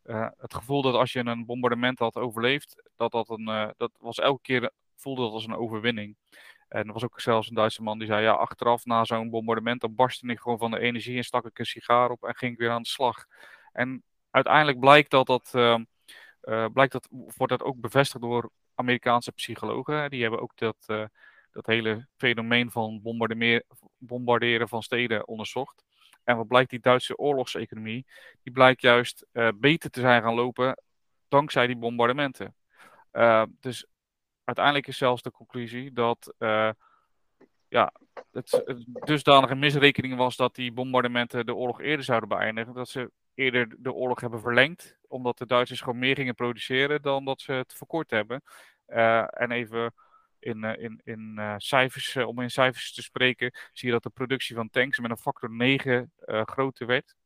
eh, 0.03 0.29
het 0.37 0.55
gevoel 0.55 0.83
dat 0.83 0.95
als 0.95 1.13
je 1.13 1.19
een 1.27 1.47
bombardement 1.47 1.99
had 1.99 2.17
overleefd. 2.17 2.91
Dat, 2.97 3.13
dat, 3.13 3.29
een, 3.31 3.49
eh, 3.49 3.69
dat 3.77 3.91
was 4.01 4.19
elke 4.19 4.43
keer 4.43 4.71
voelde 4.97 5.23
dat 5.23 5.33
als 5.33 5.47
een 5.47 5.57
overwinning. 5.57 6.17
En 6.69 6.87
er 6.87 6.93
was 6.93 7.05
ook 7.05 7.21
zelfs 7.21 7.49
een 7.49 7.55
Duitse 7.55 7.83
man 7.83 7.99
die 7.99 8.07
zei: 8.07 8.23
Ja, 8.23 8.33
achteraf 8.33 8.85
na 8.85 9.05
zo'n 9.05 9.31
bombardement. 9.31 9.81
dan 9.81 9.95
barstte 9.95 10.27
ik 10.27 10.41
gewoon 10.41 10.59
van 10.59 10.71
de 10.71 10.79
energie. 10.79 11.17
en 11.17 11.25
stak 11.25 11.47
ik 11.47 11.59
een 11.59 11.67
sigaar 11.67 12.11
op 12.11 12.25
en 12.25 12.37
ging 12.37 12.53
ik 12.53 12.59
weer 12.59 12.71
aan 12.71 12.83
de 12.83 12.89
slag. 12.89 13.27
En 13.73 14.03
uiteindelijk 14.31 14.81
blijkt 14.81 15.11
dat 15.11 15.27
dat. 15.27 15.51
ehm, 15.55 15.85
eh, 16.41 16.67
blijkt 16.73 16.93
dat, 16.93 17.09
wordt 17.11 17.53
dat 17.53 17.63
ook 17.63 17.81
bevestigd 17.81 18.23
door 18.23 18.51
Amerikaanse 18.83 19.33
psychologen. 19.33 20.11
Die 20.11 20.23
hebben 20.23 20.41
ook 20.41 20.57
dat, 20.57 20.77
eh, 20.87 21.05
dat 21.51 21.67
hele 21.67 22.09
fenomeen 22.17 22.71
van 22.71 23.01
bombarderen 23.99 24.69
van 24.69 24.83
steden 24.83 25.29
onderzocht. 25.29 25.85
En 26.25 26.37
wat 26.37 26.49
blijkt, 26.49 26.71
die 26.71 26.81
Duitse 26.81 27.17
oorlogseconomie, 27.17 28.07
die 28.43 28.53
blijkt 28.53 28.81
juist 28.81 29.27
eh, 29.33 29.49
beter 29.55 29.91
te 29.91 30.01
zijn 30.01 30.23
gaan 30.23 30.35
lopen 30.35 30.83
dankzij 31.29 31.67
die 31.67 31.77
bombardementen. 31.77 32.55
Eh, 33.11 33.43
dus 33.61 33.87
uiteindelijk 34.45 34.87
is 34.87 34.97
zelfs 34.97 35.23
de 35.23 35.31
conclusie 35.31 35.93
dat 35.93 36.35
ja, 37.69 37.93
het, 38.33 38.63
het 38.65 38.85
dusdanige 39.05 39.55
misrekening 39.55 40.17
was 40.17 40.37
dat 40.37 40.55
die 40.55 40.73
bombardementen 40.73 41.47
de 41.47 41.55
oorlog 41.55 41.81
eerder 41.81 42.05
zouden 42.05 42.29
beëindigen. 42.29 42.75
Dat 42.75 42.89
ze 42.89 43.11
eerder 43.35 43.77
de 43.79 43.93
oorlog 43.93 44.21
hebben 44.21 44.41
verlengd, 44.41 44.97
omdat 45.09 45.39
de 45.39 45.47
Duitsers 45.47 45.81
gewoon 45.81 45.99
meer 45.99 46.15
gingen 46.15 46.35
produceren 46.35 47.03
dan 47.03 47.25
dat 47.25 47.41
ze 47.41 47.53
het 47.53 47.75
verkort 47.75 48.11
hebben. 48.11 48.43
Eh, 48.93 49.25
en 49.31 49.51
even 49.51 49.93
in, 50.43 50.65
eh, 50.65 50.83
in, 50.83 51.01
in 51.05 51.39
eh, 51.39 51.55
cijfers, 51.57 52.17
om 52.17 52.41
in 52.41 52.51
cijfers 52.51 52.93
te 52.93 53.03
spreken, 53.03 53.53
zie 53.73 53.87
je 53.89 53.95
dat 53.95 54.03
de 54.03 54.11
productie 54.11 54.57
van 54.57 54.71
tanks 54.71 54.99
met 54.99 55.11
een 55.11 55.17
factor 55.17 55.51
9 55.51 56.13
eh, 56.19 56.43
groter 56.45 56.87
werd. 56.87 57.17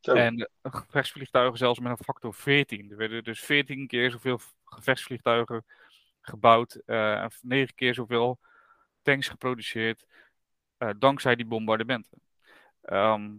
Zo. 0.00 0.12
En 0.12 0.50
gevechtsvliegtuigen 0.62 1.58
zelfs 1.58 1.78
met 1.78 1.90
een 1.90 2.04
factor 2.04 2.34
14. 2.34 2.90
Er 2.90 2.96
werden 2.96 3.24
dus 3.24 3.40
14 3.40 3.86
keer 3.86 4.10
zoveel 4.10 4.40
gevechtsvliegtuigen 4.64 5.64
gebouwd, 6.20 6.74
en 6.74 7.30
9 7.42 7.74
keer 7.74 7.94
zoveel 7.94 8.38
tanks 9.02 9.28
geproduceerd, 9.28 10.06
dankzij 10.98 11.36
die 11.36 11.46
bombardementen. 11.46 12.22
Ehm, 12.82 13.36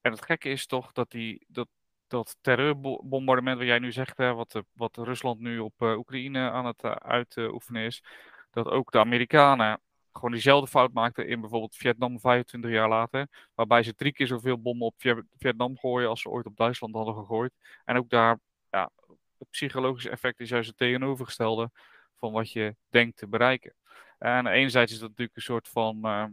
en 0.00 0.12
het 0.12 0.24
gekke 0.24 0.48
is 0.48 0.66
toch 0.66 0.92
dat 0.92 1.10
die, 1.10 1.44
dat, 1.48 1.68
dat 2.08 2.36
terreurbombardement 2.40 3.58
wat 3.58 3.66
jij 3.66 3.78
nu 3.78 3.92
zegt, 3.92 4.16
hè, 4.18 4.34
wat, 4.34 4.54
eh, 4.54 4.62
wat 4.72 4.96
Rusland 4.96 5.40
nu 5.40 5.58
op 5.58 5.74
eh, 5.82 5.96
Oekraïne 5.98 6.50
aan 6.50 6.66
het 6.66 6.82
eh, 6.82 6.90
uitoefenen 6.92 7.82
is, 7.84 8.02
dat 8.50 8.66
ook 8.68 8.92
de 8.92 8.98
Amerikanen 8.98 9.80
gewoon 10.12 10.30
diezelfde 10.32 10.66
fout 10.70 10.92
maakten 10.92 11.28
in 11.28 11.40
bijvoorbeeld 11.40 11.76
Vietnam 11.76 12.20
25 12.20 12.70
jaar 12.70 12.88
later, 12.88 13.28
waarbij 13.54 13.82
ze 13.82 13.94
drie 13.94 14.12
keer 14.12 14.26
zoveel 14.26 14.60
bommen 14.60 14.86
op 14.86 14.94
Viet- 14.98 15.24
Vietnam 15.38 15.78
gooien 15.78 16.08
als 16.08 16.20
ze 16.20 16.28
ooit 16.28 16.46
op 16.46 16.56
Duitsland 16.56 16.94
hadden 16.94 17.14
gegooid. 17.14 17.52
En 17.84 17.96
ook 17.96 18.08
daar, 18.10 18.38
ja, 18.70 18.90
het 19.38 19.50
psychologische 19.50 20.10
effect 20.10 20.40
is 20.40 20.48
juist 20.48 20.68
het 20.68 20.76
tegenovergestelde 20.76 21.70
van 22.16 22.32
wat 22.32 22.52
je 22.52 22.76
denkt 22.88 23.16
te 23.16 23.28
bereiken. 23.28 23.74
En 24.18 24.46
enerzijds 24.46 24.92
is 24.92 24.98
dat 24.98 25.08
natuurlijk 25.08 25.36
een 25.36 25.42
soort 25.42 25.68
van. 25.68 26.04
eh, 26.04 26.26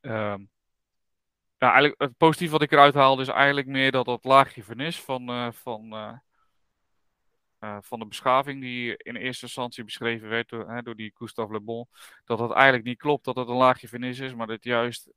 ehm, 0.00 0.44
ja, 1.62 1.68
eigenlijk 1.72 2.00
het 2.00 2.16
positieve 2.16 2.52
wat 2.52 2.62
ik 2.62 2.72
eruit 2.72 2.94
haalde 2.94 3.22
is 3.22 3.28
eigenlijk 3.28 3.66
meer 3.66 3.90
dat 3.90 4.04
dat 4.04 4.24
laagje 4.24 4.62
vernis 4.62 5.00
van, 5.00 5.28
eh, 5.28 5.52
van, 5.52 5.92
eh, 5.92 6.18
eh, 7.58 7.78
van 7.80 7.98
de 7.98 8.06
beschaving 8.06 8.60
die 8.60 8.96
in 8.96 9.16
eerste 9.16 9.44
instantie 9.44 9.84
beschreven 9.84 10.28
werd 10.28 10.48
door, 10.48 10.70
hè, 10.70 10.82
door 10.82 10.96
die 10.96 11.12
Gustave 11.14 11.52
Le 11.52 11.60
Bon, 11.60 11.86
dat 12.24 12.38
dat 12.38 12.52
eigenlijk 12.52 12.84
niet 12.84 12.98
klopt 12.98 13.24
dat 13.24 13.36
het 13.36 13.48
een 13.48 13.54
laagje 13.54 13.88
vernis 13.88 14.18
is, 14.18 14.34
maar 14.34 14.46
dat, 14.46 14.64
juist, 14.64 15.12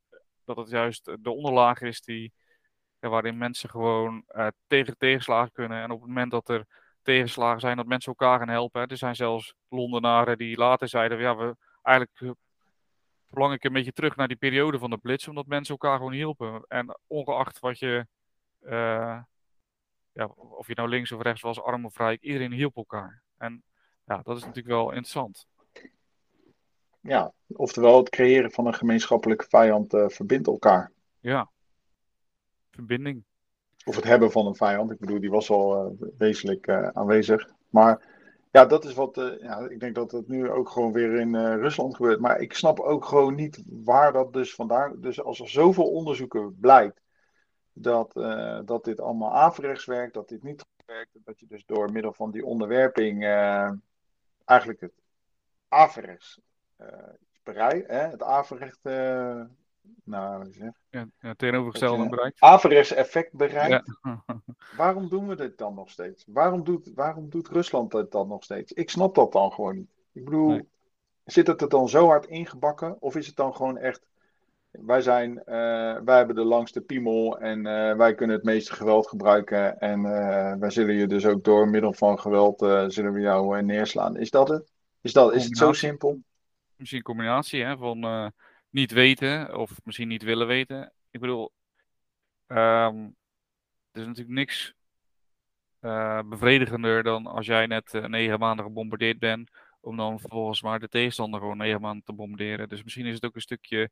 dat 0.45 0.57
het 0.57 0.69
juist 0.69 1.05
de 1.05 1.31
onderlaag 1.31 1.81
is 1.81 2.01
die, 2.01 2.33
waarin 3.09 3.37
mensen 3.37 3.69
gewoon 3.69 4.23
eh, 4.27 4.47
tegen 4.67 4.97
tegenslagen 4.97 5.51
kunnen. 5.51 5.81
En 5.81 5.91
op 5.91 5.99
het 5.99 6.07
moment 6.07 6.31
dat 6.31 6.49
er 6.49 6.65
tegenslagen 7.01 7.59
zijn, 7.59 7.77
dat 7.77 7.85
mensen 7.85 8.11
elkaar 8.11 8.39
gaan 8.39 8.49
helpen. 8.49 8.87
Er 8.87 8.97
zijn 8.97 9.15
zelfs 9.15 9.53
Londenaren 9.69 10.37
die 10.37 10.57
later 10.57 10.87
zeiden, 10.87 11.19
ja, 11.19 11.35
we 11.35 11.55
eigenlijk 11.81 12.19
eh, 12.21 12.29
verlang 13.27 13.53
ik 13.53 13.63
een 13.63 13.73
beetje 13.73 13.93
terug 13.93 14.15
naar 14.15 14.27
die 14.27 14.37
periode 14.37 14.79
van 14.79 14.89
de 14.89 14.97
Blitz, 14.97 15.27
omdat 15.27 15.45
mensen 15.45 15.77
elkaar 15.77 15.97
gewoon 15.97 16.13
hielpen. 16.13 16.65
En 16.67 16.99
ongeacht 17.07 17.59
wat 17.59 17.79
je, 17.79 18.07
eh, 18.59 19.19
ja, 20.11 20.25
of 20.35 20.67
je 20.67 20.75
nou 20.75 20.89
links 20.89 21.11
of 21.11 21.21
rechts 21.21 21.41
was, 21.41 21.61
arm 21.61 21.85
of 21.85 21.97
rijk, 21.97 22.21
iedereen 22.21 22.51
hielp 22.51 22.75
elkaar. 22.75 23.21
En 23.37 23.63
ja, 24.05 24.21
dat 24.23 24.37
is 24.37 24.41
natuurlijk 24.41 24.75
wel 24.75 24.87
interessant. 24.87 25.47
Ja, 26.99 27.33
oftewel 27.47 27.97
het 27.97 28.09
creëren 28.09 28.51
van 28.51 28.67
een 28.67 28.73
gemeenschappelijke 28.73 29.45
vijand 29.49 29.93
eh, 29.93 30.09
verbindt 30.09 30.47
elkaar. 30.47 30.91
Ja, 31.19 31.49
verbinding. 32.71 33.23
Of 33.85 33.95
het 33.95 34.03
hebben 34.03 34.31
van 34.31 34.45
een 34.45 34.55
vijand. 34.55 34.91
Ik 34.91 34.99
bedoel, 34.99 35.19
die 35.19 35.29
was 35.29 35.49
al 35.49 35.85
eh, 35.85 36.07
wezenlijk 36.17 36.69
aanwezig. 36.69 37.49
Maar 37.69 38.14
ja, 38.55 38.65
dat 38.65 38.85
is 38.85 38.93
wat. 38.93 39.17
eh, 39.17 39.39
ja, 39.39 39.59
ik 39.69 39.79
denk 39.79 39.95
dat 39.95 40.11
het 40.11 40.27
nu 40.27 40.49
ook 40.49 40.69
gewoon 40.69 40.91
weer 40.91 41.13
in 41.19 41.35
eh, 41.35 41.55
Rusland 41.55 41.95
gebeurt. 41.95 42.19
Maar 42.19 42.39
ik 42.39 42.53
snap 42.53 42.79
ook 42.79 43.05
gewoon 43.05 43.35
niet 43.35 43.63
waar 43.67 44.13
dat 44.13 44.33
dus 44.33 44.55
vandaan. 44.55 45.01
Dus 45.01 45.21
als 45.23 45.39
er 45.39 45.49
zoveel 45.49 45.91
onderzoeken 45.91 46.57
blijkt 46.59 47.01
dat, 47.73 48.15
eh, 48.15 48.59
dat 48.65 48.83
dit 48.83 48.99
allemaal 48.99 49.35
averechts 49.35 49.85
werkt, 49.85 50.13
dat 50.13 50.29
dit 50.29 50.43
niet 50.43 50.65
werkt, 50.85 51.11
dat 51.13 51.39
je 51.39 51.45
dus 51.47 51.65
door 51.65 51.91
middel 51.91 52.13
van 52.13 52.31
die 52.31 52.45
onderwerping 52.45 53.23
eigenlijk 54.45 54.79
het 54.81 54.93
averechts 55.67 56.39
eh 56.75 56.87
bereikt, 57.43 57.87
hè, 57.87 58.07
het 58.07 58.23
averecht, 58.23 58.79
nou, 60.03 60.51
zeg, 60.51 60.71
Ja, 60.89 61.07
ja, 61.19 61.33
tegenovergestelde 61.33 61.95
Dat 61.97 62.05
je- 62.09 62.15
bereikt. 62.15 62.39
averechts 62.41 62.91
effect 62.93 63.33
bereikt. 63.33 63.91
Ja. 64.01 64.23
Waarom 64.77 65.09
doen 65.09 65.27
we 65.27 65.35
dit 65.35 65.57
dan 65.57 65.73
nog 65.75 65.89
steeds? 65.89 66.25
Waarom 66.27 66.63
doet, 66.63 66.91
waarom 66.95 67.29
doet 67.29 67.47
Rusland 67.47 67.93
het 67.93 68.11
dan 68.11 68.27
nog 68.27 68.43
steeds? 68.43 68.71
Ik 68.71 68.89
snap 68.89 69.15
dat 69.15 69.31
dan 69.31 69.51
gewoon 69.51 69.75
niet. 69.75 69.89
Ik 70.13 70.23
bedoel, 70.25 70.49
Nee. 70.49 70.67
zit 71.25 71.47
het 71.47 71.61
er 71.61 71.69
dan 71.69 71.89
zo 71.89 72.05
hard 72.07 72.25
ingebakken? 72.25 73.01
Of 73.01 73.15
is 73.15 73.27
het 73.27 73.35
dan 73.35 73.55
gewoon 73.55 73.77
echt. 73.77 74.05
Wij, 74.71 75.01
zijn, 75.01 75.43
eh, 75.43 75.55
wij 76.05 76.17
hebben 76.17 76.35
de 76.35 76.43
langste 76.43 76.81
piemel 76.81 77.39
en 77.39 77.65
eh, 77.65 77.95
wij 77.95 78.15
kunnen 78.15 78.35
het 78.35 78.45
meeste 78.45 78.73
geweld 78.73 79.07
gebruiken. 79.07 79.79
En 79.79 80.05
eh, 80.05 80.53
wij 80.59 80.69
zullen 80.69 80.95
je 80.95 81.07
dus 81.07 81.25
ook 81.25 81.43
door 81.43 81.67
middel 81.69 81.93
van 81.93 82.19
geweld 82.19 82.61
eh, 82.61 82.83
zullen 82.87 83.13
we 83.13 83.19
jou 83.19 83.57
eh, 83.57 83.63
neerslaan. 83.63 84.17
Is 84.17 84.29
dat 84.31 84.47
het? 84.47 84.71
Is, 85.01 85.13
dat, 85.13 85.33
is 85.33 85.43
het 85.45 85.57
zo 85.57 85.73
simpel? 85.73 86.19
Misschien 86.75 86.99
een 86.99 87.05
combinatie 87.05 87.63
hè, 87.63 87.77
van 87.77 88.03
eh, 88.03 88.27
niet 88.75 88.91
weten 88.91 89.57
of 89.57 89.71
misschien 89.83 90.07
niet 90.07 90.23
willen 90.23 90.47
weten. 90.47 90.93
Ik 91.11 91.19
bedoel, 91.19 91.51
ehm, 92.47 92.97
er 93.91 94.01
is 94.01 94.05
natuurlijk 94.05 94.35
niks 94.35 94.73
eh, 95.79 96.21
bevredigender 96.25 97.03
dan 97.03 97.27
als 97.27 97.45
jij 97.45 97.65
net 97.67 97.93
eh, 97.93 98.05
negen 98.05 98.39
maanden 98.39 98.65
gebombardeerd 98.65 99.19
bent, 99.19 99.49
om 99.81 99.97
dan 99.97 100.19
vervolgens 100.19 100.61
maar 100.61 100.79
de 100.79 100.87
tegenstander 100.87 101.39
gewoon 101.39 101.57
negen 101.57 101.81
maanden 101.81 102.03
te 102.03 102.13
bombarderen. 102.13 102.69
Dus 102.69 102.83
misschien 102.83 103.05
is 103.05 103.13
het 103.13 103.25
ook 103.25 103.35
een 103.35 103.41
stukje 103.41 103.89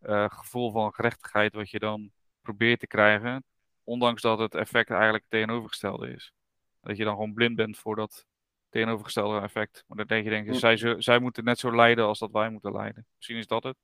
eh, 0.00 0.28
gevoel 0.28 0.70
van 0.72 0.94
gerechtigheid 0.94 1.54
wat 1.54 1.70
je 1.70 1.78
dan 1.78 2.10
probeert 2.40 2.80
te 2.80 2.86
krijgen, 2.86 3.44
ondanks 3.82 4.22
dat 4.22 4.38
het 4.38 4.54
effect 4.54 4.90
eigenlijk 4.90 5.24
tegenovergestelde 5.28 6.10
is. 6.10 6.32
Dat 6.80 6.96
je 6.96 7.04
dan 7.04 7.14
gewoon 7.14 7.34
blind 7.34 7.56
bent 7.56 7.78
voor 7.78 7.96
dat 7.96 8.26
tegenovergestelde 8.68 9.40
effect. 9.40 9.84
Maar 9.86 9.96
dan 9.96 10.06
denk 10.06 10.24
je, 10.24 10.30
denk 10.30 10.46
je 10.46 10.54
zij, 10.54 11.02
zij 11.02 11.18
moeten 11.18 11.44
net 11.44 11.58
zo 11.58 11.74
lijden 11.74 12.04
als 12.04 12.18
dat 12.18 12.30
wij 12.30 12.50
moeten 12.50 12.72
lijden. 12.72 13.06
Misschien 13.16 13.38
is 13.38 13.46
dat 13.46 13.62
het. 13.62 13.76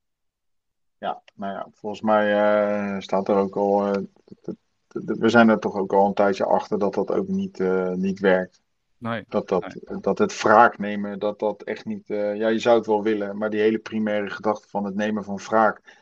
Ja, 1.00 1.22
nou 1.34 1.52
ja, 1.52 1.66
volgens 1.72 2.00
mij 2.00 2.32
eh, 2.32 3.00
staat 3.00 3.28
er 3.28 3.36
ook 3.36 3.56
al. 3.56 3.86
eh, 3.86 4.02
we 4.88 5.28
zijn 5.28 5.48
er 5.48 5.58
toch 5.58 5.74
ook 5.76 5.92
al 5.92 6.06
een 6.06 6.14
tijdje 6.14 6.44
achter 6.44 6.78
dat 6.78 6.94
dat 6.94 7.10
ook 7.10 7.28
niet, 7.28 7.60
eh, 7.60 7.90
niet 7.90 8.18
werkt. 8.20 8.60
Nee. 8.98 9.24
Dat, 9.28 9.48
dat, 9.48 9.76
dat 10.00 10.18
het 10.18 10.42
wraak 10.42 10.78
nemen, 10.78 11.18
dat 11.18 11.38
dat 11.38 11.62
echt 11.62 11.84
niet. 11.84 12.06
ja, 12.08 12.48
je 12.48 12.58
zou 12.58 12.76
het 12.76 12.86
wel 12.86 13.02
willen, 13.02 13.36
maar 13.38 13.50
die 13.50 13.60
hele 13.60 13.78
primaire 13.78 14.30
gedachte 14.30 14.68
van 14.68 14.84
het 14.84 14.94
nemen 14.94 15.24
van 15.24 15.36
wraak. 15.36 15.98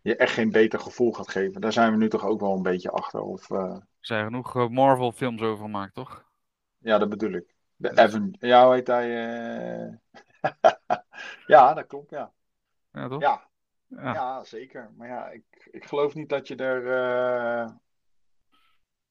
je 0.00 0.16
echt 0.16 0.32
geen 0.32 0.50
beter 0.50 0.80
gevoel 0.80 1.12
gaat 1.12 1.28
geven. 1.30 1.60
Daar 1.60 1.72
zijn 1.72 1.90
we 1.92 1.96
nu 1.98 2.08
toch 2.08 2.24
ook 2.24 2.40
wel 2.40 2.52
een 2.52 2.62
beetje 2.62 2.90
achter. 2.90 3.20
Of, 3.20 3.50
Er 3.50 3.82
zijn 4.00 4.24
genoeg 4.24 4.68
Marvel-films 4.70 5.42
over 5.42 5.64
gemaakt, 5.64 5.94
toch? 5.94 6.24
ja, 6.78 6.98
dat 6.98 7.08
bedoel 7.08 7.32
ik. 7.32 7.54
De 7.76 7.88
Dus- 7.88 7.98
Evan. 7.98 8.36
Ja, 8.38 8.64
hoe 8.64 8.74
heet 8.74 8.86
hij? 8.86 9.08
ja, 11.46 11.74
dat 11.74 11.86
klopt, 11.86 12.10
ja. 12.10 12.32
Ja, 12.92 13.08
toch? 13.08 13.20
Ja, 13.20 13.48
Ja. 13.88 14.12
Ja, 14.14 14.44
zeker. 14.44 14.90
Maar 14.96 15.08
ja, 15.08 15.30
ik, 15.30 15.68
ik 15.70 15.84
geloof 15.84 16.14
niet 16.14 16.28
dat 16.28 16.48
je 16.48 16.56
er. 16.56 16.86
eh, 16.92 17.68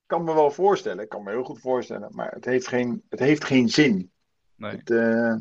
Ik 0.01 0.05
kan 0.05 0.23
me 0.23 0.33
wel 0.33 0.51
voorstellen, 0.51 1.03
ik 1.03 1.09
kan 1.09 1.23
me 1.23 1.31
heel 1.31 1.43
goed 1.43 1.59
voorstellen, 1.59 2.09
maar 2.15 2.31
het 2.31 2.45
heeft 2.45 2.67
geen, 2.67 3.03
het 3.09 3.19
heeft 3.19 3.43
geen 3.43 3.69
zin. 3.69 4.11
Nee. 4.55 4.71
Het, 4.77 4.89
eh, 4.89 5.35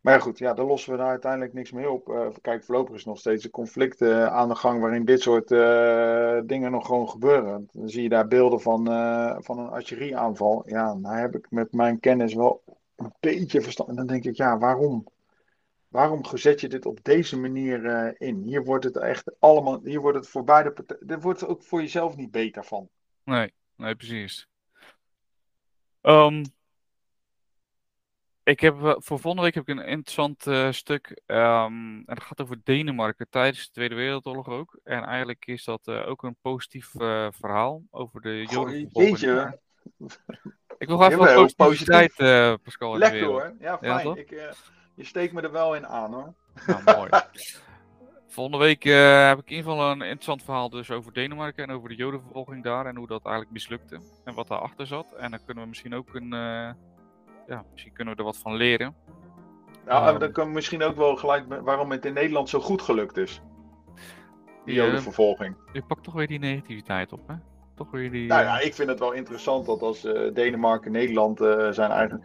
Maar 0.00 0.20
goed, 0.20 0.38
ja, 0.38 0.54
daar 0.54 0.66
lossen 0.66 0.92
we 0.92 0.98
daar 0.98 1.08
uiteindelijk 1.08 1.52
niks 1.52 1.72
mee 1.72 1.90
op. 1.90 2.08
Eh, 2.08 2.28
kijk, 2.40 2.64
voorlopig 2.64 2.94
is 2.94 3.04
nog 3.04 3.18
steeds 3.18 3.44
een 3.44 3.50
conflict 3.50 4.02
aan 4.02 4.48
de 4.48 4.54
gang 4.54 4.80
waarin 4.80 5.04
dit 5.04 5.20
soort 5.20 5.48
dingen 6.48 6.70
nog 6.70 6.86
gewoon 6.86 7.08
gebeuren. 7.08 7.68
Dan 7.72 7.88
zie 7.88 8.02
je 8.02 8.08
daar 8.08 8.28
beelden 8.28 8.60
van, 8.60 8.84
van 9.44 9.58
een 9.58 9.68
artillerieaanval. 9.70 10.62
Ja, 10.66 10.94
nou 10.94 11.16
heb 11.16 11.34
ik 11.34 11.50
met 11.50 11.72
mijn 11.72 12.00
kennis 12.00 12.34
wel 12.34 12.62
een 12.96 13.12
beetje 13.20 13.60
verstand. 13.60 13.88
En 13.88 13.96
dan 13.96 14.06
denk 14.06 14.24
ik, 14.24 14.36
ja, 14.36 14.58
waarom? 14.58 15.06
Waarom 15.88 16.24
zet 16.24 16.60
je 16.60 16.68
dit 16.68 16.86
op 16.86 17.04
deze 17.04 17.38
manier 17.38 17.86
eh, 17.86 18.28
in? 18.28 18.42
Hier 18.42 18.64
wordt 18.64 18.84
het 18.84 18.96
echt 18.96 19.32
allemaal, 19.38 19.80
hier 19.84 20.00
wordt 20.00 20.18
het 20.18 20.28
voor 20.28 20.44
beide 20.44 20.72
partijen, 20.72 21.08
er 21.08 21.20
wordt 21.20 21.46
ook 21.46 21.62
voor 21.62 21.80
jezelf 21.80 22.16
niet 22.16 22.30
beter 22.30 22.64
van. 22.64 22.88
Nee, 23.24 23.52
nee, 23.76 23.94
precies. 23.94 24.48
Ehm, 26.00 26.44
ik 28.42 28.60
heb, 28.60 28.74
eh, 28.74 28.94
voor 28.98 29.18
volgende 29.18 29.42
week 29.42 29.54
heb 29.54 29.68
ik 29.68 29.76
een 29.76 29.84
interessant 29.84 30.46
eh, 30.46 30.72
stuk. 30.72 31.20
ehm, 31.26 31.96
en 31.96 32.14
dat 32.14 32.22
gaat 32.22 32.40
over 32.40 32.60
Denemarken 32.64 33.26
tijdens 33.30 33.66
de 33.66 33.72
Tweede 33.72 33.94
Wereldoorlog 33.94 34.48
ook. 34.48 34.78
En 34.84 35.04
eigenlijk 35.04 35.46
is 35.46 35.64
dat 35.64 35.88
ook 35.88 36.22
een 36.22 36.36
positief 36.40 36.90
verhaal 37.30 37.82
over 37.90 38.20
de 38.20 38.46
Jodenvervolging. 38.50 39.18
jeetje. 39.18 39.60
Ik 40.78 40.88
wil 40.88 41.00
Jawel, 41.00 41.34
wat 41.34 41.56
positiviteit, 41.56 42.12
eh 42.16 42.54
Pascal, 42.62 42.98
Lekker 42.98 43.24
hoor. 43.24 43.56
Ja, 43.60 43.78
fijn. 43.78 44.16
ik, 44.16 44.30
je 44.98 45.04
steekt 45.04 45.32
me 45.32 45.40
er 45.40 45.52
wel 45.52 45.74
in 45.76 45.86
aan 45.86 46.12
hoor. 46.12 46.34
Nou, 46.66 46.82
mooi. 46.96 47.10
Volgende 48.28 48.58
week 48.58 48.84
eh, 48.84 49.26
heb 49.28 49.38
ik 49.38 49.50
in 49.50 49.56
ieder 49.56 49.70
geval 49.72 49.90
een 49.90 50.02
interessant 50.02 50.42
verhaal 50.42 50.70
dus 50.70 50.90
over 50.90 51.12
Denemarken 51.12 51.64
en 51.68 51.74
over 51.74 51.88
de 51.88 51.94
Jodenvervolging 51.94 52.64
daar 52.64 52.86
en 52.86 52.96
hoe 52.96 53.06
dat 53.06 53.22
eigenlijk 53.24 53.52
mislukte 53.54 54.00
en 54.24 54.34
wat 54.34 54.48
daarachter 54.48 54.86
zat. 54.86 55.12
En 55.18 55.30
dan 55.30 55.44
kunnen 55.44 55.62
we 55.62 55.68
misschien 55.68 55.94
ook 55.94 56.14
een, 56.14 56.32
eh, 56.32 56.70
ja, 57.46 57.64
misschien 57.72 57.92
kunnen 57.92 58.14
we 58.14 58.20
er 58.20 58.26
wat 58.26 58.38
van 58.38 58.54
leren. 58.54 58.94
Nou, 59.86 60.08
Ehm. 60.10 60.18
dan 60.18 60.32
kan 60.32 60.46
we 60.46 60.52
misschien 60.52 60.82
ook 60.82 60.96
wel 60.96 61.16
gelijk 61.16 61.44
waarom 61.62 61.90
het 61.90 62.04
in 62.04 62.12
Nederland 62.12 62.48
zo 62.48 62.60
goed 62.60 62.82
gelukt 62.82 63.16
is. 63.16 63.40
Die 64.64 64.74
Ja. 64.74 64.84
jodenvervolging. 64.84 65.56
Je 65.72 65.82
pakt 65.82 66.04
toch 66.04 66.14
weer 66.14 66.26
die 66.26 66.38
negativiteit 66.38 67.12
op, 67.12 67.28
hè? 67.28 67.34
Toch 67.76 67.90
weer 67.90 68.10
die... 68.10 68.26
Nou 68.28 68.40
eh, 68.40 68.46
ja, 68.46 68.58
ik 68.60 68.74
vind 68.74 68.88
het 68.88 68.98
wel 68.98 69.12
interessant 69.12 69.66
dat 69.66 69.82
als 69.82 70.04
eh, 70.04 70.34
Denemarken 70.34 70.86
en 70.86 70.92
Nederland 70.92 71.40
eh, 71.40 71.70
zijn 71.70 71.90
eigen 71.90 72.22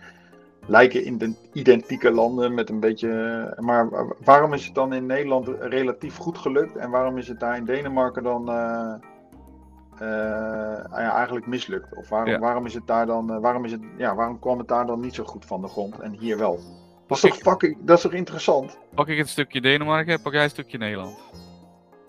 lijken 0.65 1.03
in 1.05 1.37
identieke 1.53 2.11
landen 2.11 2.53
met 2.53 2.69
een 2.69 2.79
beetje. 2.79 3.09
maar 3.59 3.89
wa- 3.89 4.13
waarom 4.23 4.53
is 4.53 4.65
het 4.65 4.75
dan 4.75 4.93
in 4.93 5.05
Nederland 5.05 5.47
relatief 5.59 6.17
goed 6.17 6.37
gelukt 6.37 6.75
en 6.75 6.89
waarom 6.89 7.17
is 7.17 7.27
het 7.27 7.39
daar 7.39 7.57
in 7.57 7.65
Denemarken 7.65 8.23
dan 8.23 8.49
eh, 8.49 8.93
eh, 9.97 10.85
ja, 10.91 11.13
eigenlijk 11.15 11.47
mislukt? 11.47 11.95
Of 11.95 12.09
waarom, 12.09 12.29
Ja. 12.29 12.39
waarom 12.39 12.65
is 12.65 12.73
het 12.73 12.87
daar 12.87 13.05
dan, 13.05 13.31
eh, 13.33 13.39
waarom 13.39 13.65
is 13.65 13.71
het, 13.71 13.81
ja, 13.97 14.15
waarom 14.15 14.39
kwam 14.39 14.57
het 14.57 14.67
daar 14.67 14.85
dan 14.85 14.99
niet 14.99 15.15
zo 15.15 15.23
goed 15.23 15.45
van 15.45 15.61
de 15.61 15.67
grond 15.67 15.99
en 15.99 16.11
hier 16.11 16.37
wel? 16.37 16.59
Dat 17.07 17.17
is 17.23 17.29
toch 17.29 17.35
fucking, 17.37 17.77
dat 17.81 17.97
is 17.97 18.03
toch 18.03 18.13
interessant? 18.13 18.77
pak 18.93 19.07
ik 19.07 19.17
het 19.17 19.29
stukje 19.29 19.61
Denemarken, 19.61 20.21
pak 20.21 20.33
jij 20.33 20.43
een 20.43 20.49
stukje 20.49 20.77
Nederland. 20.77 21.17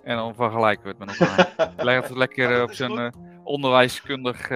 En 0.02 0.16
dan 0.16 0.34
vergelijken 0.34 0.82
we 0.84 0.88
het 0.88 0.98
met 0.98 1.08
elkaar. 1.28 1.72
Leg 1.86 2.08
het 2.08 2.16
lekker 2.16 2.62
op 2.62 2.72
zijn 2.72 3.14
onderwijskundig, 3.44 4.48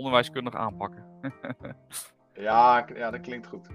onderwijskundig 0.00 0.54
aanpakken. 0.54 1.04
Ja, 2.40 2.86
ja, 2.94 3.10
dat 3.10 3.20
klinkt 3.20 3.46
goed. 3.46 3.68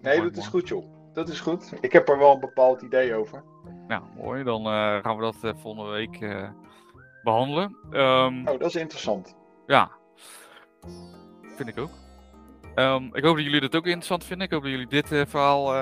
Nee, 0.00 0.20
dat 0.20 0.36
is 0.36 0.46
goed, 0.46 0.68
joh. 0.68 0.84
Dat 1.12 1.28
is 1.28 1.40
goed. 1.40 1.72
Ik 1.80 1.92
heb 1.92 2.08
er 2.08 2.18
wel 2.18 2.34
een 2.34 2.40
bepaald 2.40 2.82
idee 2.82 3.14
over. 3.14 3.42
Nou, 3.88 4.02
mooi. 4.16 4.44
Dan 4.44 4.66
eh, 4.66 4.96
gaan 5.02 5.16
we 5.16 5.22
dat 5.22 5.44
eh, 5.44 5.50
volgende 5.56 5.90
week 5.90 6.20
eh, 6.20 6.48
behandelen. 7.22 7.76
Ehm, 7.90 8.38
Oh, 8.48 8.58
dat 8.58 8.68
is 8.68 8.74
interessant. 8.74 9.36
Ja, 9.66 9.90
vind 11.56 11.68
ik 11.68 11.78
ook. 11.78 11.90
Ehm, 12.74 13.04
ik 13.04 13.24
hoop 13.24 13.36
dat 13.36 13.44
jullie 13.44 13.60
dat 13.60 13.76
ook 13.76 13.86
interessant 13.86 14.24
vinden. 14.24 14.46
Ik 14.46 14.52
hoop 14.52 14.62
dat 14.62 14.70
jullie 14.70 14.86
dit 14.86 15.08
verhaal 15.08 15.74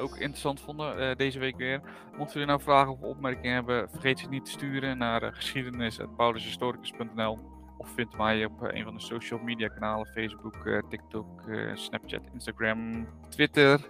ook 0.00 0.16
interessant 0.16 0.60
vonden 0.60 1.16
deze 1.16 1.38
week 1.38 1.56
weer. 1.56 1.80
Mochten 2.16 2.32
jullie 2.32 2.48
nou 2.48 2.60
vragen 2.60 2.92
of 2.92 3.00
opmerkingen 3.00 3.54
hebben, 3.54 3.90
vergeet 3.90 4.18
ze 4.18 4.28
niet 4.28 4.44
te 4.44 4.50
sturen 4.50 4.98
naar 4.98 5.32
geschiedenis.paulushistoricus.nl 5.32 7.38
of 7.76 7.88
vind 7.94 8.16
mij 8.16 8.44
op 8.44 8.62
eh, 8.62 8.78
een 8.78 8.84
van 8.84 8.94
de 8.94 9.00
social 9.00 9.38
media 9.38 9.68
kanalen, 9.68 10.06
Facebook, 10.06 10.66
eh, 10.66 10.82
TikTok, 10.88 11.48
eh, 11.48 11.74
Snapchat, 11.74 12.20
Instagram, 12.32 13.06
Twitter, 13.28 13.80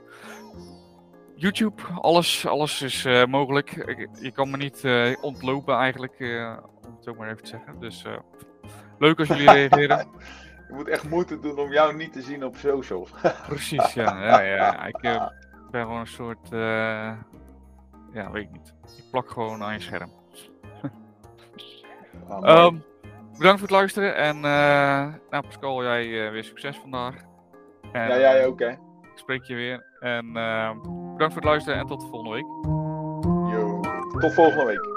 YouTube. 1.34 1.82
Alles, 2.00 2.46
alles 2.46 2.82
is 2.82 3.04
mogelijk. 3.26 3.70
Je 4.20 4.30
kan 4.30 4.50
me 4.50 4.56
niet 4.56 4.84
ontlopen 5.20 5.76
eigenlijk, 5.76 6.16
om 6.86 6.94
het 6.94 7.04
zo 7.04 7.14
maar 7.14 7.30
even 7.30 7.42
te 7.42 7.48
zeggen. 7.48 7.80
Dus 7.80 8.04
leuk 8.98 9.18
als 9.18 9.28
jullie 9.28 9.50
reageren. 9.68 10.08
Je 10.68 10.74
moet 10.74 10.88
echt 10.88 11.08
moeite 11.08 11.40
doen 11.40 11.58
om 11.58 11.72
jou 11.72 11.96
niet 11.96 12.12
te 12.12 12.22
zien 12.22 12.44
op 12.44 12.56
socials. 12.56 13.10
Precies, 13.48 13.92
ja. 13.92 14.24
ja, 14.24 14.40
ja. 14.40 14.86
Ik 14.86 15.00
ben 15.70 15.82
gewoon 15.82 16.00
een 16.00 16.06
soort. 16.06 16.48
ja, 18.12 18.30
weet 18.32 18.44
ik 18.44 18.52
niet. 18.52 18.74
Ik 18.96 19.04
plak 19.10 19.30
gewoon 19.30 19.62
aan 19.62 19.74
je 19.74 19.80
scherm. 19.80 20.10
Mooi. 22.28 22.82
Ehm, 23.34 23.42
bedankt 23.42 23.60
voor 23.60 23.68
het 23.68 23.78
luisteren. 23.78 24.16
En 24.16 24.36
uh, 24.36 25.14
nou, 25.30 25.42
Pascal, 25.42 25.82
jij 25.82 26.06
uh, 26.06 26.30
weer 26.30 26.44
succes 26.44 26.76
vandaag. 26.76 27.14
En, 27.92 28.08
ja, 28.08 28.18
jij 28.18 28.46
ook, 28.46 28.58
hè? 28.58 28.68
Ik 28.68 28.78
spreek 29.14 29.44
je 29.44 29.54
weer. 29.54 29.84
En 30.00 30.26
uh, 30.26 30.70
bedankt 31.12 31.32
voor 31.32 31.42
het 31.42 31.44
luisteren 31.44 31.78
en 31.78 31.86
tot 31.86 32.00
de 32.00 32.06
volgende 32.06 32.34
week. 32.34 32.46
Yo, 33.54 33.80
tot 34.20 34.34
volgende 34.34 34.64
week. 34.64 34.93